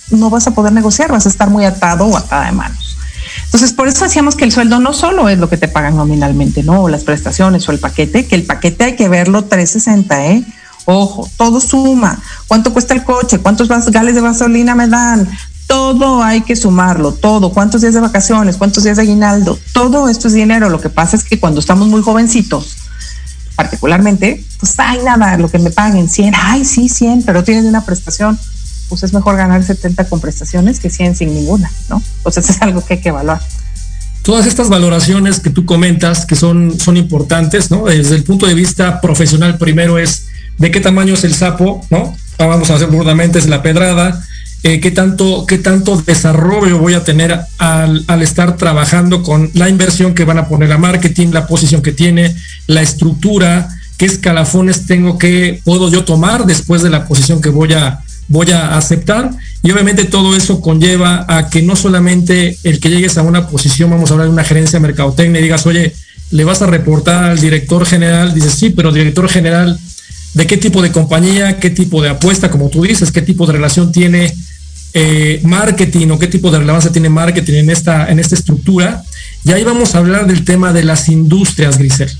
No 0.10 0.30
vas 0.30 0.48
a 0.48 0.52
poder 0.52 0.74
negociar, 0.74 1.12
vas 1.12 1.26
a 1.26 1.30
estar 1.30 1.50
muy 1.50 1.66
atado 1.66 2.06
o 2.06 2.18
atada 2.18 2.46
de 2.46 2.52
manos. 2.52 2.98
Entonces, 3.46 3.74
por 3.74 3.88
eso 3.88 4.04
decíamos 4.04 4.36
que 4.36 4.46
el 4.46 4.52
sueldo 4.52 4.80
no 4.80 4.94
solo 4.94 5.30
es 5.30 5.38
lo 5.38 5.50
que 5.50 5.58
te 5.58 5.68
pagan 5.68 5.96
nominalmente, 5.96 6.64
¿no? 6.64 6.84
O 6.84 6.90
las 6.90 7.04
prestaciones 7.04 7.68
o 7.70 7.72
el 7.72 7.80
paquete, 7.80 8.26
que 8.26 8.36
el 8.36 8.44
paquete 8.44 8.84
hay 8.86 8.96
que 8.96 9.10
verlo 9.10 9.46
360, 9.46 10.26
¿eh? 10.26 10.44
Ojo, 10.86 11.30
todo 11.38 11.62
suma. 11.62 12.20
¿Cuánto 12.48 12.74
cuesta 12.74 12.94
el 12.94 13.04
coche? 13.04 13.38
¿Cuántos 13.40 13.68
gales 13.68 14.16
de 14.16 14.22
gasolina 14.22 14.76
me 14.76 14.88
dan? 14.88 15.30
Todo 15.68 16.22
hay 16.22 16.42
que 16.42 16.56
sumarlo, 16.56 17.14
todo. 17.14 17.52
¿Cuántos 17.52 17.82
días 17.82 17.94
de 17.94 18.02
vacaciones? 18.02 18.58
¿Cuántos 18.58 18.84
días 18.84 18.98
de 18.98 19.04
aguinaldo? 19.04 19.58
Todo 19.72 20.10
esto 20.10 20.28
es 20.28 20.34
dinero. 20.34 20.70
Lo 20.70 20.82
que 20.82 20.90
pasa 20.90 21.16
es 21.16 21.24
que 21.24 21.40
cuando 21.40 21.60
estamos 21.60 21.88
muy 21.88 22.02
jovencitos, 22.02 22.76
particularmente, 23.56 24.44
pues 24.60 24.74
ay, 24.78 25.00
nada, 25.04 25.38
lo 25.38 25.50
que 25.50 25.60
me 25.60 25.70
paguen 25.70 26.10
100, 26.10 26.34
ay, 26.36 26.66
sí, 26.66 26.90
100, 26.90 27.24
pero 27.24 27.44
tienes 27.44 27.66
una 27.66 27.86
prestación, 27.86 28.38
pues 28.90 29.04
es 29.04 29.14
mejor 29.14 29.38
ganar 29.38 29.64
70 29.64 30.06
con 30.06 30.20
prestaciones 30.20 30.80
que 30.80 30.90
100 30.90 31.16
sin 31.16 31.34
ninguna, 31.34 31.72
¿no? 31.90 32.02
Pues 32.24 32.38
eso 32.38 32.52
es 32.52 32.62
algo 32.62 32.84
que 32.84 32.96
hay 32.96 33.02
que 33.02 33.10
evaluar. 33.10 33.42
Todas 34.24 34.46
estas 34.46 34.70
valoraciones 34.70 35.40
que 35.40 35.50
tú 35.50 35.66
comentas 35.66 36.26
que 36.26 36.36
son, 36.36 36.80
son 36.80 36.98
importantes, 36.98 37.70
¿no? 37.70 37.86
Desde 37.86 38.16
el 38.16 38.24
punto 38.24 38.46
de 38.46 38.54
vista 38.54 39.02
profesional, 39.02 39.58
primero 39.58 40.00
es 40.00 40.28
de 40.58 40.72
qué 40.72 40.80
tamaño 40.80 41.14
es 41.14 41.24
el 41.24 41.34
sapo, 41.34 41.86
¿no? 41.90 42.16
Vamos 42.38 42.70
a 42.70 42.76
hacer 42.76 42.88
burdamente, 42.88 43.40
es 43.40 43.48
la 43.48 43.62
pedrada, 43.62 44.24
eh, 44.66 44.80
qué, 44.80 44.92
tanto, 44.92 45.46
qué 45.46 45.58
tanto 45.58 46.02
desarrollo 46.02 46.78
voy 46.78 46.94
a 46.94 47.04
tener 47.04 47.38
al, 47.58 48.22
estar 48.22 48.56
trabajando 48.56 49.22
con 49.22 49.52
la 49.56 49.68
inversión 49.68 50.16
que 50.16 50.24
van 50.24 50.38
a 50.38 50.48
poner 50.48 50.72
a 50.72 50.78
marketing, 50.78 51.32
la 51.34 51.48
posición 51.48 51.82
que 51.82 51.92
tiene, 51.92 52.34
la 52.68 52.82
estructura, 52.82 53.68
qué 53.98 54.06
escalafones 54.06 54.86
tengo 54.86 55.18
que, 55.18 55.60
puedo 55.66 55.92
yo 55.92 56.06
tomar 56.06 56.46
después 56.46 56.82
de 56.82 56.90
la 56.90 57.06
posición 57.06 57.42
que 57.42 57.50
voy 57.50 57.74
a, 57.74 58.00
voy 58.30 58.52
a 58.52 58.78
aceptar. 58.78 59.32
Y 59.64 59.72
obviamente 59.72 60.06
todo 60.06 60.34
eso 60.34 60.62
conlleva 60.62 61.26
a 61.28 61.50
que 61.50 61.62
no 61.62 61.76
solamente 61.76 62.58
el 62.64 62.80
que 62.80 62.90
llegues 62.90 63.18
a 63.18 63.22
una 63.22 63.50
posición, 63.50 63.90
vamos 63.90 64.12
a 64.12 64.14
hablar 64.14 64.28
de 64.28 64.34
una 64.34 64.46
gerencia 64.46 64.80
mercadotecnia 64.80 65.42
y 65.42 65.44
digas, 65.44 65.66
oye, 65.66 65.94
le 66.32 66.44
vas 66.46 66.62
a 66.62 66.68
reportar 66.68 67.26
al 67.26 67.40
director 67.42 67.86
general, 67.86 68.34
dices, 68.34 68.54
sí, 68.54 68.70
pero 68.70 68.94
director 68.94 69.28
general, 69.28 69.78
¿de 70.34 70.48
qué 70.48 70.56
tipo 70.56 70.82
de 70.82 70.94
compañía, 70.94 71.60
qué 71.60 71.70
tipo 71.70 72.02
de 72.02 72.12
apuesta, 72.12 72.50
como 72.50 72.70
tú 72.70 72.84
dices, 72.84 73.12
qué 73.12 73.22
tipo 73.22 73.46
de 73.46 73.52
relación 73.52 73.92
tiene 73.92 74.34
eh, 74.94 75.42
marketing 75.44 76.10
o 76.10 76.20
qué 76.20 76.28
tipo 76.28 76.52
de 76.52 76.60
relevancia 76.60 76.92
tiene 76.92 77.10
marketing 77.10 77.54
en 77.54 77.70
esta, 77.70 78.10
en 78.10 78.20
esta 78.20 78.36
estructura. 78.36 79.04
Y 79.44 79.52
ahí 79.52 79.64
vamos 79.64 79.96
a 79.96 79.98
hablar 79.98 80.28
del 80.28 80.46
tema 80.46 80.72
de 80.72 80.84
las 80.84 81.10
industrias, 81.10 81.78
Grisel. 81.78 82.12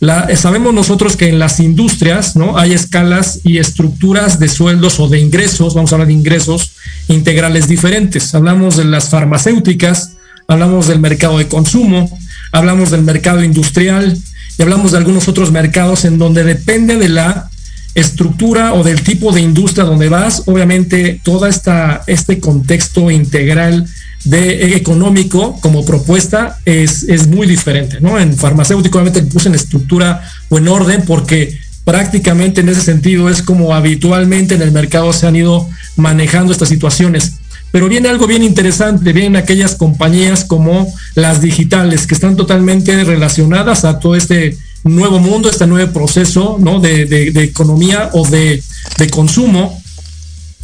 Eh, 0.00 0.36
sabemos 0.36 0.72
nosotros 0.72 1.16
que 1.16 1.28
en 1.28 1.40
las 1.40 1.58
industrias 1.58 2.36
¿no? 2.36 2.56
hay 2.56 2.72
escalas 2.72 3.40
y 3.42 3.58
estructuras 3.58 4.38
de 4.38 4.48
sueldos 4.48 5.00
o 5.00 5.08
de 5.08 5.18
ingresos, 5.18 5.74
vamos 5.74 5.90
a 5.90 5.96
hablar 5.96 6.06
de 6.06 6.14
ingresos 6.14 6.72
integrales 7.08 7.66
diferentes. 7.66 8.34
Hablamos 8.34 8.76
de 8.76 8.84
las 8.84 9.08
farmacéuticas, 9.08 10.12
hablamos 10.46 10.86
del 10.86 11.00
mercado 11.00 11.38
de 11.38 11.48
consumo, 11.48 12.16
hablamos 12.52 12.90
del 12.90 13.02
mercado 13.02 13.42
industrial 13.42 14.16
y 14.56 14.62
hablamos 14.62 14.92
de 14.92 14.98
algunos 14.98 15.26
otros 15.26 15.50
mercados 15.50 16.04
en 16.04 16.18
donde 16.18 16.44
depende 16.44 16.96
de 16.96 17.08
la 17.08 17.50
estructura 18.00 18.74
o 18.74 18.84
del 18.84 19.02
tipo 19.02 19.32
de 19.32 19.40
industria 19.40 19.84
donde 19.84 20.08
vas, 20.08 20.42
obviamente 20.46 21.20
esta 21.48 22.02
este 22.06 22.38
contexto 22.38 23.10
integral 23.10 23.86
de 24.24 24.76
económico 24.76 25.58
como 25.60 25.84
propuesta 25.84 26.58
es, 26.64 27.04
es 27.04 27.28
muy 27.28 27.46
diferente, 27.46 28.00
¿no? 28.00 28.18
En 28.18 28.36
farmacéutico 28.36 28.98
obviamente 28.98 29.22
puse 29.22 29.48
en 29.48 29.54
estructura 29.54 30.22
o 30.48 30.58
en 30.58 30.68
orden 30.68 31.02
porque 31.06 31.58
prácticamente 31.84 32.60
en 32.60 32.68
ese 32.68 32.82
sentido 32.82 33.28
es 33.28 33.42
como 33.42 33.74
habitualmente 33.74 34.54
en 34.54 34.62
el 34.62 34.72
mercado 34.72 35.12
se 35.12 35.26
han 35.26 35.36
ido 35.36 35.68
manejando 35.96 36.52
estas 36.52 36.68
situaciones. 36.68 37.34
Pero 37.70 37.88
viene 37.88 38.08
algo 38.08 38.26
bien 38.26 38.42
interesante, 38.42 39.12
vienen 39.12 39.36
aquellas 39.36 39.74
compañías 39.74 40.44
como 40.44 40.92
las 41.14 41.40
digitales 41.42 42.06
que 42.06 42.14
están 42.14 42.36
totalmente 42.36 43.04
relacionadas 43.04 43.84
a 43.84 43.98
todo 43.98 44.16
este 44.16 44.56
nuevo 44.94 45.18
mundo, 45.18 45.50
este 45.50 45.66
nuevo 45.66 45.92
proceso 45.92 46.56
¿no? 46.60 46.80
de, 46.80 47.06
de, 47.06 47.30
de 47.30 47.42
economía 47.42 48.10
o 48.12 48.26
de, 48.26 48.62
de 48.98 49.10
consumo. 49.10 49.80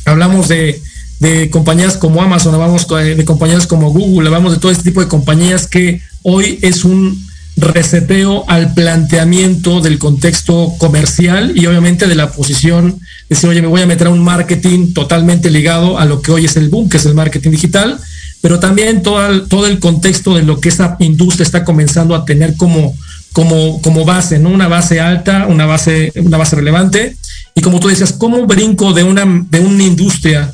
Hablamos 0.05 0.49
de, 0.49 0.83
de 1.21 1.51
compañías 1.51 1.97
como 1.97 2.23
Amazon, 2.23 2.55
hablamos 2.55 2.87
de 2.89 3.25
compañías 3.25 3.67
como 3.67 3.91
Google, 3.91 4.29
hablamos 4.29 4.53
de 4.53 4.59
todo 4.59 4.71
este 4.71 4.85
tipo 4.85 5.01
de 5.01 5.09
compañías 5.09 5.67
que 5.67 6.01
hoy 6.23 6.59
es 6.63 6.85
un 6.85 7.25
reseteo 7.57 8.45
al 8.49 8.75
planteamiento 8.75 9.81
del 9.81 9.99
contexto 9.99 10.75
comercial 10.79 11.53
y 11.55 11.67
obviamente 11.67 12.07
de 12.07 12.17
la 12.17 12.33
posición, 12.33 12.99
decir, 13.29 13.49
oye, 13.49 13.63
me 13.63 13.69
voy 13.69 13.83
a 13.83 13.87
meter 13.87 14.09
a 14.09 14.11
un 14.11 14.23
marketing 14.23 14.93
totalmente 14.93 15.51
ligado 15.51 15.99
a 15.99 16.05
lo 16.05 16.21
que 16.21 16.33
hoy 16.33 16.47
es 16.47 16.57
el 16.57 16.69
boom, 16.69 16.89
que 16.89 16.97
es 16.97 17.07
el 17.07 17.15
marketing 17.15 17.51
digital, 17.51 17.99
pero 18.41 18.59
también 18.59 19.03
todo 19.03 19.47
todo 19.47 19.67
el 19.67 19.79
contexto 19.79 20.35
de 20.35 20.43
lo 20.43 20.61
que 20.61 20.69
esa 20.69 20.97
industria 20.99 21.45
está 21.45 21.65
comenzando 21.65 22.15
a 22.15 22.25
tener 22.25 22.57
como, 22.57 22.95
como, 23.35 23.83
como 23.83 24.05
base, 24.05 24.39
¿no? 24.39 24.49
Una 24.49 24.69
base 24.69 25.01
alta, 25.01 25.47
una 25.49 25.67
base, 25.67 26.13
una 26.15 26.39
base 26.39 26.55
relevante. 26.55 27.17
Y 27.55 27.63
como 27.63 27.81
tú 27.81 27.89
decías, 27.89 28.13
¿cómo 28.13 28.47
brinco 28.47 28.93
de 28.93 29.03
una, 29.03 29.25
de 29.51 29.59
una 29.59 29.83
industria? 29.83 30.53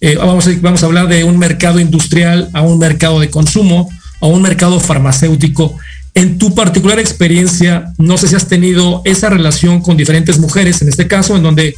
Eh, 0.00 0.14
vamos, 0.14 0.46
a, 0.46 0.50
vamos 0.60 0.82
a 0.82 0.86
hablar 0.86 1.08
de 1.08 1.24
un 1.24 1.38
mercado 1.38 1.80
industrial 1.80 2.48
a 2.52 2.62
un 2.62 2.78
mercado 2.78 3.18
de 3.18 3.30
consumo, 3.30 3.90
a 4.20 4.28
un 4.28 4.42
mercado 4.42 4.78
farmacéutico. 4.78 5.76
En 6.14 6.38
tu 6.38 6.54
particular 6.54 7.00
experiencia, 7.00 7.92
no 7.98 8.16
sé 8.16 8.28
si 8.28 8.36
has 8.36 8.46
tenido 8.46 9.02
esa 9.04 9.28
relación 9.28 9.80
con 9.80 9.96
diferentes 9.96 10.38
mujeres, 10.38 10.80
en 10.82 10.88
este 10.88 11.08
caso, 11.08 11.36
en 11.36 11.42
donde 11.42 11.74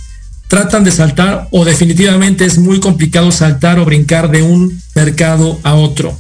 tratan 0.49 0.85
de 0.85 0.91
saltar 0.91 1.49
o 1.51 1.65
definitivamente 1.65 2.45
es 2.45 2.59
muy 2.59 2.79
complicado 2.79 3.33
saltar 3.33 3.79
o 3.79 3.87
brincar 3.87 4.31
de 4.31 4.43
un 4.43 4.83
mercado 4.95 5.59
a 5.63 5.77
otro. 5.77 6.15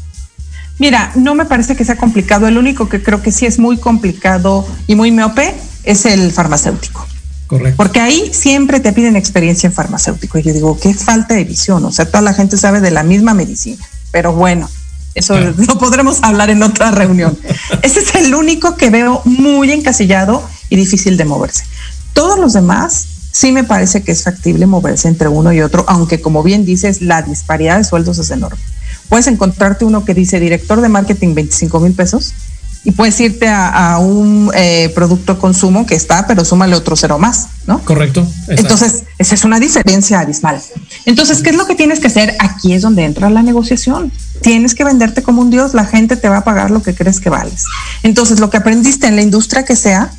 Mira, 0.78 1.12
no 1.14 1.34
me 1.34 1.44
parece 1.44 1.76
que 1.76 1.84
sea 1.84 1.96
complicado. 1.96 2.48
El 2.48 2.58
único 2.58 2.88
que 2.88 3.02
creo 3.02 3.22
que 3.22 3.32
sí 3.32 3.46
es 3.46 3.58
muy 3.58 3.76
complicado 3.76 4.66
y 4.86 4.94
muy 4.94 5.10
miope 5.10 5.54
es 5.84 6.06
el 6.06 6.32
farmacéutico. 6.32 7.06
Correcto. 7.46 7.76
Porque 7.76 8.00
ahí 8.00 8.30
siempre 8.32 8.80
te 8.80 8.92
piden 8.92 9.16
experiencia 9.16 9.66
en 9.66 9.72
farmacéutico. 9.72 10.38
Y 10.38 10.42
yo 10.42 10.52
digo, 10.52 10.78
qué 10.80 10.94
falta 10.94 11.34
de 11.34 11.44
visión. 11.44 11.84
O 11.84 11.92
sea, 11.92 12.06
toda 12.06 12.22
la 12.22 12.34
gente 12.34 12.56
sabe 12.56 12.80
de 12.80 12.90
la 12.90 13.02
misma 13.02 13.34
medicina. 13.34 13.84
Pero 14.10 14.32
bueno, 14.32 14.68
eso 15.14 15.34
claro. 15.34 15.54
lo 15.56 15.78
podremos 15.78 16.22
hablar 16.22 16.50
en 16.50 16.62
otra 16.62 16.90
reunión. 16.90 17.38
Ese 17.82 18.00
es 18.00 18.14
el 18.14 18.34
único 18.34 18.76
que 18.76 18.90
veo 18.90 19.20
muy 19.24 19.70
encasillado 19.70 20.42
y 20.70 20.76
difícil 20.76 21.16
de 21.16 21.24
moverse. 21.24 21.64
Todos 22.14 22.38
los 22.38 22.54
demás 22.54 23.06
sí 23.32 23.52
me 23.52 23.64
parece 23.64 24.02
que 24.02 24.12
es 24.12 24.22
factible 24.22 24.66
moverse 24.66 25.08
entre 25.08 25.28
uno 25.28 25.52
y 25.52 25.60
otro, 25.60 25.84
aunque 25.88 26.20
como 26.20 26.42
bien 26.42 26.64
dices, 26.64 27.02
la 27.02 27.22
disparidad 27.22 27.78
de 27.78 27.84
sueldos 27.84 28.18
es 28.18 28.30
enorme. 28.30 28.60
Puedes 29.12 29.26
encontrarte 29.26 29.84
uno 29.84 30.06
que 30.06 30.14
dice 30.14 30.40
director 30.40 30.80
de 30.80 30.88
marketing 30.88 31.34
25 31.34 31.80
mil 31.80 31.92
pesos 31.92 32.32
y 32.82 32.92
puedes 32.92 33.20
irte 33.20 33.46
a, 33.46 33.92
a 33.92 33.98
un 33.98 34.50
eh, 34.54 34.90
producto 34.94 35.38
consumo 35.38 35.84
que 35.84 35.94
está, 35.94 36.26
pero 36.26 36.46
súmale 36.46 36.74
otro 36.74 36.96
cero 36.96 37.18
más, 37.18 37.48
¿no? 37.66 37.84
Correcto. 37.84 38.20
Exacto. 38.20 38.62
Entonces, 38.62 39.02
esa 39.18 39.34
es 39.34 39.44
una 39.44 39.60
diferencia 39.60 40.20
abismal. 40.20 40.62
Entonces, 41.04 41.42
¿qué 41.42 41.50
es 41.50 41.56
lo 41.56 41.66
que 41.66 41.74
tienes 41.74 42.00
que 42.00 42.06
hacer? 42.06 42.34
Aquí 42.38 42.72
es 42.72 42.80
donde 42.80 43.04
entra 43.04 43.28
la 43.28 43.42
negociación. 43.42 44.10
Tienes 44.40 44.74
que 44.74 44.82
venderte 44.82 45.22
como 45.22 45.42
un 45.42 45.50
dios, 45.50 45.74
la 45.74 45.84
gente 45.84 46.16
te 46.16 46.30
va 46.30 46.38
a 46.38 46.44
pagar 46.44 46.70
lo 46.70 46.82
que 46.82 46.94
crees 46.94 47.20
que 47.20 47.28
vales. 47.28 47.66
Entonces, 48.02 48.40
lo 48.40 48.48
que 48.48 48.56
aprendiste 48.56 49.08
en 49.08 49.16
la 49.16 49.20
industria 49.20 49.66
que 49.66 49.76
sea, 49.76 50.10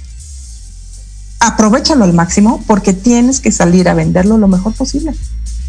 aprovechalo 1.39 2.03
al 2.03 2.13
máximo 2.13 2.63
porque 2.67 2.93
tienes 2.93 3.39
que 3.39 3.51
salir 3.51 3.89
a 3.89 3.95
venderlo 3.95 4.37
lo 4.37 4.47
mejor 4.47 4.73
posible. 4.73 5.15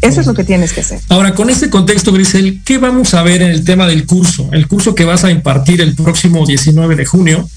Eso 0.01 0.21
es 0.21 0.27
lo 0.27 0.33
que 0.33 0.43
tienes 0.43 0.73
que 0.73 0.81
hacer. 0.81 0.99
Ahora, 1.09 1.33
con 1.33 1.49
este 1.49 1.69
contexto, 1.69 2.11
Grisel, 2.11 2.61
¿qué 2.63 2.77
vamos 2.77 3.13
a 3.13 3.23
ver 3.23 3.41
en 3.41 3.51
el 3.51 3.63
tema 3.63 3.87
del 3.87 4.05
curso? 4.05 4.49
El 4.51 4.67
curso 4.67 4.93
que 4.93 5.05
vas 5.05 5.23
a 5.23 5.31
impartir 5.31 5.81
el 5.81 5.95
próximo 5.95 6.45
19 6.45 6.95
de 6.95 7.05
junio. 7.05 7.49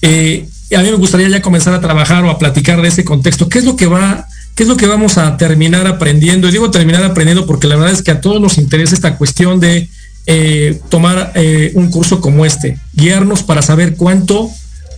Eh, 0.00 0.48
a 0.74 0.80
mí 0.80 0.90
me 0.90 0.96
gustaría 0.96 1.28
ya 1.28 1.42
comenzar 1.42 1.74
a 1.74 1.80
trabajar 1.80 2.24
o 2.24 2.30
a 2.30 2.38
platicar 2.38 2.80
de 2.82 2.88
ese 2.88 3.04
contexto. 3.04 3.48
¿Qué 3.48 3.58
es 3.58 3.64
lo 3.64 3.76
que 3.76 3.86
va, 3.86 4.26
qué 4.54 4.62
es 4.62 4.68
lo 4.68 4.76
que 4.76 4.86
vamos 4.86 5.18
a 5.18 5.36
terminar 5.36 5.86
aprendiendo? 5.86 6.48
Y 6.48 6.52
digo 6.52 6.70
terminar 6.70 7.04
aprendiendo 7.04 7.46
porque 7.46 7.66
la 7.66 7.76
verdad 7.76 7.92
es 7.92 8.02
que 8.02 8.10
a 8.10 8.20
todos 8.20 8.40
nos 8.40 8.58
interesa 8.58 8.94
esta 8.94 9.16
cuestión 9.16 9.60
de 9.60 9.88
eh, 10.26 10.80
tomar 10.88 11.32
eh, 11.34 11.72
un 11.74 11.90
curso 11.90 12.20
como 12.20 12.46
este, 12.46 12.78
guiarnos 12.94 13.42
para 13.42 13.60
saber 13.60 13.96
cuánto, 13.96 14.50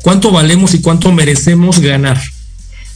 cuánto 0.02 0.30
valemos 0.30 0.74
y 0.74 0.80
cuánto 0.80 1.12
merecemos 1.12 1.80
ganar. 1.80 2.20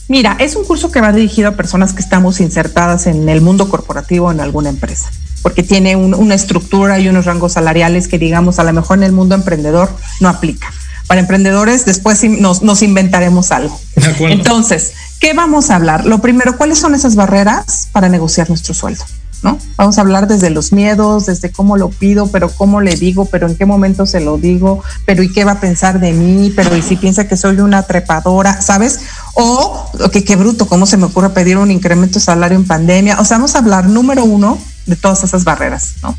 Mira, 0.09 0.35
es 0.39 0.55
un 0.55 0.65
curso 0.65 0.91
que 0.91 1.01
va 1.01 1.13
dirigido 1.13 1.49
a 1.49 1.51
personas 1.51 1.93
que 1.93 2.01
estamos 2.01 2.41
insertadas 2.41 3.05
en 3.05 3.29
el 3.29 3.41
mundo 3.41 3.69
corporativo 3.69 4.31
en 4.31 4.39
alguna 4.39 4.69
empresa, 4.69 5.11
porque 5.43 5.61
tiene 5.61 5.95
un, 5.95 6.15
una 6.15 6.33
estructura 6.33 6.99
y 6.99 7.07
unos 7.07 7.25
rangos 7.25 7.53
salariales 7.53 8.07
que, 8.07 8.17
digamos, 8.17 8.57
a 8.57 8.63
lo 8.63 8.73
mejor 8.73 8.97
en 8.97 9.03
el 9.03 9.11
mundo 9.11 9.35
emprendedor 9.35 9.95
no 10.19 10.27
aplica. 10.27 10.73
Para 11.05 11.21
emprendedores, 11.21 11.85
después 11.85 12.23
nos, 12.23 12.63
nos 12.63 12.81
inventaremos 12.81 13.51
algo. 13.51 13.79
Entonces, 14.21 14.93
¿qué 15.19 15.33
vamos 15.33 15.69
a 15.69 15.75
hablar? 15.75 16.07
Lo 16.07 16.21
primero, 16.21 16.57
¿cuáles 16.57 16.79
son 16.79 16.95
esas 16.95 17.15
barreras 17.15 17.89
para 17.91 18.09
negociar 18.09 18.49
nuestro 18.49 18.73
sueldo? 18.73 19.05
¿no? 19.43 19.57
Vamos 19.77 19.97
a 19.97 20.01
hablar 20.01 20.27
desde 20.27 20.49
los 20.49 20.71
miedos, 20.73 21.27
desde 21.27 21.51
cómo 21.51 21.77
lo 21.77 21.89
pido, 21.89 22.27
pero 22.27 22.49
cómo 22.49 22.81
le 22.81 22.95
digo, 22.95 23.25
pero 23.25 23.47
en 23.47 23.55
qué 23.55 23.65
momento 23.65 24.05
se 24.05 24.19
lo 24.19 24.37
digo, 24.37 24.83
pero 25.05 25.23
y 25.23 25.31
qué 25.31 25.45
va 25.45 25.53
a 25.53 25.59
pensar 25.59 25.99
de 25.99 26.11
mí, 26.11 26.51
pero 26.55 26.75
y 26.75 26.81
si 26.81 26.95
piensa 26.95 27.27
que 27.27 27.37
soy 27.37 27.59
una 27.59 27.83
trepadora, 27.83 28.61
¿sabes? 28.61 28.99
O 29.41 30.09
que 30.11 30.23
qué 30.23 30.35
bruto, 30.35 30.67
cómo 30.67 30.85
se 30.85 30.97
me 30.97 31.05
ocurre 31.05 31.29
pedir 31.29 31.57
un 31.57 31.71
incremento 31.71 32.15
de 32.15 32.25
salario 32.25 32.57
en 32.57 32.65
pandemia. 32.65 33.19
O 33.19 33.25
sea, 33.25 33.37
vamos 33.37 33.55
a 33.55 33.59
hablar 33.59 33.87
número 33.87 34.25
uno 34.25 34.57
de 34.85 34.95
todas 34.95 35.23
esas 35.23 35.43
barreras, 35.43 35.95
¿no? 36.03 36.15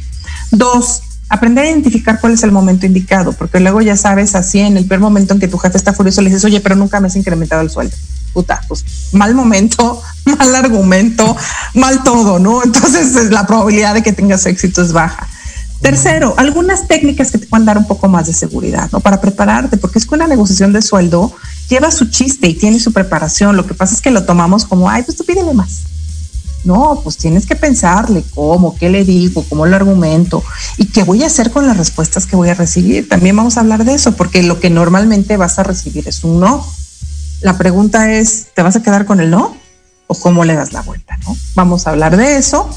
Dos, 0.50 1.02
aprender 1.28 1.64
a 1.64 1.70
identificar 1.70 2.20
cuál 2.20 2.32
es 2.32 2.42
el 2.42 2.52
momento 2.52 2.86
indicado, 2.86 3.32
porque 3.32 3.60
luego 3.60 3.80
ya 3.80 3.96
sabes 3.96 4.34
así 4.34 4.60
en 4.60 4.76
el 4.76 4.86
peor 4.86 5.00
momento 5.00 5.34
en 5.34 5.40
que 5.40 5.48
tu 5.48 5.58
jefe 5.58 5.76
está 5.76 5.92
furioso, 5.92 6.22
le 6.22 6.30
dices, 6.30 6.44
oye, 6.44 6.60
pero 6.60 6.76
nunca 6.76 7.00
me 7.00 7.08
has 7.08 7.16
incrementado 7.16 7.62
el 7.62 7.70
sueldo 7.70 7.96
puta, 8.32 8.60
pues 8.68 8.84
mal 9.12 9.34
momento, 9.34 10.02
mal 10.24 10.54
argumento, 10.54 11.36
mal 11.74 12.02
todo, 12.02 12.38
¿no? 12.38 12.62
Entonces 12.62 13.30
la 13.30 13.46
probabilidad 13.46 13.94
de 13.94 14.02
que 14.02 14.12
tengas 14.12 14.46
éxito 14.46 14.82
es 14.82 14.92
baja. 14.92 15.28
Tercero, 15.80 16.34
algunas 16.36 16.86
técnicas 16.86 17.30
que 17.30 17.38
te 17.38 17.46
puedan 17.46 17.64
dar 17.64 17.78
un 17.78 17.86
poco 17.86 18.08
más 18.08 18.26
de 18.26 18.32
seguridad, 18.32 18.90
¿no? 18.92 19.00
Para 19.00 19.20
prepararte, 19.20 19.76
porque 19.76 19.98
es 19.98 20.06
que 20.06 20.14
una 20.14 20.26
negociación 20.26 20.72
de 20.72 20.82
sueldo 20.82 21.32
lleva 21.68 21.90
su 21.90 22.10
chiste 22.10 22.48
y 22.48 22.54
tiene 22.54 22.78
su 22.78 22.92
preparación. 22.92 23.56
Lo 23.56 23.66
que 23.66 23.74
pasa 23.74 23.94
es 23.94 24.00
que 24.00 24.10
lo 24.10 24.24
tomamos 24.24 24.64
como, 24.64 24.90
ay, 24.90 25.02
pues 25.02 25.16
tú 25.16 25.24
pídele 25.24 25.54
más. 25.54 25.80
No, 26.64 27.00
pues 27.02 27.16
tienes 27.16 27.46
que 27.46 27.56
pensarle 27.56 28.22
cómo, 28.34 28.76
qué 28.76 28.90
le 28.90 29.04
digo, 29.04 29.44
cómo 29.48 29.64
lo 29.64 29.74
argumento 29.74 30.44
y 30.76 30.86
qué 30.86 31.04
voy 31.04 31.22
a 31.22 31.26
hacer 31.26 31.50
con 31.50 31.66
las 31.66 31.78
respuestas 31.78 32.26
que 32.26 32.36
voy 32.36 32.50
a 32.50 32.54
recibir. 32.54 33.08
También 33.08 33.34
vamos 33.34 33.56
a 33.56 33.60
hablar 33.60 33.84
de 33.86 33.94
eso, 33.94 34.14
porque 34.14 34.42
lo 34.42 34.60
que 34.60 34.68
normalmente 34.68 35.38
vas 35.38 35.58
a 35.58 35.62
recibir 35.62 36.06
es 36.06 36.22
un 36.22 36.40
no 36.40 36.66
la 37.40 37.56
pregunta 37.56 38.12
es, 38.12 38.48
¿te 38.54 38.62
vas 38.62 38.76
a 38.76 38.82
quedar 38.82 39.06
con 39.06 39.20
el 39.20 39.30
no? 39.30 39.56
¿O 40.12 40.14
cómo 40.18 40.44
le 40.44 40.54
das 40.54 40.72
la 40.72 40.82
vuelta? 40.82 41.16
¿no? 41.24 41.36
Vamos 41.54 41.86
a 41.86 41.90
hablar 41.90 42.16
de 42.16 42.36
eso. 42.36 42.68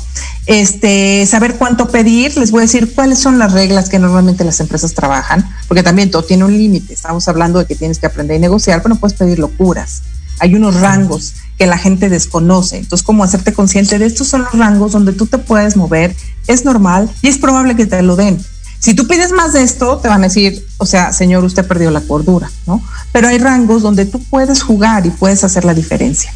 Este, 0.46 1.26
saber 1.26 1.56
cuánto 1.56 1.88
pedir, 1.88 2.38
les 2.38 2.52
voy 2.52 2.60
a 2.60 2.62
decir 2.62 2.94
cuáles 2.94 3.18
son 3.18 3.40
las 3.40 3.54
reglas 3.54 3.90
que 3.90 3.98
normalmente 3.98 4.44
las 4.44 4.60
empresas 4.60 4.94
trabajan, 4.94 5.44
porque 5.68 5.82
también 5.82 6.12
todo 6.12 6.22
tiene 6.22 6.46
un 6.46 6.56
límite. 6.56 6.94
Estamos 6.94 7.28
hablando 7.28 7.58
de 7.58 7.66
que 7.66 7.74
tienes 7.74 7.98
que 7.98 8.06
aprender 8.06 8.38
a 8.38 8.40
negociar, 8.40 8.84
pero 8.84 8.94
no 8.94 9.00
puedes 9.00 9.18
pedir 9.18 9.40
locuras. 9.40 10.04
Hay 10.42 10.54
unos 10.54 10.80
rangos 10.80 11.34
que 11.58 11.66
la 11.66 11.80
gente 11.80 12.08
desconoce. 12.08 12.78
Entonces, 12.78 13.04
¿cómo 13.04 13.24
hacerte 13.24 13.52
consciente 13.52 13.98
de 13.98 14.06
estos 14.06 14.28
son 14.28 14.44
los 14.44 14.54
rangos 14.54 14.92
donde 14.92 15.12
tú 15.14 15.26
te 15.26 15.40
puedes 15.40 15.76
mover? 15.76 16.16
Es 16.46 16.66
normal 16.66 17.10
y 17.24 17.30
es 17.30 17.40
probable 17.40 17.76
que 17.76 17.88
te 17.88 18.00
lo 18.04 18.16
den. 18.16 18.40
Si 18.78 18.94
tú 18.94 19.08
pides 19.08 19.32
más 19.32 19.54
de 19.54 19.64
esto, 19.64 19.98
te 19.98 20.08
van 20.08 20.22
a 20.22 20.28
decir, 20.28 20.68
o 20.78 20.86
sea, 20.86 21.14
señor, 21.14 21.44
usted 21.46 21.66
perdió 21.66 21.90
la 21.90 22.02
cordura, 22.02 22.52
¿no? 22.68 22.80
Pero 23.12 23.28
hay 23.28 23.40
rangos 23.40 23.82
donde 23.82 24.06
tú 24.06 24.22
puedes 24.22 24.62
jugar 24.62 25.08
y 25.08 25.10
puedes 25.10 25.44
hacer 25.44 25.66
la 25.66 25.74
diferencia. 25.74 26.32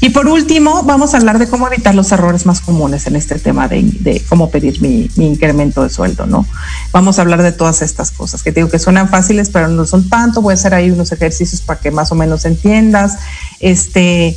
Y 0.00 0.10
por 0.10 0.26
último, 0.26 0.82
vamos 0.82 1.14
a 1.14 1.18
hablar 1.18 1.38
de 1.38 1.48
cómo 1.48 1.66
evitar 1.66 1.94
los 1.94 2.10
errores 2.12 2.46
más 2.46 2.60
comunes 2.60 3.06
en 3.06 3.16
este 3.16 3.38
tema 3.38 3.68
de, 3.68 4.22
cómo 4.28 4.50
pedir 4.50 4.80
mi, 4.80 5.08
incremento 5.16 5.82
de 5.82 5.90
sueldo, 5.90 6.26
¿no? 6.26 6.46
Vamos 6.92 7.18
a 7.18 7.22
hablar 7.22 7.42
de 7.42 7.52
todas 7.52 7.82
estas 7.82 8.10
cosas 8.10 8.42
que 8.42 8.52
digo 8.52 8.68
que 8.68 8.78
suenan 8.78 9.08
fáciles, 9.08 9.50
pero 9.50 9.68
no 9.68 9.86
son 9.86 10.08
tanto. 10.08 10.42
Voy 10.42 10.52
a 10.52 10.54
hacer 10.54 10.74
ahí 10.74 10.90
unos 10.90 11.12
ejercicios 11.12 11.60
para 11.60 11.80
que 11.80 11.90
más 11.90 12.12
o 12.12 12.14
menos 12.14 12.44
entiendas. 12.44 13.18
Este, 13.60 14.36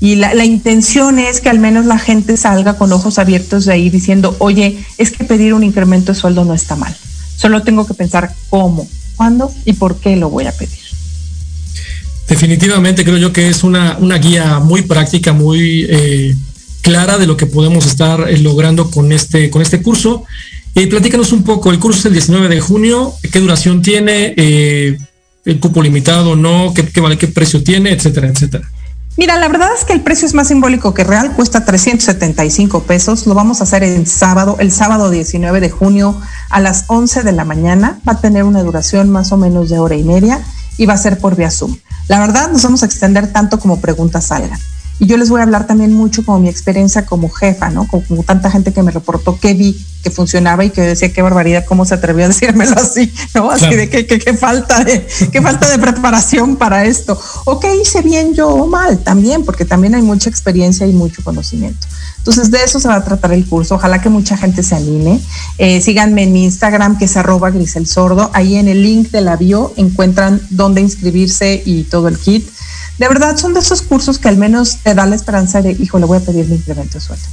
y 0.00 0.16
la, 0.16 0.44
intención 0.44 1.18
es 1.18 1.40
que 1.40 1.48
al 1.48 1.58
menos 1.58 1.86
la 1.86 1.98
gente 1.98 2.36
salga 2.36 2.74
con 2.74 2.92
ojos 2.92 3.18
abiertos 3.18 3.64
de 3.64 3.72
ahí 3.72 3.88
diciendo, 3.88 4.36
oye, 4.38 4.84
es 4.98 5.10
que 5.10 5.24
pedir 5.24 5.54
un 5.54 5.64
incremento 5.64 6.12
de 6.12 6.18
sueldo 6.18 6.44
no 6.44 6.52
está 6.52 6.76
mal. 6.76 6.94
Solo 7.36 7.62
tengo 7.62 7.86
que 7.86 7.94
pensar 7.94 8.34
cómo, 8.50 8.86
cuándo 9.16 9.52
y 9.64 9.72
por 9.72 9.96
qué 9.96 10.16
lo 10.16 10.28
voy 10.28 10.46
a 10.46 10.52
pedir. 10.52 10.85
Definitivamente 12.28 13.04
creo 13.04 13.18
yo 13.18 13.32
que 13.32 13.48
es 13.48 13.62
una, 13.62 13.96
una 13.98 14.18
guía 14.18 14.58
muy 14.58 14.82
práctica, 14.82 15.32
muy 15.32 15.86
eh, 15.88 16.34
clara 16.86 17.18
de 17.18 17.26
lo 17.26 17.36
que 17.36 17.46
podemos 17.46 17.84
estar 17.84 18.28
eh, 18.28 18.38
logrando 18.38 18.90
con 18.90 19.10
este, 19.10 19.50
con 19.50 19.60
este 19.60 19.82
curso. 19.82 20.24
Eh, 20.76 20.86
platícanos 20.86 21.32
un 21.32 21.42
poco, 21.42 21.72
el 21.72 21.80
curso 21.80 21.98
es 21.98 22.06
el 22.06 22.12
19 22.12 22.48
de 22.48 22.60
junio, 22.60 23.12
qué 23.32 23.40
duración 23.40 23.82
tiene, 23.82 24.34
eh, 24.36 24.96
el 25.44 25.58
cupo 25.58 25.82
limitado, 25.82 26.36
no, 26.36 26.72
qué, 26.74 26.86
qué 26.86 27.00
vale, 27.00 27.18
qué 27.18 27.26
precio 27.26 27.64
tiene, 27.64 27.90
etcétera, 27.90 28.28
etcétera. 28.28 28.70
Mira, 29.16 29.36
la 29.36 29.48
verdad 29.48 29.70
es 29.76 29.84
que 29.84 29.94
el 29.94 30.02
precio 30.02 30.26
es 30.26 30.34
más 30.34 30.48
simbólico 30.48 30.94
que 30.94 31.02
real, 31.02 31.32
cuesta 31.32 31.64
375 31.64 32.82
pesos. 32.82 33.26
Lo 33.26 33.34
vamos 33.34 33.60
a 33.60 33.64
hacer 33.64 33.82
el 33.82 34.06
sábado, 34.06 34.56
el 34.60 34.70
sábado 34.70 35.10
19 35.10 35.60
de 35.60 35.70
junio 35.70 36.20
a 36.50 36.60
las 36.60 36.84
11 36.88 37.22
de 37.22 37.32
la 37.32 37.44
mañana. 37.44 37.98
Va 38.06 38.12
a 38.12 38.20
tener 38.20 38.44
una 38.44 38.62
duración 38.62 39.08
más 39.08 39.32
o 39.32 39.38
menos 39.38 39.70
de 39.70 39.78
hora 39.78 39.96
y 39.96 40.04
media 40.04 40.44
y 40.78 40.86
va 40.86 40.94
a 40.94 40.98
ser 40.98 41.18
por 41.18 41.36
vía 41.36 41.50
Zoom. 41.50 41.76
La 42.08 42.20
verdad, 42.20 42.50
nos 42.50 42.62
vamos 42.62 42.82
a 42.82 42.86
extender 42.86 43.32
tanto 43.32 43.58
como 43.58 43.80
preguntas 43.80 44.26
salgan. 44.26 44.58
Y 44.98 45.06
yo 45.06 45.16
les 45.16 45.28
voy 45.28 45.40
a 45.40 45.42
hablar 45.42 45.66
también 45.66 45.92
mucho 45.92 46.24
como 46.24 46.38
mi 46.38 46.48
experiencia 46.48 47.04
como 47.04 47.28
jefa, 47.28 47.68
¿no? 47.68 47.86
Como, 47.86 48.02
como, 48.06 48.22
tanta 48.22 48.50
gente 48.50 48.72
que 48.72 48.82
me 48.82 48.90
reportó 48.90 49.38
que 49.38 49.52
vi 49.52 49.76
que 50.02 50.10
funcionaba 50.10 50.64
y 50.64 50.70
que 50.70 50.80
decía 50.80 51.12
qué 51.12 51.20
barbaridad, 51.20 51.64
cómo 51.66 51.84
se 51.84 51.94
atrevió 51.94 52.24
a 52.24 52.28
decírmelo 52.28 52.76
así, 52.76 53.12
¿no? 53.34 53.50
Así 53.50 53.60
claro. 53.60 53.76
de 53.76 53.90
que, 53.90 54.06
que, 54.06 54.18
que, 54.18 54.34
falta 54.34 54.84
de, 54.84 55.06
qué 55.32 55.42
falta 55.42 55.68
de 55.68 55.78
preparación 55.78 56.56
para 56.56 56.84
esto. 56.84 57.18
O 57.44 57.60
qué 57.60 57.76
hice 57.76 58.00
bien 58.02 58.32
yo 58.32 58.48
o 58.48 58.66
mal 58.66 58.98
también, 58.98 59.44
porque 59.44 59.64
también 59.64 59.94
hay 59.94 60.02
mucha 60.02 60.30
experiencia 60.30 60.86
y 60.86 60.92
mucho 60.92 61.22
conocimiento. 61.22 61.86
Entonces, 62.18 62.50
de 62.50 62.62
eso 62.64 62.80
se 62.80 62.88
va 62.88 62.96
a 62.96 63.04
tratar 63.04 63.32
el 63.32 63.46
curso. 63.46 63.74
Ojalá 63.74 64.00
que 64.00 64.08
mucha 64.08 64.36
gente 64.36 64.62
se 64.62 64.74
anime. 64.74 65.20
Eh, 65.58 65.80
síganme 65.80 66.22
en 66.22 66.32
mi 66.32 66.44
Instagram, 66.44 66.98
que 66.98 67.04
es 67.04 67.16
arroba 67.16 67.50
Grisel 67.50 67.86
Sordo. 67.86 68.30
Ahí 68.32 68.56
en 68.56 68.68
el 68.68 68.82
link 68.82 69.10
de 69.10 69.20
la 69.20 69.36
bio 69.36 69.72
encuentran 69.76 70.40
dónde 70.50 70.80
inscribirse 70.80 71.62
y 71.64 71.84
todo 71.84 72.08
el 72.08 72.18
kit 72.18 72.48
de 72.98 73.08
verdad 73.08 73.36
son 73.36 73.52
de 73.52 73.60
esos 73.60 73.82
cursos 73.82 74.18
que 74.18 74.28
al 74.28 74.38
menos 74.38 74.78
te 74.86 74.94
da 74.94 75.04
la 75.04 75.16
esperanza 75.16 75.60
de, 75.62 75.72
hijo, 75.72 75.98
le 75.98 76.04
voy 76.04 76.18
a 76.18 76.20
pedir 76.20 76.46
mi 76.46 76.54
incremento 76.54 76.94
de 76.98 77.00
sueldo. 77.00 77.26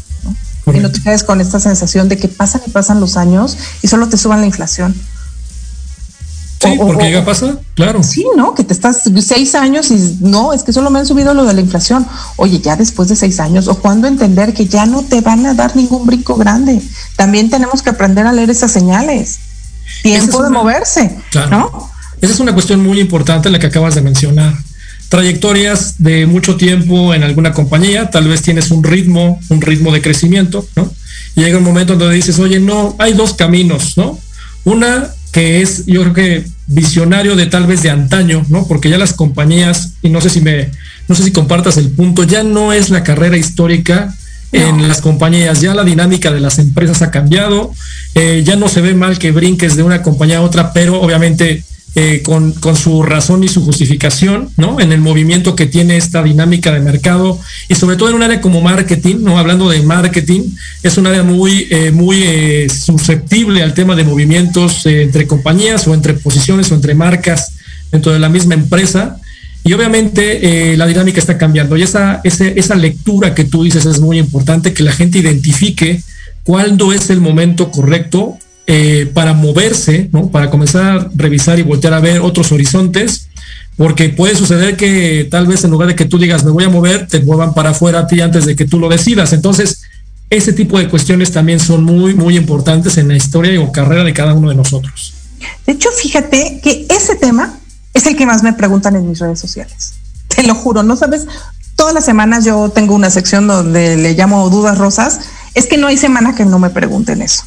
¿no? 0.65 0.75
Y 0.75 0.79
no 0.79 0.91
te 0.91 0.99
quedes 1.03 1.23
con 1.23 1.39
esta 1.39 1.59
sensación 1.59 2.09
de 2.09 2.17
que 2.17 2.27
pasan 2.27 2.61
y 2.65 2.71
pasan 2.71 2.99
los 2.99 3.15
años 3.15 3.55
y 3.83 3.87
solo 3.87 4.09
te 4.09 4.17
suban 4.17 4.41
la 4.41 4.47
inflación. 4.47 4.95
Sí, 6.59 6.77
o, 6.79 6.87
porque 6.87 7.03
llega 7.03 7.19
a 7.19 7.25
pasar, 7.25 7.59
claro. 7.75 8.01
Sí, 8.01 8.25
¿no? 8.35 8.55
Que 8.55 8.63
te 8.63 8.73
estás 8.73 9.03
seis 9.19 9.53
años 9.53 9.91
y 9.91 10.17
no, 10.21 10.51
es 10.51 10.63
que 10.63 10.73
solo 10.73 10.89
me 10.89 10.97
han 10.97 11.05
subido 11.05 11.35
lo 11.35 11.45
de 11.45 11.53
la 11.53 11.61
inflación. 11.61 12.07
Oye, 12.37 12.59
ya 12.59 12.75
después 12.75 13.07
de 13.09 13.15
seis 13.15 13.39
años, 13.39 13.67
o 13.67 13.77
cuando 13.77 14.07
entender 14.07 14.55
que 14.55 14.65
ya 14.65 14.87
no 14.87 15.03
te 15.03 15.21
van 15.21 15.45
a 15.45 15.53
dar 15.53 15.75
ningún 15.75 16.07
brinco 16.07 16.35
grande. 16.35 16.81
También 17.17 17.51
tenemos 17.51 17.83
que 17.83 17.91
aprender 17.91 18.25
a 18.25 18.33
leer 18.33 18.49
esas 18.49 18.71
señales. 18.71 19.37
Tiempo 20.01 20.41
de 20.41 20.49
moverse, 20.49 21.19
claro. 21.29 21.49
¿no? 21.51 21.91
Esa 22.19 22.33
es 22.33 22.39
una 22.39 22.53
cuestión 22.53 22.81
muy 22.81 22.99
importante 22.99 23.51
la 23.51 23.59
que 23.59 23.67
acabas 23.67 23.93
de 23.93 24.01
mencionar 24.01 24.55
trayectorias 25.13 25.97
de 25.99 26.25
mucho 26.25 26.55
tiempo 26.55 27.13
en 27.13 27.21
alguna 27.21 27.53
compañía, 27.53 28.09
tal 28.09 28.27
vez 28.27 28.41
tienes 28.41 28.71
un 28.71 28.83
ritmo, 28.83 29.39
un 29.49 29.61
ritmo 29.61 29.91
de 29.91 30.01
crecimiento, 30.01 30.67
¿no? 30.75 30.91
Y 31.35 31.41
llega 31.41 31.59
un 31.59 31.63
momento 31.63 31.95
donde 31.95 32.15
dices, 32.15 32.39
oye, 32.39 32.59
no, 32.59 32.95
hay 32.97 33.13
dos 33.13 33.35
caminos, 33.35 33.95
¿no? 33.95 34.17
Una 34.63 35.11
que 35.31 35.61
es, 35.61 35.85
yo 35.85 36.01
creo 36.01 36.13
que 36.15 36.45
visionario 36.65 37.35
de 37.35 37.45
tal 37.45 37.67
vez 37.67 37.83
de 37.83 37.91
antaño, 37.91 38.43
¿no? 38.49 38.65
Porque 38.67 38.89
ya 38.89 38.97
las 38.97 39.13
compañías, 39.13 39.91
y 40.01 40.09
no 40.09 40.19
sé 40.19 40.31
si 40.31 40.41
me, 40.41 40.71
no 41.07 41.13
sé 41.13 41.23
si 41.23 41.31
compartas 41.31 41.77
el 41.77 41.91
punto, 41.91 42.23
ya 42.23 42.41
no 42.41 42.73
es 42.73 42.89
la 42.89 43.03
carrera 43.03 43.37
histórica 43.37 44.15
en 44.51 44.77
no. 44.77 44.87
las 44.87 44.99
compañías, 44.99 45.61
ya 45.61 45.75
la 45.75 45.83
dinámica 45.83 46.31
de 46.31 46.39
las 46.39 46.57
empresas 46.57 47.03
ha 47.03 47.11
cambiado, 47.11 47.71
eh, 48.15 48.41
ya 48.43 48.55
no 48.55 48.67
se 48.67 48.81
ve 48.81 48.95
mal 48.95 49.19
que 49.19 49.29
brinques 49.29 49.75
de 49.75 49.83
una 49.83 50.01
compañía 50.01 50.39
a 50.39 50.41
otra, 50.41 50.73
pero 50.73 50.99
obviamente 50.99 51.63
eh, 51.95 52.23
con, 52.23 52.53
con, 52.53 52.75
su 52.75 53.03
razón 53.03 53.43
y 53.43 53.47
su 53.47 53.63
justificación, 53.63 54.49
¿no? 54.57 54.79
En 54.79 54.91
el 54.91 54.99
movimiento 54.99 55.55
que 55.55 55.67
tiene 55.67 55.95
esta 55.95 56.23
dinámica 56.23 56.71
de 56.71 56.79
mercado 56.79 57.39
y 57.69 57.75
sobre 57.75 57.97
todo 57.97 58.09
en 58.09 58.15
un 58.15 58.23
área 58.23 58.41
como 58.41 58.61
marketing, 58.61 59.17
¿no? 59.19 59.37
Hablando 59.37 59.69
de 59.69 59.79
marketing, 59.83 60.41
es 60.81 60.97
un 60.97 61.05
área 61.05 61.21
muy, 61.21 61.67
eh, 61.69 61.91
muy 61.91 62.23
eh, 62.23 62.67
susceptible 62.69 63.61
al 63.61 63.75
tema 63.75 63.95
de 63.95 64.05
movimientos 64.05 64.87
eh, 64.87 65.03
entre 65.03 65.27
compañías 65.27 65.87
o 65.87 65.93
entre 65.93 66.15
posiciones 66.15 66.71
o 66.71 66.75
entre 66.75 66.95
marcas 66.95 67.53
dentro 67.91 68.11
de 68.11 68.17
la 68.17 68.29
misma 68.29 68.55
empresa. 68.55 69.17
Y 69.63 69.71
obviamente 69.73 70.75
la 70.75 70.85
dinámica 70.87 71.19
está 71.19 71.37
cambiando 71.37 71.77
y 71.77 71.83
esa, 71.83 72.19
ese, 72.25 72.59
esa 72.59 72.75
lectura 72.75 73.33
que 73.33 73.45
tú 73.45 73.63
dices 73.63 73.85
es 73.85 74.01
muy 74.01 74.19
importante, 74.19 74.73
que 74.73 74.83
la 74.83 74.91
gente 74.91 75.19
identifique 75.19 76.01
cuándo 76.43 76.91
es 76.91 77.09
el 77.09 77.21
momento 77.21 77.71
correcto 77.71 78.37
eh, 78.67 79.09
para 79.13 79.33
moverse. 79.33 80.09
Para 80.31 80.49
comenzar 80.49 80.85
a 80.85 81.09
revisar 81.15 81.59
y 81.59 81.63
voltear 81.63 81.93
a 81.93 81.99
ver 81.99 82.21
otros 82.21 82.51
horizontes, 82.51 83.27
porque 83.77 84.09
puede 84.09 84.35
suceder 84.35 84.77
que 84.77 85.27
tal 85.29 85.47
vez 85.47 85.63
en 85.63 85.71
lugar 85.71 85.87
de 85.87 85.95
que 85.95 86.05
tú 86.05 86.17
digas 86.17 86.43
me 86.43 86.51
voy 86.51 86.63
a 86.63 86.69
mover, 86.69 87.07
te 87.07 87.19
muevan 87.19 87.53
para 87.53 87.71
afuera 87.71 87.99
a 87.99 88.07
ti 88.07 88.21
antes 88.21 88.45
de 88.45 88.55
que 88.55 88.65
tú 88.65 88.79
lo 88.79 88.89
decidas. 88.89 89.33
Entonces, 89.33 89.81
ese 90.29 90.53
tipo 90.53 90.79
de 90.79 90.89
cuestiones 90.89 91.31
también 91.31 91.59
son 91.59 91.83
muy, 91.83 92.13
muy 92.15 92.37
importantes 92.37 92.97
en 92.97 93.07
la 93.07 93.15
historia 93.15 93.59
o 93.61 93.71
carrera 93.71 94.03
de 94.03 94.13
cada 94.13 94.33
uno 94.33 94.49
de 94.49 94.55
nosotros. 94.55 95.13
De 95.65 95.73
hecho, 95.73 95.89
fíjate 95.91 96.59
que 96.63 96.87
ese 96.89 97.15
tema 97.15 97.59
es 97.93 98.05
el 98.07 98.15
que 98.15 98.25
más 98.25 98.43
me 98.43 98.53
preguntan 98.53 98.95
en 98.95 99.07
mis 99.07 99.19
redes 99.19 99.39
sociales. 99.39 99.93
Te 100.27 100.43
lo 100.43 100.55
juro, 100.55 100.83
no 100.83 100.95
sabes, 100.95 101.27
todas 101.75 101.93
las 101.93 102.05
semanas 102.05 102.45
yo 102.45 102.69
tengo 102.69 102.95
una 102.95 103.09
sección 103.09 103.47
donde 103.47 103.97
le 103.97 104.13
llamo 104.13 104.49
dudas 104.49 104.77
rosas. 104.77 105.19
Es 105.53 105.67
que 105.67 105.77
no 105.77 105.87
hay 105.87 105.97
semana 105.97 106.33
que 106.33 106.45
no 106.45 106.57
me 106.57 106.69
pregunten 106.69 107.21
eso. 107.21 107.43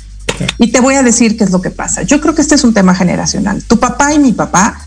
Y 0.59 0.73
te 0.73 0.81
voy 0.81 0.95
a 0.95 1.03
decir 1.03 1.37
qué 1.37 1.45
es 1.45 1.51
lo 1.51 1.61
que 1.61 1.71
pasa. 1.71 2.03
Yo 2.03 2.21
creo 2.21 2.35
que 2.35 2.43
este 2.43 2.55
es 2.55 2.65
un 2.65 2.75
tema 2.75 2.95
generacional. 2.95 3.63
Tu 3.65 3.79
papá 3.79 4.13
y 4.13 4.19
mi 4.19 4.33
papá 4.33 4.79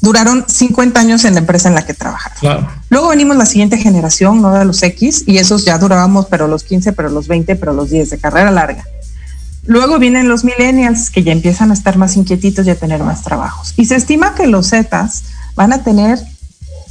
duraron 0.00 0.44
50 0.46 1.00
años 1.00 1.24
en 1.24 1.34
la 1.34 1.40
empresa 1.40 1.68
en 1.68 1.74
la 1.74 1.84
que 1.84 1.94
trabajaron. 1.94 2.38
Claro. 2.38 2.68
Luego 2.88 3.08
venimos 3.08 3.36
la 3.36 3.46
siguiente 3.46 3.78
generación, 3.78 4.40
no 4.40 4.54
de 4.54 4.64
los 4.64 4.82
X, 4.82 5.24
y 5.26 5.38
esos 5.38 5.64
ya 5.64 5.78
durábamos, 5.78 6.26
pero 6.26 6.46
los 6.46 6.64
15, 6.64 6.92
pero 6.92 7.08
los 7.08 7.28
20, 7.28 7.56
pero 7.56 7.72
los 7.72 7.90
10 7.90 8.10
de 8.10 8.18
carrera 8.18 8.50
larga. 8.50 8.84
Luego 9.64 9.98
vienen 9.98 10.28
los 10.28 10.44
millennials 10.44 11.10
que 11.10 11.22
ya 11.22 11.32
empiezan 11.32 11.70
a 11.70 11.74
estar 11.74 11.98
más 11.98 12.16
inquietitos 12.16 12.66
y 12.66 12.70
a 12.70 12.74
tener 12.74 13.02
más 13.02 13.22
trabajos. 13.22 13.74
Y 13.76 13.84
se 13.84 13.96
estima 13.96 14.34
que 14.34 14.46
los 14.46 14.70
Zetas 14.70 15.24
van 15.56 15.72
a 15.72 15.82
tener 15.82 16.18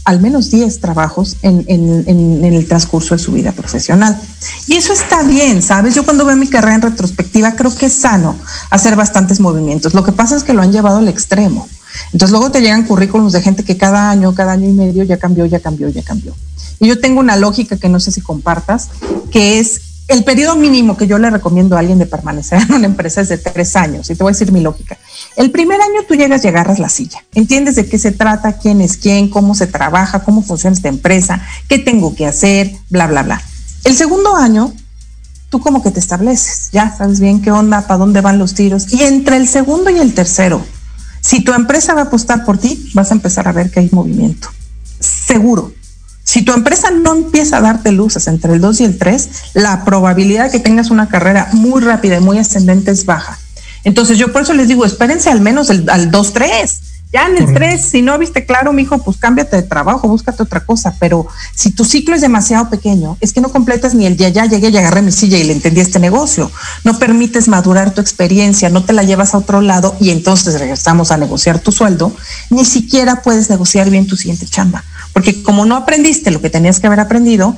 al 0.07 0.21
menos 0.21 0.49
10 0.51 0.79
trabajos 0.79 1.35
en, 1.41 1.65
el 1.67 2.65
transcurso 2.65 3.13
de 3.13 3.19
su 3.21 3.33
vida 3.33 3.51
profesional. 3.51 4.17
Y 4.65 4.75
eso 4.75 4.93
está 4.93 5.21
bien, 5.23 5.61
¿sabes? 5.61 5.95
Yo 5.95 6.05
cuando 6.05 6.23
veo 6.23 6.37
mi 6.37 6.47
carrera 6.47 6.75
en 6.75 6.81
retrospectiva 6.81 7.57
creo 7.57 7.75
que 7.75 7.87
es 7.87 7.93
sano 7.93 8.37
hacer 8.69 8.95
bastantes 8.95 9.41
movimientos. 9.41 9.93
Lo 9.93 10.05
que 10.05 10.13
pasa 10.13 10.37
es 10.37 10.45
que 10.45 10.53
lo 10.53 10.61
han 10.61 10.71
llevado 10.71 10.99
al 10.99 11.09
extremo. 11.09 11.67
Entonces 12.13 12.31
luego 12.31 12.49
te 12.51 12.61
llegan 12.61 12.85
currículums 12.85 13.33
de 13.33 13.41
gente 13.41 13.65
que 13.65 13.75
cada 13.75 14.09
año, 14.09 14.33
cada 14.33 14.53
año 14.53 14.69
y 14.69 14.71
medio 14.71 15.03
ya 15.03 15.17
cambió, 15.17 15.45
ya 15.45 15.59
cambió, 15.59 15.89
ya 15.89 16.03
cambió. 16.03 16.33
Y 16.79 16.87
yo 16.87 17.01
tengo 17.01 17.19
una 17.19 17.35
lógica 17.35 17.75
que 17.75 17.89
no 17.89 17.99
sé 17.99 18.13
si 18.13 18.21
compartas, 18.21 18.87
que 19.29 19.59
es 19.59 19.81
el 20.07 20.23
periodo 20.23 20.55
mínimo 20.55 20.95
que 20.95 21.05
yo 21.05 21.17
le 21.17 21.29
recomiendo 21.29 21.75
a 21.75 21.79
alguien 21.79 21.99
de 21.99 22.05
permanecer 22.05 22.61
en 22.61 22.73
una 22.75 22.85
empresa 22.85 23.19
es 23.19 23.27
de 23.27 23.39
tres 23.39 23.75
años. 23.75 24.09
Y 24.09 24.15
te 24.15 24.23
voy 24.23 24.31
a 24.31 24.33
decir 24.33 24.53
mi 24.53 24.61
lógica. 24.61 24.97
El 25.37 25.51
primer 25.51 25.79
año 25.79 26.01
tú 26.07 26.15
llegas 26.15 26.43
y 26.43 26.47
agarras 26.47 26.79
la 26.79 26.89
silla. 26.89 27.23
Entiendes 27.35 27.75
de 27.75 27.87
qué 27.87 27.99
se 27.99 28.11
trata, 28.11 28.57
quién 28.57 28.81
es 28.81 28.97
quién, 28.97 29.29
cómo 29.29 29.53
se 29.53 29.67
trabaja, 29.67 30.23
cómo 30.23 30.41
funciona 30.41 30.75
esta 30.75 30.89
empresa, 30.89 31.43
qué 31.69 31.77
tengo 31.77 32.15
que 32.15 32.25
hacer, 32.25 32.75
bla, 32.89 33.05
bla, 33.05 33.21
bla. 33.21 33.39
El 33.83 33.95
segundo 33.95 34.35
año, 34.35 34.73
tú 35.49 35.59
como 35.59 35.83
que 35.83 35.91
te 35.91 35.99
estableces, 35.99 36.69
ya 36.71 36.97
sabes 36.97 37.19
bien 37.19 37.43
qué 37.43 37.51
onda, 37.51 37.81
para 37.81 37.99
dónde 37.99 38.21
van 38.21 38.39
los 38.39 38.55
tiros. 38.55 38.91
Y 38.91 39.03
entre 39.03 39.37
el 39.37 39.47
segundo 39.47 39.91
y 39.91 39.99
el 39.99 40.15
tercero, 40.15 40.65
si 41.21 41.43
tu 41.43 41.53
empresa 41.53 41.93
va 41.93 42.01
a 42.01 42.05
apostar 42.05 42.43
por 42.43 42.57
ti, 42.57 42.89
vas 42.95 43.11
a 43.11 43.13
empezar 43.13 43.47
a 43.47 43.51
ver 43.51 43.69
que 43.69 43.79
hay 43.79 43.89
movimiento. 43.91 44.49
Seguro. 44.99 45.71
Si 46.23 46.41
tu 46.41 46.51
empresa 46.51 46.89
no 46.89 47.13
empieza 47.13 47.57
a 47.57 47.61
darte 47.61 47.91
luces 47.91 48.25
entre 48.27 48.53
el 48.53 48.59
2 48.59 48.81
y 48.81 48.85
el 48.85 48.97
3, 48.97 49.29
la 49.53 49.85
probabilidad 49.85 50.45
de 50.45 50.51
que 50.51 50.59
tengas 50.59 50.89
una 50.89 51.09
carrera 51.09 51.49
muy 51.53 51.79
rápida 51.79 52.17
y 52.17 52.21
muy 52.21 52.39
ascendente 52.39 52.89
es 52.89 53.05
baja. 53.05 53.37
Entonces 53.87 54.17
yo 54.17 54.33
por 54.33 54.41
eso 54.41 54.53
les 54.53 54.67
digo, 54.67 54.83
espérense 54.83 55.29
al 55.29 55.39
menos 55.39 55.69
el, 55.69 55.89
al 55.89 56.11
2, 56.11 56.33
3. 56.33 56.81
Ya 57.13 57.25
en 57.25 57.37
el 57.37 57.53
3, 57.53 57.81
si 57.81 58.01
no 58.01 58.17
viste 58.19 58.45
claro, 58.45 58.73
mijo, 58.73 58.97
pues 58.97 59.15
cámbiate 59.15 59.55
de 59.55 59.63
trabajo, 59.63 60.09
búscate 60.09 60.43
otra 60.43 60.65
cosa. 60.65 60.93
Pero 60.99 61.25
si 61.55 61.71
tu 61.71 61.85
ciclo 61.85 62.13
es 62.13 62.19
demasiado 62.19 62.69
pequeño, 62.69 63.15
es 63.21 63.31
que 63.31 63.39
no 63.39 63.47
completas 63.47 63.95
ni 63.95 64.05
el 64.05 64.17
día 64.17 64.27
ya 64.27 64.45
llegué 64.45 64.67
y 64.67 64.77
agarré 64.77 65.01
mi 65.01 65.13
silla 65.13 65.37
y 65.37 65.45
le 65.45 65.53
entendí 65.53 65.79
este 65.79 65.99
negocio. 65.99 66.51
No 66.83 66.99
permites 66.99 67.47
madurar 67.47 67.93
tu 67.93 68.01
experiencia, 68.01 68.67
no 68.67 68.83
te 68.83 68.91
la 68.91 69.03
llevas 69.03 69.33
a 69.33 69.37
otro 69.37 69.61
lado 69.61 69.95
y 70.01 70.09
entonces 70.09 70.59
regresamos 70.59 71.11
a 71.11 71.17
negociar 71.17 71.59
tu 71.59 71.71
sueldo. 71.71 72.13
Ni 72.49 72.65
siquiera 72.65 73.21
puedes 73.21 73.49
negociar 73.49 73.89
bien 73.89 74.05
tu 74.05 74.17
siguiente 74.17 74.47
chamba. 74.47 74.83
Porque 75.13 75.43
como 75.43 75.65
no 75.65 75.77
aprendiste 75.77 76.29
lo 76.31 76.41
que 76.41 76.49
tenías 76.49 76.81
que 76.81 76.87
haber 76.87 76.99
aprendido, 76.99 77.55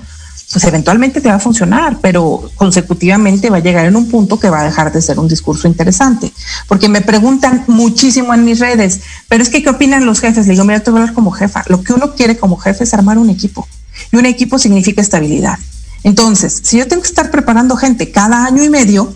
pues 0.51 0.65
eventualmente 0.65 1.21
te 1.21 1.29
va 1.29 1.35
a 1.35 1.39
funcionar, 1.39 1.99
pero 2.01 2.49
consecutivamente 2.55 3.51
va 3.51 3.57
a 3.57 3.61
llegar 3.61 3.85
en 3.85 3.95
un 3.95 4.09
punto 4.09 4.39
que 4.39 4.49
va 4.49 4.61
a 4.61 4.63
dejar 4.63 4.91
de 4.91 5.01
ser 5.01 5.19
un 5.19 5.27
discurso 5.27 5.67
interesante. 5.67 6.33
Porque 6.67 6.89
me 6.89 7.01
preguntan 7.01 7.65
muchísimo 7.67 8.33
en 8.33 8.45
mis 8.45 8.59
redes, 8.59 9.01
pero 9.27 9.43
es 9.43 9.49
que 9.49 9.61
¿qué 9.61 9.69
opinan 9.69 10.07
los 10.07 10.19
jefes? 10.19 10.47
Le 10.47 10.53
digo, 10.53 10.65
mira, 10.65 10.79
te 10.79 10.89
voy 10.89 10.99
a 10.99 11.03
hablar 11.03 11.15
como 11.15 11.29
jefa. 11.29 11.63
Lo 11.67 11.83
que 11.83 11.93
uno 11.93 12.15
quiere 12.15 12.37
como 12.37 12.57
jefe 12.57 12.83
es 12.83 12.93
armar 12.95 13.19
un 13.19 13.29
equipo. 13.29 13.67
Y 14.11 14.17
un 14.17 14.25
equipo 14.25 14.57
significa 14.57 15.01
estabilidad. 15.01 15.59
Entonces, 16.03 16.61
si 16.63 16.77
yo 16.77 16.87
tengo 16.87 17.03
que 17.03 17.09
estar 17.09 17.29
preparando 17.29 17.75
gente 17.75 18.11
cada 18.11 18.45
año 18.45 18.63
y 18.63 18.69
medio, 18.69 19.13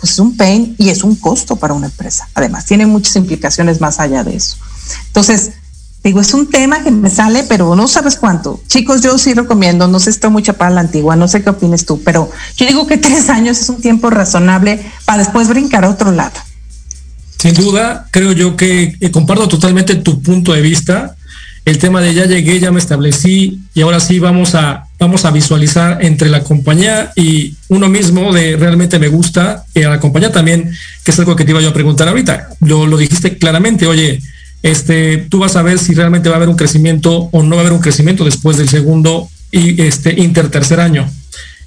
pues 0.00 0.12
es 0.12 0.18
un 0.18 0.36
pain 0.36 0.74
y 0.78 0.88
es 0.88 1.04
un 1.04 1.14
costo 1.14 1.56
para 1.56 1.74
una 1.74 1.86
empresa. 1.86 2.28
Además, 2.34 2.64
tiene 2.66 2.86
muchas 2.86 3.14
implicaciones 3.14 3.80
más 3.80 4.00
allá 4.00 4.24
de 4.24 4.34
eso. 4.34 4.56
Entonces, 5.06 5.52
Digo, 6.06 6.20
es 6.20 6.34
un 6.34 6.48
tema 6.48 6.84
que 6.84 6.92
me 6.92 7.10
sale, 7.10 7.42
pero 7.48 7.74
no 7.74 7.88
sabes 7.88 8.14
cuánto. 8.14 8.60
Chicos, 8.68 9.02
yo 9.02 9.18
sí 9.18 9.34
recomiendo, 9.34 9.88
no 9.88 9.98
sé, 9.98 10.10
estoy 10.10 10.30
muy 10.30 10.40
chapada 10.40 10.70
la 10.70 10.82
antigua, 10.82 11.16
no 11.16 11.26
sé 11.26 11.42
qué 11.42 11.50
opines 11.50 11.84
tú, 11.84 12.00
pero 12.04 12.30
yo 12.56 12.64
digo 12.64 12.86
que 12.86 12.96
tres 12.96 13.28
años 13.28 13.60
es 13.60 13.68
un 13.68 13.80
tiempo 13.80 14.08
razonable 14.08 14.80
para 15.04 15.18
después 15.18 15.48
brincar 15.48 15.84
a 15.84 15.90
otro 15.90 16.12
lado. 16.12 16.36
Sin 17.38 17.54
duda, 17.54 18.06
creo 18.12 18.30
yo 18.30 18.54
que 18.54 18.94
eh, 19.00 19.10
comparto 19.10 19.48
totalmente 19.48 19.96
tu 19.96 20.22
punto 20.22 20.52
de 20.52 20.60
vista. 20.60 21.16
El 21.64 21.78
tema 21.78 22.00
de 22.00 22.14
ya 22.14 22.26
llegué, 22.26 22.60
ya 22.60 22.70
me 22.70 22.78
establecí 22.78 23.62
y 23.74 23.80
ahora 23.80 23.98
sí 23.98 24.20
vamos 24.20 24.54
a, 24.54 24.86
vamos 25.00 25.24
a 25.24 25.32
visualizar 25.32 26.04
entre 26.04 26.28
la 26.28 26.44
compañía 26.44 27.10
y 27.16 27.56
uno 27.66 27.88
mismo 27.88 28.32
de 28.32 28.56
realmente 28.56 29.00
me 29.00 29.08
gusta 29.08 29.64
y 29.74 29.82
a 29.82 29.90
la 29.90 29.98
compañía 29.98 30.30
también, 30.30 30.70
que 31.02 31.10
es 31.10 31.18
algo 31.18 31.34
que 31.34 31.44
te 31.44 31.50
iba 31.50 31.60
yo 31.60 31.70
a 31.70 31.74
preguntar 31.74 32.06
ahorita. 32.06 32.50
Lo, 32.60 32.86
lo 32.86 32.96
dijiste 32.96 33.38
claramente, 33.38 33.88
oye, 33.88 34.20
este, 34.62 35.18
tú 35.18 35.40
vas 35.40 35.56
a 35.56 35.62
ver 35.62 35.78
si 35.78 35.94
realmente 35.94 36.28
va 36.28 36.36
a 36.36 36.38
haber 36.38 36.48
un 36.48 36.56
crecimiento 36.56 37.28
o 37.32 37.42
no 37.42 37.56
va 37.56 37.62
a 37.62 37.64
haber 37.64 37.72
un 37.72 37.80
crecimiento 37.82 38.24
después 38.24 38.56
del 38.56 38.68
segundo 38.68 39.28
y 39.50 39.80
este 39.82 40.20
inter 40.20 40.48
tercer 40.48 40.80
año. 40.80 41.08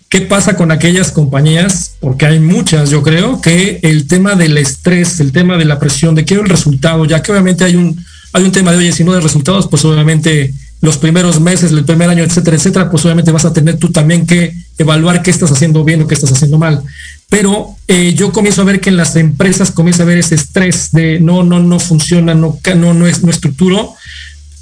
¿Qué 0.10 0.22
pasa 0.22 0.56
con 0.56 0.72
aquellas 0.72 1.12
compañías? 1.12 1.96
Porque 2.00 2.26
hay 2.26 2.40
muchas, 2.40 2.90
yo 2.90 3.04
creo, 3.04 3.42
que 3.42 3.80
el 3.84 4.08
tema 4.08 4.34
del 4.34 4.58
estrés, 4.58 5.20
el 5.20 5.32
tema 5.32 5.56
de 5.56 5.66
la 5.66 5.78
presión, 5.78 6.16
de 6.16 6.26
quiero 6.26 6.42
el 6.42 6.50
resultado, 6.50 7.06
ya 7.06 7.22
que 7.22 7.32
obviamente 7.32 7.64
hay 7.64 7.76
un, 7.76 8.04
hay 8.34 8.44
un 8.44 8.52
tema 8.52 8.72
de, 8.72 8.80
oye, 8.80 8.92
si 8.92 9.04
no 9.04 9.14
de 9.14 9.22
resultados, 9.22 9.68
pues 9.68 9.86
obviamente 9.86 10.52
los 10.82 10.98
primeros 10.98 11.40
meses, 11.42 11.72
el 11.72 11.84
primer 11.84 12.10
año, 12.10 12.24
etcétera, 12.24 12.56
etcétera, 12.56 12.90
pues 12.90 13.04
obviamente 13.06 13.32
vas 13.32 13.46
a 13.46 13.54
tener 13.54 13.78
tú 13.78 13.90
también 13.90 14.26
que 14.26 14.54
evaluar 14.78 15.22
qué 15.22 15.30
estás 15.30 15.52
haciendo 15.52 15.84
bien 15.84 16.02
o 16.02 16.08
qué 16.08 16.16
estás 16.16 16.32
haciendo 16.32 16.58
mal. 16.58 16.84
Pero 17.30 17.76
eh, 17.88 18.14
yo 18.14 18.32
comienzo 18.32 18.62
a 18.62 18.66
ver 18.66 18.80
que 18.80 18.90
en 18.90 18.98
las 18.98 19.16
empresas 19.16 19.72
comienza 19.72 20.04
a 20.04 20.06
ver 20.06 20.18
ese 20.18 20.36
estrés 20.36 20.92
de 20.92 21.20
no, 21.20 21.44
no, 21.44 21.60
no 21.60 21.80
funciona, 21.80 22.34
no, 22.34 22.58
no, 22.76 22.94
no 22.94 23.08
es, 23.08 23.24
no 23.24 23.30
estructuro. 23.30 23.94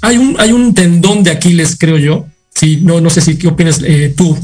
Hay 0.00 0.18
un, 0.18 0.36
hay 0.38 0.52
un 0.52 0.74
tendón 0.74 1.22
de 1.22 1.30
Aquiles, 1.30 1.76
creo 1.78 1.98
yo. 1.98 2.26
Sí, 2.54 2.80
no, 2.82 3.00
no 3.00 3.10
sé 3.10 3.20
si 3.20 3.36
qué 3.36 3.48
opinas 3.48 3.80
eh, 3.84 4.12
tú 4.16 4.36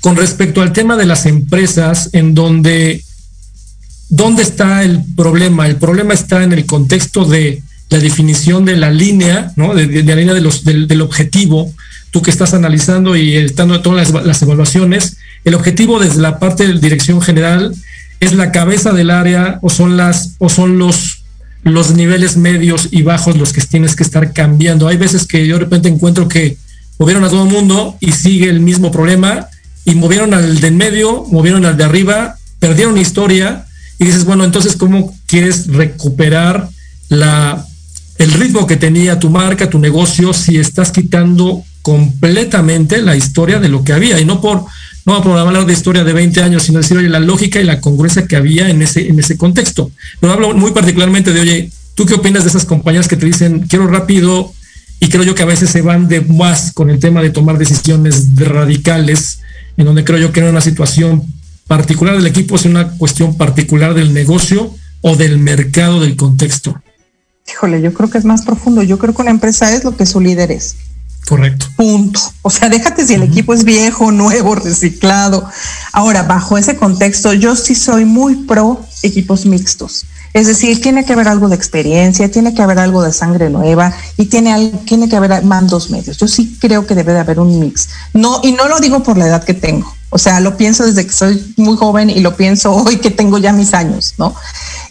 con 0.00 0.16
respecto 0.16 0.62
al 0.62 0.72
tema 0.72 0.96
de 0.96 1.06
las 1.06 1.26
empresas 1.26 2.08
en 2.12 2.34
donde 2.34 3.04
¿dónde 4.10 4.42
está 4.42 4.82
el 4.82 5.02
problema? 5.16 5.66
El 5.66 5.76
problema 5.76 6.12
está 6.12 6.42
en 6.42 6.52
el 6.52 6.66
contexto 6.66 7.24
de 7.24 7.62
la 7.90 7.98
definición 7.98 8.64
de 8.64 8.76
la 8.76 8.90
línea, 8.90 9.52
¿no? 9.56 9.74
De, 9.74 10.02
la 10.02 10.14
línea 10.14 10.34
del, 10.34 11.02
objetivo, 11.02 11.72
tú 12.10 12.22
que 12.22 12.30
estás 12.30 12.54
analizando 12.54 13.16
y 13.16 13.36
estando 13.36 13.82
todas 13.82 14.10
las, 14.10 14.24
las, 14.24 14.42
evaluaciones, 14.42 15.16
el 15.44 15.54
objetivo 15.54 15.98
desde 15.98 16.20
la 16.20 16.38
parte 16.38 16.66
de 16.66 16.78
dirección 16.78 17.20
general 17.20 17.74
es 18.20 18.32
la 18.32 18.52
cabeza 18.52 18.92
del 18.92 19.10
área 19.10 19.58
o 19.62 19.70
son 19.70 19.96
las 19.96 20.34
o 20.38 20.48
son 20.48 20.78
los 20.78 21.16
los 21.62 21.94
niveles 21.94 22.38
medios 22.38 22.88
y 22.90 23.02
bajos 23.02 23.36
los 23.36 23.52
que 23.52 23.60
tienes 23.60 23.94
que 23.94 24.02
estar 24.02 24.32
cambiando. 24.32 24.88
Hay 24.88 24.96
veces 24.96 25.26
que 25.26 25.46
yo 25.46 25.56
de 25.56 25.64
repente 25.64 25.90
encuentro 25.90 26.26
que 26.26 26.56
movieron 26.98 27.24
a 27.24 27.28
todo 27.28 27.44
el 27.44 27.50
mundo 27.50 27.96
y 28.00 28.12
sigue 28.12 28.48
el 28.48 28.60
mismo 28.60 28.90
problema 28.90 29.48
y 29.84 29.94
movieron 29.94 30.32
al 30.32 30.60
de 30.60 30.68
en 30.68 30.76
medio, 30.76 31.26
movieron 31.30 31.66
al 31.66 31.76
de 31.76 31.84
arriba, 31.84 32.36
perdieron 32.60 32.96
historia 32.96 33.66
y 33.98 34.06
dices, 34.06 34.24
bueno, 34.24 34.44
entonces, 34.44 34.76
¿cómo 34.76 35.14
quieres 35.26 35.66
recuperar 35.66 36.70
la, 37.10 37.66
el 38.20 38.32
ritmo 38.32 38.66
que 38.66 38.76
tenía 38.76 39.18
tu 39.18 39.30
marca, 39.30 39.70
tu 39.70 39.78
negocio, 39.78 40.34
si 40.34 40.58
estás 40.58 40.92
quitando 40.92 41.64
completamente 41.80 43.00
la 43.00 43.16
historia 43.16 43.58
de 43.58 43.70
lo 43.70 43.82
que 43.82 43.94
había? 43.94 44.20
Y 44.20 44.26
no 44.26 44.42
por, 44.42 44.66
no 45.06 45.22
por 45.22 45.38
hablar 45.38 45.64
de 45.64 45.72
historia 45.72 46.04
de 46.04 46.12
20 46.12 46.42
años, 46.42 46.64
sino 46.64 46.80
decir, 46.80 46.98
oye, 46.98 47.08
la 47.08 47.18
lógica 47.18 47.58
y 47.60 47.64
la 47.64 47.80
congruencia 47.80 48.26
que 48.26 48.36
había 48.36 48.68
en 48.68 48.82
ese, 48.82 49.08
en 49.08 49.18
ese 49.18 49.38
contexto. 49.38 49.90
Pero 50.20 50.34
hablo 50.34 50.52
muy 50.54 50.72
particularmente 50.72 51.32
de, 51.32 51.40
oye, 51.40 51.70
¿tú 51.94 52.04
qué 52.04 52.12
opinas 52.12 52.44
de 52.44 52.50
esas 52.50 52.66
compañías 52.66 53.08
que 53.08 53.16
te 53.16 53.24
dicen, 53.24 53.60
quiero 53.60 53.86
rápido? 53.86 54.52
Y 55.00 55.08
creo 55.08 55.22
yo 55.22 55.34
que 55.34 55.42
a 55.42 55.46
veces 55.46 55.70
se 55.70 55.80
van 55.80 56.06
de 56.06 56.20
más 56.20 56.72
con 56.72 56.90
el 56.90 56.98
tema 56.98 57.22
de 57.22 57.30
tomar 57.30 57.56
decisiones 57.56 58.26
radicales 58.36 59.40
en 59.78 59.86
donde 59.86 60.04
creo 60.04 60.18
yo 60.18 60.30
que 60.30 60.40
era 60.40 60.50
una 60.50 60.60
situación 60.60 61.22
particular 61.66 62.16
del 62.16 62.26
equipo, 62.26 62.56
es 62.56 62.66
una 62.66 62.90
cuestión 62.90 63.38
particular 63.38 63.94
del 63.94 64.12
negocio 64.12 64.74
o 65.00 65.16
del 65.16 65.38
mercado, 65.38 66.00
del 66.00 66.16
contexto. 66.16 66.82
Híjole, 67.50 67.80
yo 67.80 67.92
creo 67.92 68.10
que 68.10 68.18
es 68.18 68.24
más 68.24 68.42
profundo. 68.42 68.82
Yo 68.82 68.98
creo 68.98 69.14
que 69.14 69.22
una 69.22 69.30
empresa 69.30 69.72
es 69.72 69.84
lo 69.84 69.96
que 69.96 70.06
su 70.06 70.20
líder 70.20 70.50
es. 70.52 70.76
Correcto. 71.28 71.66
Punto. 71.76 72.20
O 72.42 72.50
sea, 72.50 72.68
déjate 72.68 73.06
si 73.06 73.14
el 73.14 73.22
uh 73.22 73.24
-huh. 73.24 73.28
equipo 73.28 73.54
es 73.54 73.64
viejo, 73.64 74.10
nuevo, 74.10 74.54
reciclado. 74.54 75.48
Ahora, 75.92 76.22
bajo 76.24 76.58
ese 76.58 76.76
contexto, 76.76 77.32
yo 77.32 77.54
sí 77.56 77.74
soy 77.74 78.04
muy 78.04 78.34
pro 78.34 78.80
equipos 79.02 79.46
mixtos. 79.46 80.06
Es 80.32 80.46
decir, 80.46 80.80
tiene 80.80 81.04
que 81.04 81.12
haber 81.12 81.28
algo 81.28 81.48
de 81.48 81.56
experiencia, 81.56 82.30
tiene 82.30 82.54
que 82.54 82.62
haber 82.62 82.78
algo 82.78 83.02
de 83.02 83.12
sangre 83.12 83.50
nueva 83.50 83.92
y 84.16 84.26
tiene, 84.26 84.72
tiene 84.84 85.08
que 85.08 85.16
haber 85.16 85.42
mandos 85.44 85.90
medios. 85.90 86.18
Yo 86.18 86.28
sí 86.28 86.56
creo 86.60 86.86
que 86.86 86.94
debe 86.94 87.12
de 87.12 87.20
haber 87.20 87.40
un 87.40 87.58
mix. 87.58 87.88
No, 88.14 88.40
y 88.42 88.52
no 88.52 88.68
lo 88.68 88.78
digo 88.78 89.02
por 89.02 89.18
la 89.18 89.26
edad 89.26 89.44
que 89.44 89.54
tengo. 89.54 89.92
O 90.10 90.18
sea, 90.18 90.40
lo 90.40 90.56
pienso 90.56 90.84
desde 90.84 91.06
que 91.06 91.12
soy 91.12 91.54
muy 91.56 91.76
joven 91.76 92.10
y 92.10 92.20
lo 92.20 92.36
pienso 92.36 92.72
hoy 92.84 92.98
que 92.98 93.10
tengo 93.10 93.38
ya 93.38 93.52
mis 93.52 93.74
años, 93.74 94.14
¿no? 94.18 94.34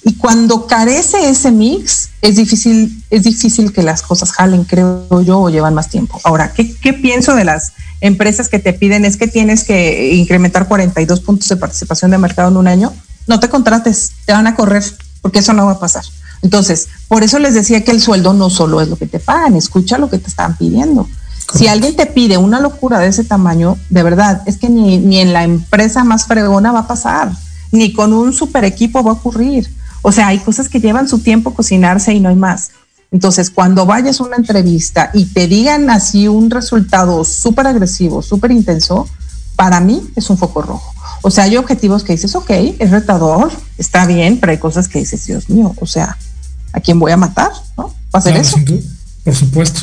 Y 0.04 0.16
cuando 0.16 0.66
carece 0.66 1.30
ese 1.30 1.52
mix, 1.52 2.10
es 2.22 2.38
difícil, 2.38 3.04
es 3.10 3.24
difícil 3.24 3.74
que 3.74 3.84
las 3.84 4.02
cosas 4.02 4.32
jalen, 4.32 4.64
creo 4.64 5.22
yo, 5.22 5.40
o 5.40 5.50
llevan 5.50 5.74
más 5.74 5.90
tiempo. 5.90 6.20
Ahora, 6.24 6.54
¿qué, 6.54 6.74
qué 6.74 6.94
pienso 6.94 7.36
de 7.36 7.44
las 7.44 7.74
empresas 8.00 8.48
que 8.48 8.60
te 8.60 8.72
piden? 8.72 9.04
Es 9.04 9.18
que 9.18 9.28
tienes 9.28 9.66
que 9.66 10.16
incrementar 10.16 10.68
42 10.68 11.20
puntos 11.20 11.50
de 11.50 11.58
participación 11.58 12.12
de 12.12 12.18
mercado 12.18 12.50
en 12.50 12.58
un 12.58 12.68
año. 12.68 12.94
No 13.28 13.42
te 13.42 13.50
contrates, 13.50 14.14
te 14.26 14.32
van 14.32 14.48
a 14.48 14.56
correr 14.56 14.84
porque 15.22 15.40
eso 15.40 15.52
no 15.54 15.66
va 15.66 15.74
a 15.74 15.80
pasar. 15.80 16.04
Entonces, 16.42 16.88
por 17.08 17.24
eso 17.24 17.40
les 17.40 17.54
decía 17.54 17.84
que 17.84 17.92
el 17.92 18.02
sueldo 18.02 18.34
no 18.34 18.50
solo 18.50 18.82
es 18.82 18.88
lo 18.88 18.96
que 18.96 19.06
te 19.06 19.20
pagan, 19.20 19.56
escucha 19.56 19.98
lo 19.98 20.10
que 20.10 20.18
te 20.20 20.30
están 20.30 20.56
pidiendo. 20.58 21.08
Si 21.54 21.68
alguien 21.68 21.96
te 21.96 22.06
pide 22.06 22.38
una 22.38 22.60
locura 22.60 23.00
de 23.00 23.08
ese 23.08 23.24
tamaño, 23.24 23.78
de 23.90 24.04
verdad, 24.04 24.44
es 24.46 24.58
que 24.58 24.70
ni, 24.70 24.98
ni 24.98 25.20
en 25.20 25.34
la 25.34 25.44
empresa 25.44 26.04
más 26.04 26.26
fregona 26.26 26.72
va 26.72 26.80
a 26.80 26.88
pasar, 26.88 27.32
ni 27.72 27.94
con 27.94 28.14
un 28.14 28.34
super 28.34 28.64
equipo 28.64 29.04
va 29.04 29.12
a 29.12 29.16
ocurrir. 29.16 29.70
O 30.02 30.12
sea, 30.12 30.28
hay 30.28 30.40
cosas 30.40 30.70
que 30.70 30.80
llevan 30.80 31.08
su 31.08 31.20
tiempo 31.20 31.54
cocinarse 31.54 32.14
y 32.14 32.20
no 32.20 32.30
hay 32.30 32.36
más. 32.36 32.72
Entonces, 33.12 33.50
cuando 33.50 33.86
vayas 33.86 34.20
a 34.20 34.24
una 34.24 34.36
entrevista 34.36 35.10
y 35.14 35.26
te 35.26 35.48
digan 35.48 35.90
así 35.90 36.28
un 36.28 36.52
resultado 36.52 37.26
súper 37.26 37.68
agresivo, 37.68 38.22
súper 38.22 38.52
intenso, 38.52 39.08
para 39.56 39.80
mí 39.80 40.02
es 40.16 40.30
un 40.30 40.38
foco 40.38 40.62
rojo. 40.62 40.94
O 41.22 41.32
sea, 41.32 41.46
hay 41.46 41.58
objetivos 41.58 42.04
que 42.04 42.14
dices, 42.14 42.36
ok, 42.36 42.50
es 42.80 42.92
retador, 42.92 43.52
está 43.78 44.06
bien, 44.06 44.40
pero 44.40 44.52
hay 44.52 44.58
cosas 44.58 44.88
que 44.88 45.00
dices, 45.00 45.26
Dios 45.26 45.50
mío, 45.50 45.74
o 45.82 45.86
sea, 45.86 46.18
¿a 46.72 46.80
quién 46.80 47.00
voy 47.00 47.12
a 47.12 47.18
matar? 47.18 47.52
¿No? 47.78 47.88
¿Va 47.88 47.94
a 48.14 48.18
hacer 48.20 48.34
claro, 48.34 48.48
eso? 48.48 48.58
Por 49.26 49.36
supuesto. 49.36 49.82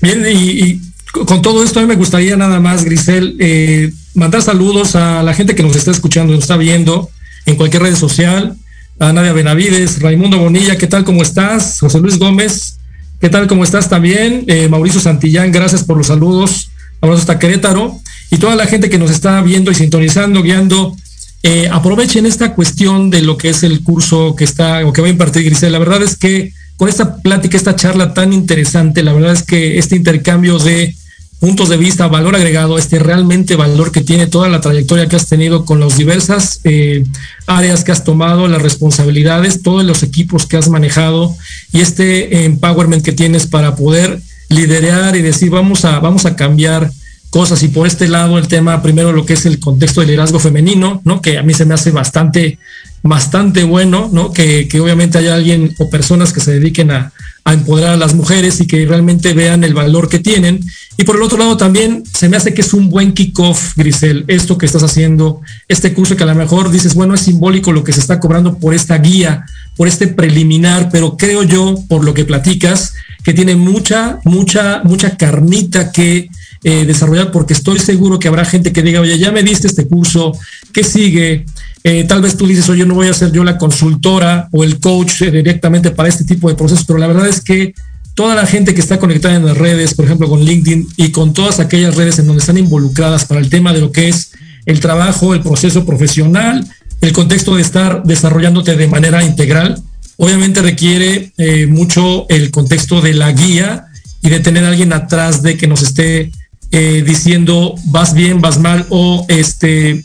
Bien, 0.00 0.24
y, 0.26 0.64
y, 0.64 0.89
con 1.12 1.42
todo 1.42 1.64
esto 1.64 1.80
a 1.80 1.82
mí 1.82 1.88
me 1.88 1.96
gustaría 1.96 2.36
nada 2.36 2.60
más, 2.60 2.84
Grisel, 2.84 3.36
eh, 3.40 3.92
mandar 4.14 4.42
saludos 4.42 4.94
a 4.96 5.22
la 5.22 5.34
gente 5.34 5.54
que 5.54 5.62
nos 5.62 5.76
está 5.76 5.90
escuchando, 5.90 6.32
nos 6.32 6.42
está 6.42 6.56
viendo 6.56 7.10
en 7.46 7.56
cualquier 7.56 7.82
red 7.82 7.96
social, 7.96 8.56
a 8.98 9.12
Nadia 9.12 9.32
Benavides, 9.32 10.00
Raimundo 10.00 10.38
Bonilla, 10.38 10.76
¿qué 10.76 10.86
tal? 10.86 11.04
¿Cómo 11.04 11.22
estás? 11.22 11.78
José 11.80 12.00
Luis 12.00 12.18
Gómez, 12.18 12.76
¿qué 13.20 13.28
tal? 13.28 13.46
¿Cómo 13.46 13.64
estás 13.64 13.88
también? 13.88 14.44
Eh, 14.46 14.68
Mauricio 14.68 15.00
Santillán, 15.00 15.50
gracias 15.52 15.84
por 15.84 15.96
los 15.96 16.08
saludos. 16.08 16.70
Abrazo 17.00 17.20
hasta 17.20 17.38
Querétaro 17.38 17.98
y 18.30 18.36
toda 18.36 18.56
la 18.56 18.66
gente 18.66 18.90
que 18.90 18.98
nos 18.98 19.10
está 19.10 19.40
viendo 19.40 19.70
y 19.70 19.74
sintonizando, 19.74 20.42
guiando, 20.42 20.94
eh, 21.42 21.68
aprovechen 21.72 22.26
esta 22.26 22.52
cuestión 22.52 23.08
de 23.08 23.22
lo 23.22 23.38
que 23.38 23.48
es 23.48 23.62
el 23.62 23.82
curso 23.82 24.36
que 24.36 24.44
está 24.44 24.86
o 24.86 24.92
que 24.92 25.00
va 25.00 25.08
a 25.08 25.10
impartir 25.10 25.44
Grisel. 25.44 25.72
La 25.72 25.78
verdad 25.78 26.02
es 26.02 26.16
que 26.16 26.52
con 26.76 26.88
esta 26.88 27.16
plática, 27.16 27.56
esta 27.56 27.76
charla 27.76 28.12
tan 28.12 28.34
interesante, 28.34 29.02
la 29.02 29.14
verdad 29.14 29.32
es 29.32 29.42
que 29.42 29.78
este 29.78 29.96
intercambio 29.96 30.58
de 30.58 30.94
puntos 31.40 31.70
de 31.70 31.78
vista, 31.78 32.06
valor 32.06 32.36
agregado, 32.36 32.78
este 32.78 32.98
realmente 32.98 33.56
valor 33.56 33.90
que 33.90 34.02
tiene 34.02 34.26
toda 34.26 34.50
la 34.50 34.60
trayectoria 34.60 35.08
que 35.08 35.16
has 35.16 35.26
tenido 35.26 35.64
con 35.64 35.80
las 35.80 35.96
diversas 35.96 36.60
eh, 36.64 37.02
áreas 37.46 37.82
que 37.82 37.92
has 37.92 38.04
tomado, 38.04 38.46
las 38.46 38.60
responsabilidades, 38.60 39.62
todos 39.62 39.82
los 39.82 40.02
equipos 40.02 40.46
que 40.46 40.58
has 40.58 40.68
manejado 40.68 41.34
y 41.72 41.80
este 41.80 42.44
empowerment 42.44 43.02
que 43.02 43.12
tienes 43.12 43.46
para 43.46 43.74
poder 43.74 44.20
liderar 44.50 45.16
y 45.16 45.22
decir 45.22 45.48
vamos 45.50 45.86
a, 45.86 45.98
vamos 45.98 46.26
a 46.26 46.36
cambiar 46.36 46.90
cosas 47.30 47.62
y 47.62 47.68
por 47.68 47.86
este 47.86 48.08
lado 48.08 48.36
el 48.36 48.48
tema 48.48 48.82
primero 48.82 49.12
lo 49.12 49.24
que 49.24 49.32
es 49.32 49.46
el 49.46 49.60
contexto 49.60 50.00
del 50.00 50.08
liderazgo 50.08 50.40
femenino, 50.40 51.00
¿no? 51.04 51.22
Que 51.22 51.38
a 51.38 51.42
mí 51.42 51.54
se 51.54 51.64
me 51.64 51.72
hace 51.72 51.90
bastante, 51.90 52.58
bastante 53.02 53.64
bueno, 53.64 54.10
¿no? 54.12 54.32
Que, 54.32 54.68
que 54.68 54.80
obviamente 54.80 55.16
haya 55.16 55.36
alguien 55.36 55.74
o 55.78 55.88
personas 55.88 56.34
que 56.34 56.40
se 56.40 56.52
dediquen 56.52 56.90
a, 56.90 57.12
a, 57.44 57.52
empoderar 57.52 57.94
a 57.94 57.96
las 57.96 58.14
mujeres 58.14 58.60
y 58.60 58.66
que 58.66 58.84
realmente 58.86 59.32
vean 59.32 59.64
el 59.64 59.74
valor 59.74 60.08
que 60.08 60.18
tienen. 60.18 60.60
Y 60.96 61.04
por 61.04 61.16
el 61.16 61.22
otro 61.22 61.38
lado 61.38 61.56
también 61.56 62.04
se 62.12 62.28
me 62.28 62.36
hace 62.36 62.54
que 62.54 62.60
es 62.60 62.74
un 62.74 62.90
buen 62.90 63.12
kickoff, 63.12 63.76
Grisel, 63.76 64.24
esto 64.28 64.58
que 64.58 64.66
estás 64.66 64.82
haciendo, 64.82 65.40
este 65.68 65.92
curso 65.94 66.16
que 66.16 66.24
a 66.24 66.26
lo 66.26 66.34
mejor 66.34 66.70
dices, 66.70 66.94
bueno, 66.94 67.14
es 67.14 67.22
simbólico 67.22 67.72
lo 67.72 67.84
que 67.84 67.92
se 67.92 68.00
está 68.00 68.20
cobrando 68.20 68.58
por 68.58 68.74
esta 68.74 68.98
guía, 68.98 69.46
por 69.76 69.88
este 69.88 70.08
preliminar, 70.08 70.88
pero 70.90 71.16
creo 71.16 71.42
yo, 71.42 71.76
por 71.88 72.04
lo 72.04 72.14
que 72.14 72.24
platicas, 72.24 72.94
que 73.22 73.32
tiene 73.32 73.56
mucha, 73.56 74.18
mucha, 74.24 74.82
mucha 74.84 75.16
carnita 75.16 75.92
que 75.92 76.28
eh, 76.62 76.84
desarrollar 76.84 77.32
porque 77.32 77.54
estoy 77.54 77.78
seguro 77.78 78.18
que 78.18 78.28
habrá 78.28 78.44
gente 78.44 78.70
que 78.70 78.82
diga, 78.82 79.00
oye, 79.00 79.18
ya 79.18 79.32
me 79.32 79.42
diste 79.42 79.66
este 79.66 79.88
curso, 79.88 80.32
¿qué 80.74 80.84
sigue? 80.84 81.46
Eh, 81.84 82.04
tal 82.04 82.20
vez 82.20 82.36
tú 82.36 82.46
dices, 82.46 82.68
oye, 82.68 82.84
no 82.84 82.92
voy 82.92 83.08
a 83.08 83.14
ser 83.14 83.32
yo 83.32 83.44
la 83.44 83.56
consultora 83.56 84.46
o 84.52 84.62
el 84.62 84.78
coach 84.78 85.22
eh, 85.22 85.30
directamente 85.30 85.90
para 85.90 86.10
este 86.10 86.24
tipo 86.24 86.50
de 86.50 86.56
procesos, 86.56 86.84
pero 86.84 86.98
la 86.98 87.06
verdad 87.06 87.26
es 87.28 87.40
que 87.40 87.72
toda 88.12 88.34
la 88.34 88.44
gente 88.44 88.74
que 88.74 88.82
está 88.82 88.98
conectada 88.98 89.36
en 89.36 89.46
las 89.46 89.56
redes, 89.56 89.94
por 89.94 90.04
ejemplo 90.04 90.28
con 90.28 90.44
LinkedIn 90.44 90.86
y 90.98 91.10
con 91.12 91.32
todas 91.32 91.60
aquellas 91.60 91.96
redes 91.96 92.18
en 92.18 92.26
donde 92.26 92.40
están 92.40 92.58
involucradas 92.58 93.24
para 93.24 93.40
el 93.40 93.48
tema 93.48 93.72
de 93.72 93.80
lo 93.80 93.90
que 93.90 94.10
es 94.10 94.32
el 94.66 94.80
trabajo, 94.80 95.32
el 95.32 95.40
proceso 95.40 95.86
profesional, 95.86 96.68
el 97.00 97.12
contexto 97.14 97.56
de 97.56 97.62
estar 97.62 98.02
desarrollándote 98.02 98.76
de 98.76 98.86
manera 98.86 99.24
integral, 99.24 99.82
obviamente 100.18 100.60
requiere 100.60 101.32
mucho 101.68 102.28
el 102.28 102.50
contexto 102.50 103.00
de 103.00 103.14
la 103.14 103.32
guía 103.32 103.86
y 104.20 104.28
de 104.28 104.40
tener 104.40 104.64
a 104.64 104.68
alguien 104.68 104.92
atrás 104.92 105.40
de 105.40 105.56
que 105.56 105.66
nos 105.66 105.80
esté 105.80 106.30
eh, 106.70 107.02
diciendo 107.04 107.74
vas 107.86 108.14
bien, 108.14 108.40
vas 108.40 108.58
mal 108.58 108.86
o 108.90 109.24
este 109.28 109.90
eh, 109.90 110.02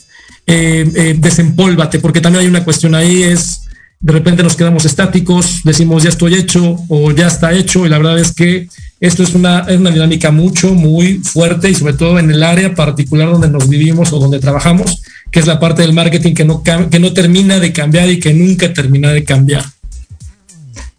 eh, 0.47 1.16
desempólvate, 1.18 1.99
porque 1.99 2.22
también 2.22 2.41
hay 2.41 2.47
una 2.47 2.63
cuestión 2.63 2.95
ahí, 2.95 3.24
es 3.24 3.61
de 3.99 4.13
repente 4.13 4.43
nos 4.43 4.55
quedamos 4.55 4.86
estáticos, 4.86 5.61
decimos 5.63 6.03
ya 6.03 6.09
estoy 6.09 6.36
hecho 6.36 6.78
o 6.89 7.11
ya 7.11 7.28
está 7.28 7.53
hecho 7.53 7.86
y 7.86 7.89
la 7.89 7.97
verdad 7.97 8.20
es 8.20 8.34
que 8.34 8.68
esto 8.99 9.24
es 9.24 9.34
una, 9.34 9.61
es 9.61 9.80
una 9.80 9.91
dinámica 9.91 10.32
mucho, 10.32 10.74
muy 10.74 11.20
fuerte 11.20 11.70
y 11.70 11.76
sobre 11.76 11.93
todo 11.93 12.20
en 12.20 12.30
el 12.30 12.43
área 12.43 12.74
particular 12.76 13.32
donde 13.32 13.49
nos 13.49 13.68
vivimos 13.68 14.13
o 14.13 14.20
donde 14.20 14.39
trabajamos, 14.39 15.01
que 15.32 15.39
es 15.39 15.47
la 15.47 15.59
parte 15.59 15.82
del 15.82 15.93
marketing 15.93 16.34
que 16.34 16.45
no, 16.45 16.63
que 16.63 16.99
no 16.99 17.13
termina 17.13 17.59
de 17.59 17.74
cambiar 17.74 18.09
y 18.09 18.20
que 18.20 18.34
nunca 18.34 18.74
termina 18.74 19.11
de 19.11 19.24
cambiar. 19.24 19.66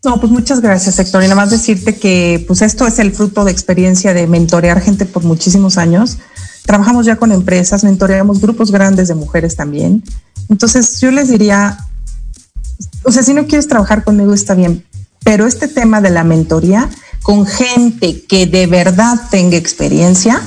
No, 0.06 0.20
pues 0.20 0.30
muchas 0.30 0.60
gracias, 0.60 1.00
Héctor. 1.00 1.24
Y 1.24 1.26
nada 1.26 1.34
más 1.34 1.50
decirte 1.50 1.96
que 1.96 2.44
pues 2.46 2.62
esto 2.62 2.86
es 2.86 3.00
el 3.00 3.10
fruto 3.10 3.44
de 3.44 3.50
experiencia 3.50 4.14
de 4.14 4.28
mentorear 4.28 4.80
gente 4.80 5.04
por 5.04 5.24
muchísimos 5.24 5.78
años. 5.78 6.18
Trabajamos 6.64 7.06
ya 7.06 7.16
con 7.16 7.32
empresas, 7.32 7.82
mentoreamos 7.82 8.40
grupos 8.40 8.70
grandes 8.70 9.08
de 9.08 9.16
mujeres 9.16 9.56
también. 9.56 10.04
Entonces 10.48 11.00
yo 11.00 11.10
les 11.10 11.28
diría, 11.28 11.78
o 13.02 13.10
sea, 13.10 13.24
si 13.24 13.34
no 13.34 13.48
quieres 13.48 13.66
trabajar 13.66 14.04
conmigo 14.04 14.32
está 14.32 14.54
bien, 14.54 14.84
pero 15.24 15.44
este 15.44 15.66
tema 15.66 16.00
de 16.00 16.10
la 16.10 16.22
mentoría 16.22 16.88
con 17.24 17.44
gente 17.44 18.22
que 18.28 18.46
de 18.46 18.68
verdad 18.68 19.20
tenga 19.32 19.56
experiencia 19.56 20.40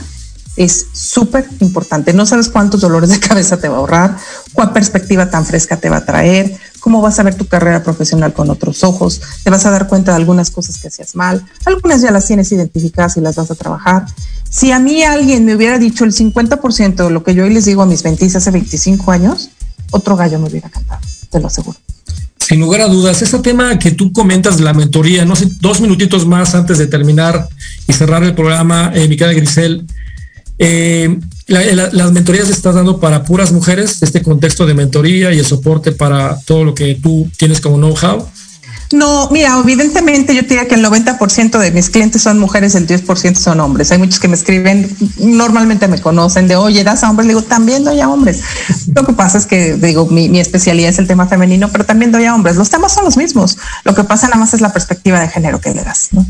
es 0.59 0.87
súper 0.91 1.47
importante. 1.61 2.11
No 2.11 2.25
sabes 2.25 2.49
cuántos 2.49 2.81
dolores 2.81 3.09
de 3.09 3.19
cabeza 3.27 3.57
te 3.57 3.69
va 3.69 3.75
a 3.75 3.79
ahorrar, 3.79 4.17
cuál 4.51 4.73
perspectiva 4.73 5.29
tan 5.29 5.45
fresca 5.45 5.77
te 5.77 5.89
va 5.89 5.97
a 5.97 6.05
traer, 6.05 6.53
cómo 6.81 7.01
vas 7.01 7.17
a 7.17 7.23
ver 7.23 7.35
tu 7.35 7.45
carrera 7.45 7.81
profesional 7.81 8.33
con 8.33 8.49
otros 8.49 8.83
ojos, 8.83 9.21
te 9.43 9.49
vas 9.49 9.65
a 9.65 9.71
dar 9.71 9.87
cuenta 9.87 10.11
de 10.11 10.17
algunas 10.17 10.51
cosas 10.51 10.77
que 10.77 10.89
hacías 10.89 11.15
mal, 11.15 11.45
algunas 11.65 12.01
ya 12.01 12.11
las 12.11 12.25
tienes 12.25 12.51
identificadas 12.51 13.15
y 13.15 13.21
las 13.21 13.37
vas 13.37 13.49
a 13.49 13.55
trabajar. 13.55 14.05
Si 14.49 14.73
a 14.73 14.79
mí 14.79 15.01
alguien 15.01 15.45
me 15.45 15.55
hubiera 15.55 15.79
dicho 15.79 16.03
el 16.03 16.13
50% 16.13 17.05
de 17.05 17.09
lo 17.09 17.23
que 17.23 17.33
yo 17.33 17.45
hoy 17.45 17.53
les 17.53 17.63
digo 17.63 17.81
a 17.81 17.85
mis 17.85 18.03
20 18.03 18.25
hace 18.25 18.51
25 18.51 19.11
años, 19.13 19.51
otro 19.91 20.17
gallo 20.17 20.39
me 20.39 20.49
hubiera 20.49 20.69
cantado, 20.69 20.99
te 21.29 21.39
lo 21.39 21.47
aseguro. 21.47 21.77
Sin 22.37 22.59
lugar 22.59 22.81
a 22.81 22.87
dudas, 22.87 23.21
ese 23.21 23.39
tema 23.39 23.79
que 23.79 23.91
tú 23.91 24.11
comentas 24.11 24.59
la 24.59 24.73
mentoría, 24.73 25.23
no 25.23 25.37
sé, 25.37 25.47
dos 25.61 25.79
minutitos 25.79 26.25
más 26.25 26.53
antes 26.53 26.79
de 26.79 26.87
terminar 26.87 27.47
y 27.87 27.93
cerrar 27.93 28.23
el 28.23 28.33
programa, 28.33 28.91
eh, 28.93 29.07
mi 29.07 29.15
querida 29.15 29.35
Grisel, 29.35 29.85
eh, 30.59 31.17
la- 31.47 31.63
la- 31.73 31.89
las 31.91 32.11
mentorías 32.11 32.47
se 32.47 32.53
estás 32.53 32.75
dando 32.75 32.99
para 32.99 33.23
puras 33.23 33.51
mujeres, 33.51 34.01
este 34.03 34.21
contexto 34.21 34.65
de 34.65 34.73
mentoría 34.73 35.33
y 35.33 35.39
el 35.39 35.45
soporte 35.45 35.91
para 35.91 36.37
todo 36.45 36.63
lo 36.63 36.75
que 36.75 36.95
tú 36.95 37.29
tienes 37.37 37.59
como 37.61 37.77
know-how. 37.77 38.27
No, 38.91 39.29
mira, 39.29 39.55
evidentemente 39.63 40.33
yo 40.33 40.41
diría 40.41 40.67
que 40.67 40.73
el 40.73 40.83
90% 40.83 41.59
de 41.59 41.71
mis 41.71 41.91
clientes 41.91 42.23
son 42.23 42.39
mujeres, 42.39 42.73
el 42.73 42.87
10% 42.87 43.35
son 43.37 43.59
hombres. 43.59 43.91
Hay 43.91 43.99
muchos 43.99 44.19
que 44.19 44.27
me 44.27 44.33
escriben, 44.35 44.89
normalmente 45.19 45.87
me 45.87 46.01
conocen 46.01 46.47
de, 46.47 46.55
oye, 46.55 46.83
das 46.83 47.03
a 47.03 47.09
hombres, 47.11 47.27
le 47.27 47.35
digo, 47.35 47.43
también 47.45 47.83
doy 47.83 47.99
a 48.01 48.09
hombres. 48.09 48.41
Lo 48.95 49.05
que 49.05 49.13
pasa 49.13 49.37
es 49.37 49.45
que, 49.45 49.75
digo, 49.75 50.07
mi, 50.07 50.27
mi 50.27 50.39
especialidad 50.39 50.89
es 50.89 50.97
el 50.97 51.05
tema 51.05 51.27
femenino, 51.27 51.69
pero 51.71 51.85
también 51.85 52.11
doy 52.11 52.25
a 52.25 52.33
hombres. 52.33 52.55
Los 52.55 52.71
temas 52.71 52.91
son 52.91 53.05
los 53.05 53.15
mismos. 53.15 53.59
Lo 53.85 53.93
que 53.93 54.03
pasa 54.03 54.25
nada 54.27 54.39
más 54.39 54.55
es 54.55 54.61
la 54.61 54.73
perspectiva 54.73 55.19
de 55.19 55.27
género 55.29 55.61
que 55.61 55.71
le 55.71 55.83
das. 55.83 56.09
¿no? 56.11 56.25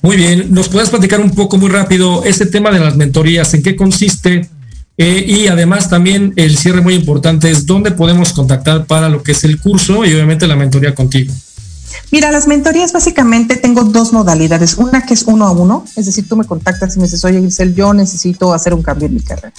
Muy 0.00 0.16
bien, 0.16 0.52
¿nos 0.54 0.68
puedes 0.68 0.90
platicar 0.90 1.20
un 1.20 1.30
poco 1.30 1.58
muy 1.58 1.70
rápido 1.70 2.24
este 2.24 2.46
tema 2.46 2.70
de 2.70 2.78
las 2.78 2.96
mentorías? 2.96 3.52
¿En 3.54 3.62
qué 3.62 3.74
consiste? 3.74 4.48
Eh, 4.96 5.24
y 5.26 5.46
además 5.48 5.88
también 5.88 6.32
el 6.36 6.56
cierre 6.56 6.80
muy 6.80 6.94
importante 6.94 7.50
es 7.50 7.66
dónde 7.66 7.92
podemos 7.92 8.32
contactar 8.32 8.86
para 8.86 9.08
lo 9.08 9.22
que 9.22 9.32
es 9.32 9.44
el 9.44 9.60
curso 9.60 10.04
y 10.04 10.12
obviamente 10.12 10.46
la 10.46 10.56
mentoría 10.56 10.94
contigo. 10.94 11.32
Mira, 12.10 12.30
las 12.30 12.46
mentorías 12.46 12.92
básicamente 12.92 13.56
tengo 13.56 13.84
dos 13.84 14.12
modalidades. 14.12 14.76
Una 14.76 15.04
que 15.04 15.14
es 15.14 15.24
uno 15.24 15.46
a 15.46 15.52
uno, 15.52 15.84
es 15.96 16.06
decir, 16.06 16.28
tú 16.28 16.36
me 16.36 16.44
contactas 16.44 16.96
y 16.96 16.98
me 16.98 17.04
dices, 17.04 17.24
oye, 17.24 17.40
Grisel, 17.40 17.74
yo 17.74 17.92
necesito 17.92 18.52
hacer 18.54 18.74
un 18.74 18.82
cambio 18.82 19.06
en 19.06 19.14
mi 19.14 19.20
carrera. 19.20 19.52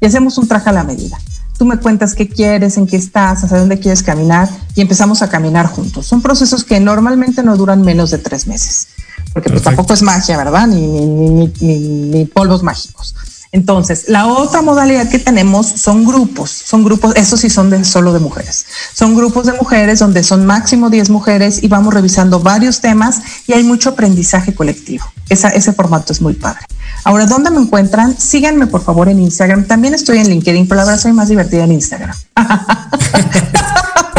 Y 0.00 0.06
hacemos 0.06 0.38
un 0.38 0.46
traje 0.46 0.70
a 0.70 0.72
la 0.72 0.84
medida. 0.84 1.18
Tú 1.58 1.64
me 1.64 1.78
cuentas 1.78 2.14
qué 2.14 2.28
quieres, 2.28 2.76
en 2.76 2.86
qué 2.86 2.96
estás, 2.96 3.42
hacia 3.42 3.58
dónde 3.58 3.78
quieres 3.78 4.02
caminar 4.02 4.48
y 4.74 4.82
empezamos 4.82 5.22
a 5.22 5.30
caminar 5.30 5.66
juntos. 5.66 6.06
Son 6.06 6.20
procesos 6.20 6.64
que 6.64 6.78
normalmente 6.80 7.42
no 7.42 7.56
duran 7.56 7.80
menos 7.80 8.10
de 8.10 8.18
tres 8.18 8.46
meses, 8.46 8.88
porque 9.36 9.50
pues, 9.50 9.62
tampoco 9.62 9.92
es 9.92 10.00
magia, 10.00 10.38
¿verdad? 10.38 10.66
Ni, 10.66 10.80
ni- 10.80 11.52
ni- 11.60 11.78
ni 11.78 12.24
polvos 12.24 12.62
mágicos. 12.62 13.14
Entonces, 13.52 14.06
la 14.08 14.26
otra 14.28 14.62
modalidad 14.62 15.10
que 15.10 15.18
tenemos 15.18 15.66
son 15.66 16.06
grupos, 16.06 16.50
son 16.50 16.82
grupos, 16.84 17.14
esos 17.16 17.40
sí 17.40 17.50
son 17.50 17.68
de 17.68 17.84
solo 17.84 18.14
de 18.14 18.18
mujeres. 18.18 18.64
Son 18.94 19.14
grupos 19.14 19.44
de 19.44 19.52
mujeres 19.52 19.98
donde 19.98 20.22
son 20.24 20.46
máximo 20.46 20.88
10 20.88 21.10
mujeres 21.10 21.62
y 21.62 21.68
vamos 21.68 21.92
revisando 21.92 22.40
varios 22.40 22.80
temas 22.80 23.20
y 23.46 23.52
hay 23.52 23.62
mucho 23.62 23.90
aprendizaje 23.90 24.54
colectivo. 24.54 25.04
Esa, 25.28 25.50
ese 25.50 25.74
formato 25.74 26.14
es 26.14 26.22
muy 26.22 26.32
padre. 26.32 26.62
Ahora, 27.04 27.26
¿dónde 27.26 27.50
me 27.50 27.60
encuentran? 27.60 28.18
Síganme 28.18 28.66
por 28.68 28.82
favor 28.82 29.10
en 29.10 29.20
Instagram. 29.20 29.66
También 29.66 29.92
estoy 29.92 30.16
en 30.18 30.30
LinkedIn, 30.30 30.66
pero 30.66 30.80
la 30.80 30.86
verdad 30.86 31.00
soy 31.02 31.12
más 31.12 31.28
divertida 31.28 31.64
en 31.64 31.72
Instagram. 31.72 32.16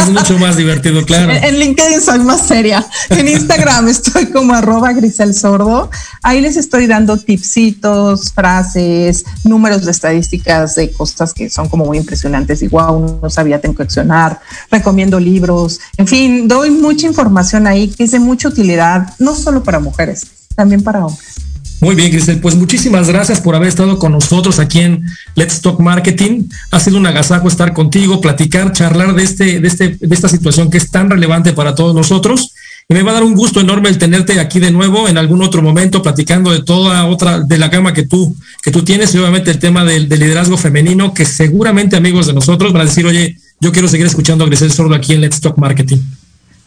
Es 0.08 0.14
mucho 0.14 0.39
más 0.39 0.58
divertido, 0.58 1.05
claro. 1.05 1.32
En, 1.32 1.43
en 1.43 1.60
LinkedIn 1.60 2.01
soy 2.01 2.20
más 2.20 2.47
seria. 2.47 2.86
En 3.10 3.28
Instagram 3.28 3.88
estoy 3.89 4.28
como 4.28 4.53
arroba 4.53 4.93
Grisel 4.93 5.34
Sordo. 5.34 5.89
Ahí 6.24 6.41
les 6.41 6.58
estoy 6.58 6.88
dando 6.88 7.18
tipsitos, 7.18 8.32
frases, 8.32 9.26
números 9.43 9.86
de 9.86 9.91
estadísticas 9.91 10.76
de 10.76 10.91
cosas 10.91 11.34
que 11.34 11.49
son 11.49 11.70
como 11.70 11.86
muy 11.86 11.97
impresionantes. 11.97 12.62
Y 12.64 12.68
wow, 12.68 13.20
no 13.22 13.30
sabía, 13.30 13.60
tengo 13.60 13.76
que 13.76 13.84
accionar. 13.84 14.39
Recomiendo 14.72 15.20
libros. 15.20 15.80
En 15.97 16.08
fin, 16.08 16.47
doy 16.47 16.72
mucha 16.72 17.08
información 17.08 17.68
ahí 17.68 17.89
que 17.89 18.05
es 18.05 18.12
de 18.12 18.20
mucha 18.20 18.47
utilidad, 18.47 19.14
no 19.20 19.36
solo 19.36 19.64
para 19.64 19.80
mujeres, 19.80 20.28
también 20.55 20.84
para 20.84 21.05
hombres. 21.05 21.47
Muy 21.80 21.93
bien, 21.93 22.09
Cristel, 22.09 22.39
pues 22.39 22.55
muchísimas 22.55 23.07
gracias 23.07 23.39
por 23.39 23.55
haber 23.55 23.69
estado 23.69 23.99
con 23.99 24.11
nosotros 24.11 24.57
aquí 24.57 24.80
en 24.80 25.05
Let's 25.36 25.61
Talk 25.61 25.80
Marketing. 25.80 26.45
Ha 26.71 26.80
sido 26.80 26.97
un 26.97 27.05
agasajo 27.05 27.47
estar 27.47 27.73
contigo, 27.73 28.19
platicar, 28.19 28.71
charlar 28.73 29.13
de 29.13 29.23
este, 29.23 29.59
de 29.59 29.67
este, 29.67 29.89
de 29.89 30.15
esta 30.15 30.28
situación 30.28 30.71
que 30.71 30.78
es 30.80 30.89
tan 30.89 31.09
relevante 31.09 31.53
para 31.53 31.75
todos 31.75 31.93
nosotros. 31.93 32.53
Y 32.89 32.93
me 32.95 33.03
va 33.03 33.11
a 33.11 33.15
dar 33.15 33.23
un 33.23 33.36
gusto 33.36 33.59
enorme 33.59 33.89
el 33.89 33.99
tenerte 33.99 34.39
aquí 34.39 34.59
de 34.59 34.71
nuevo 34.71 35.07
en 35.07 35.19
algún 35.19 35.43
otro 35.43 35.61
momento, 35.61 36.01
platicando 36.01 36.51
de 36.51 36.63
toda 36.63 37.05
otra, 37.05 37.41
de 37.41 37.57
la 37.59 37.67
gama 37.67 37.93
que 37.93 38.03
tú, 38.03 38.36
que 38.63 38.71
tú 38.71 38.84
tienes, 38.84 39.13
y 39.13 39.19
obviamente 39.19 39.51
el 39.51 39.59
tema 39.59 39.84
del, 39.84 40.09
del 40.09 40.21
liderazgo 40.21 40.57
femenino, 40.57 41.13
que 41.13 41.25
seguramente 41.25 41.95
amigos 41.95 42.25
de 42.25 42.34
nosotros 42.34 42.73
van 42.73 42.84
a 42.84 42.86
decir, 42.86 43.05
oye, 43.05 43.38
yo 43.59 43.71
quiero 43.71 43.88
seguir 43.88 44.07
escuchando 44.07 44.45
a 44.45 44.47
Grisel 44.47 44.71
Sordo 44.71 44.95
aquí 44.95 45.13
en 45.13 45.21
Let's 45.21 45.41
Talk 45.41 45.57
Marketing. 45.57 45.97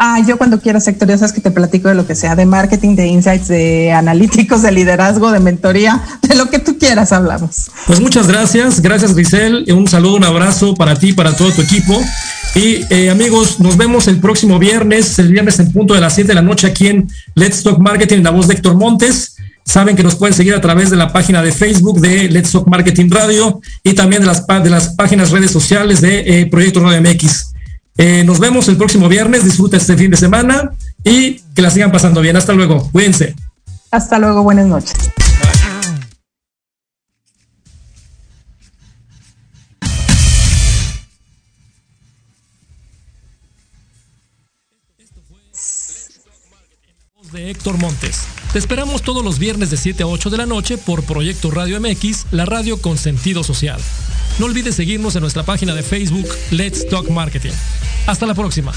Ah, 0.03 0.19
yo 0.27 0.39
cuando 0.39 0.59
quieras, 0.59 0.89
Héctor, 0.89 1.09
ya 1.09 1.19
sabes 1.19 1.35
que 1.35 1.43
te 1.43 1.51
platico 1.51 1.91
de 1.91 1.95
lo 1.95 2.07
que 2.07 2.15
sea, 2.15 2.35
de 2.35 2.47
marketing, 2.47 2.97
de 2.97 3.07
insights, 3.07 3.49
de 3.49 3.93
analíticos, 3.93 4.63
de 4.63 4.73
liderazgo, 4.73 5.31
de 5.31 5.41
mentoría, 5.41 6.01
de 6.27 6.37
lo 6.37 6.49
que 6.49 6.59
tú 6.59 6.79
quieras 6.79 7.13
hablamos. 7.13 7.71
Pues 7.87 8.01
muchas 8.01 8.27
gracias, 8.27 8.81
gracias 8.81 9.15
Grisel, 9.15 9.71
un 9.71 9.87
saludo, 9.87 10.17
un 10.17 10.25
abrazo 10.25 10.75
para 10.75 10.97
ti, 10.97 11.13
para 11.13 11.37
todo 11.37 11.53
tu 11.53 11.61
equipo. 11.61 12.03
Y 12.55 12.81
eh, 12.89 13.11
amigos, 13.11 13.61
nos 13.61 13.77
vemos 13.77 14.09
el 14.09 14.21
próximo 14.21 14.59
viernes, 14.59 15.19
el 15.19 15.31
viernes 15.31 15.59
en 15.59 15.71
punto 15.71 15.93
de 15.93 16.01
las 16.01 16.15
7 16.15 16.29
de 16.29 16.35
la 16.35 16.41
noche 16.41 16.67
aquí 16.67 16.87
en 16.87 17.07
Let's 17.35 17.63
Talk 17.63 17.79
Marketing, 17.79 18.23
la 18.23 18.31
voz 18.31 18.49
de 18.49 18.55
Héctor 18.55 18.77
Montes. 18.77 19.37
Saben 19.67 19.97
que 19.97 20.03
nos 20.03 20.15
pueden 20.15 20.35
seguir 20.35 20.55
a 20.55 20.63
través 20.63 20.89
de 20.89 20.97
la 20.97 21.13
página 21.13 21.43
de 21.43 21.53
Facebook 21.53 22.01
de 22.01 22.31
Let's 22.31 22.53
Talk 22.53 22.67
Marketing 22.69 23.11
Radio 23.11 23.61
y 23.85 23.93
también 23.93 24.23
de 24.23 24.29
las, 24.29 24.47
de 24.47 24.71
las 24.71 24.95
páginas 24.95 25.31
redes 25.31 25.51
sociales 25.51 26.01
de 26.01 26.41
eh, 26.41 26.47
Proyecto 26.47 26.81
Radio 26.81 27.03
MX. 27.03 27.51
Eh, 27.97 28.25
nos 28.25 28.41
vemos 28.41 28.69
el 28.69 28.77
próximo 28.77 29.09
viernes, 29.09 29.45
disfruta 29.45 29.77
este 29.77 29.97
fin 29.97 30.11
de 30.11 30.17
semana 30.17 30.71
y 31.05 31.41
que 31.55 31.63
la 31.63 31.71
sigan 31.71 31.93
pasando 31.93 32.21
bien. 32.21 32.37
Hasta 32.37 32.53
luego, 32.53 32.89
cuídense. 32.93 33.35
Hasta 33.91 34.19
luego, 34.19 34.43
buenas 34.43 34.67
noches. 34.67 34.95
voz 47.17 47.33
de 47.33 47.51
Héctor 47.51 47.79
Montes. 47.79 48.23
Te 48.53 48.59
esperamos 48.59 49.03
todos 49.03 49.25
los 49.25 49.39
viernes 49.39 49.71
de 49.71 49.77
7 49.77 50.03
a 50.03 50.07
8 50.07 50.31
de 50.31 50.37
la 50.39 50.47
noche 50.47 50.79
por 50.79 51.05
Proyecto 51.05 51.51
Radio 51.51 51.81
MX, 51.81 52.27
la 52.33 52.47
radio 52.47 52.81
con 52.81 52.99
sentido 52.99 53.45
social. 53.45 53.81
No 54.41 54.47
olvides 54.47 54.75
seguirnos 54.75 55.15
en 55.17 55.21
nuestra 55.21 55.43
página 55.43 55.75
de 55.75 55.83
Facebook 55.83 56.27
Let's 56.51 56.89
Talk 56.89 57.11
Marketing. 57.11 57.53
Hasta 58.07 58.25
la 58.25 58.33
próxima. 58.33 58.73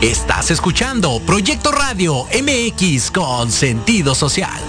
Estás 0.00 0.52
escuchando 0.52 1.20
Proyecto 1.26 1.72
Radio 1.72 2.28
MX 2.40 3.10
con 3.10 3.50
sentido 3.50 4.14
social. 4.14 4.60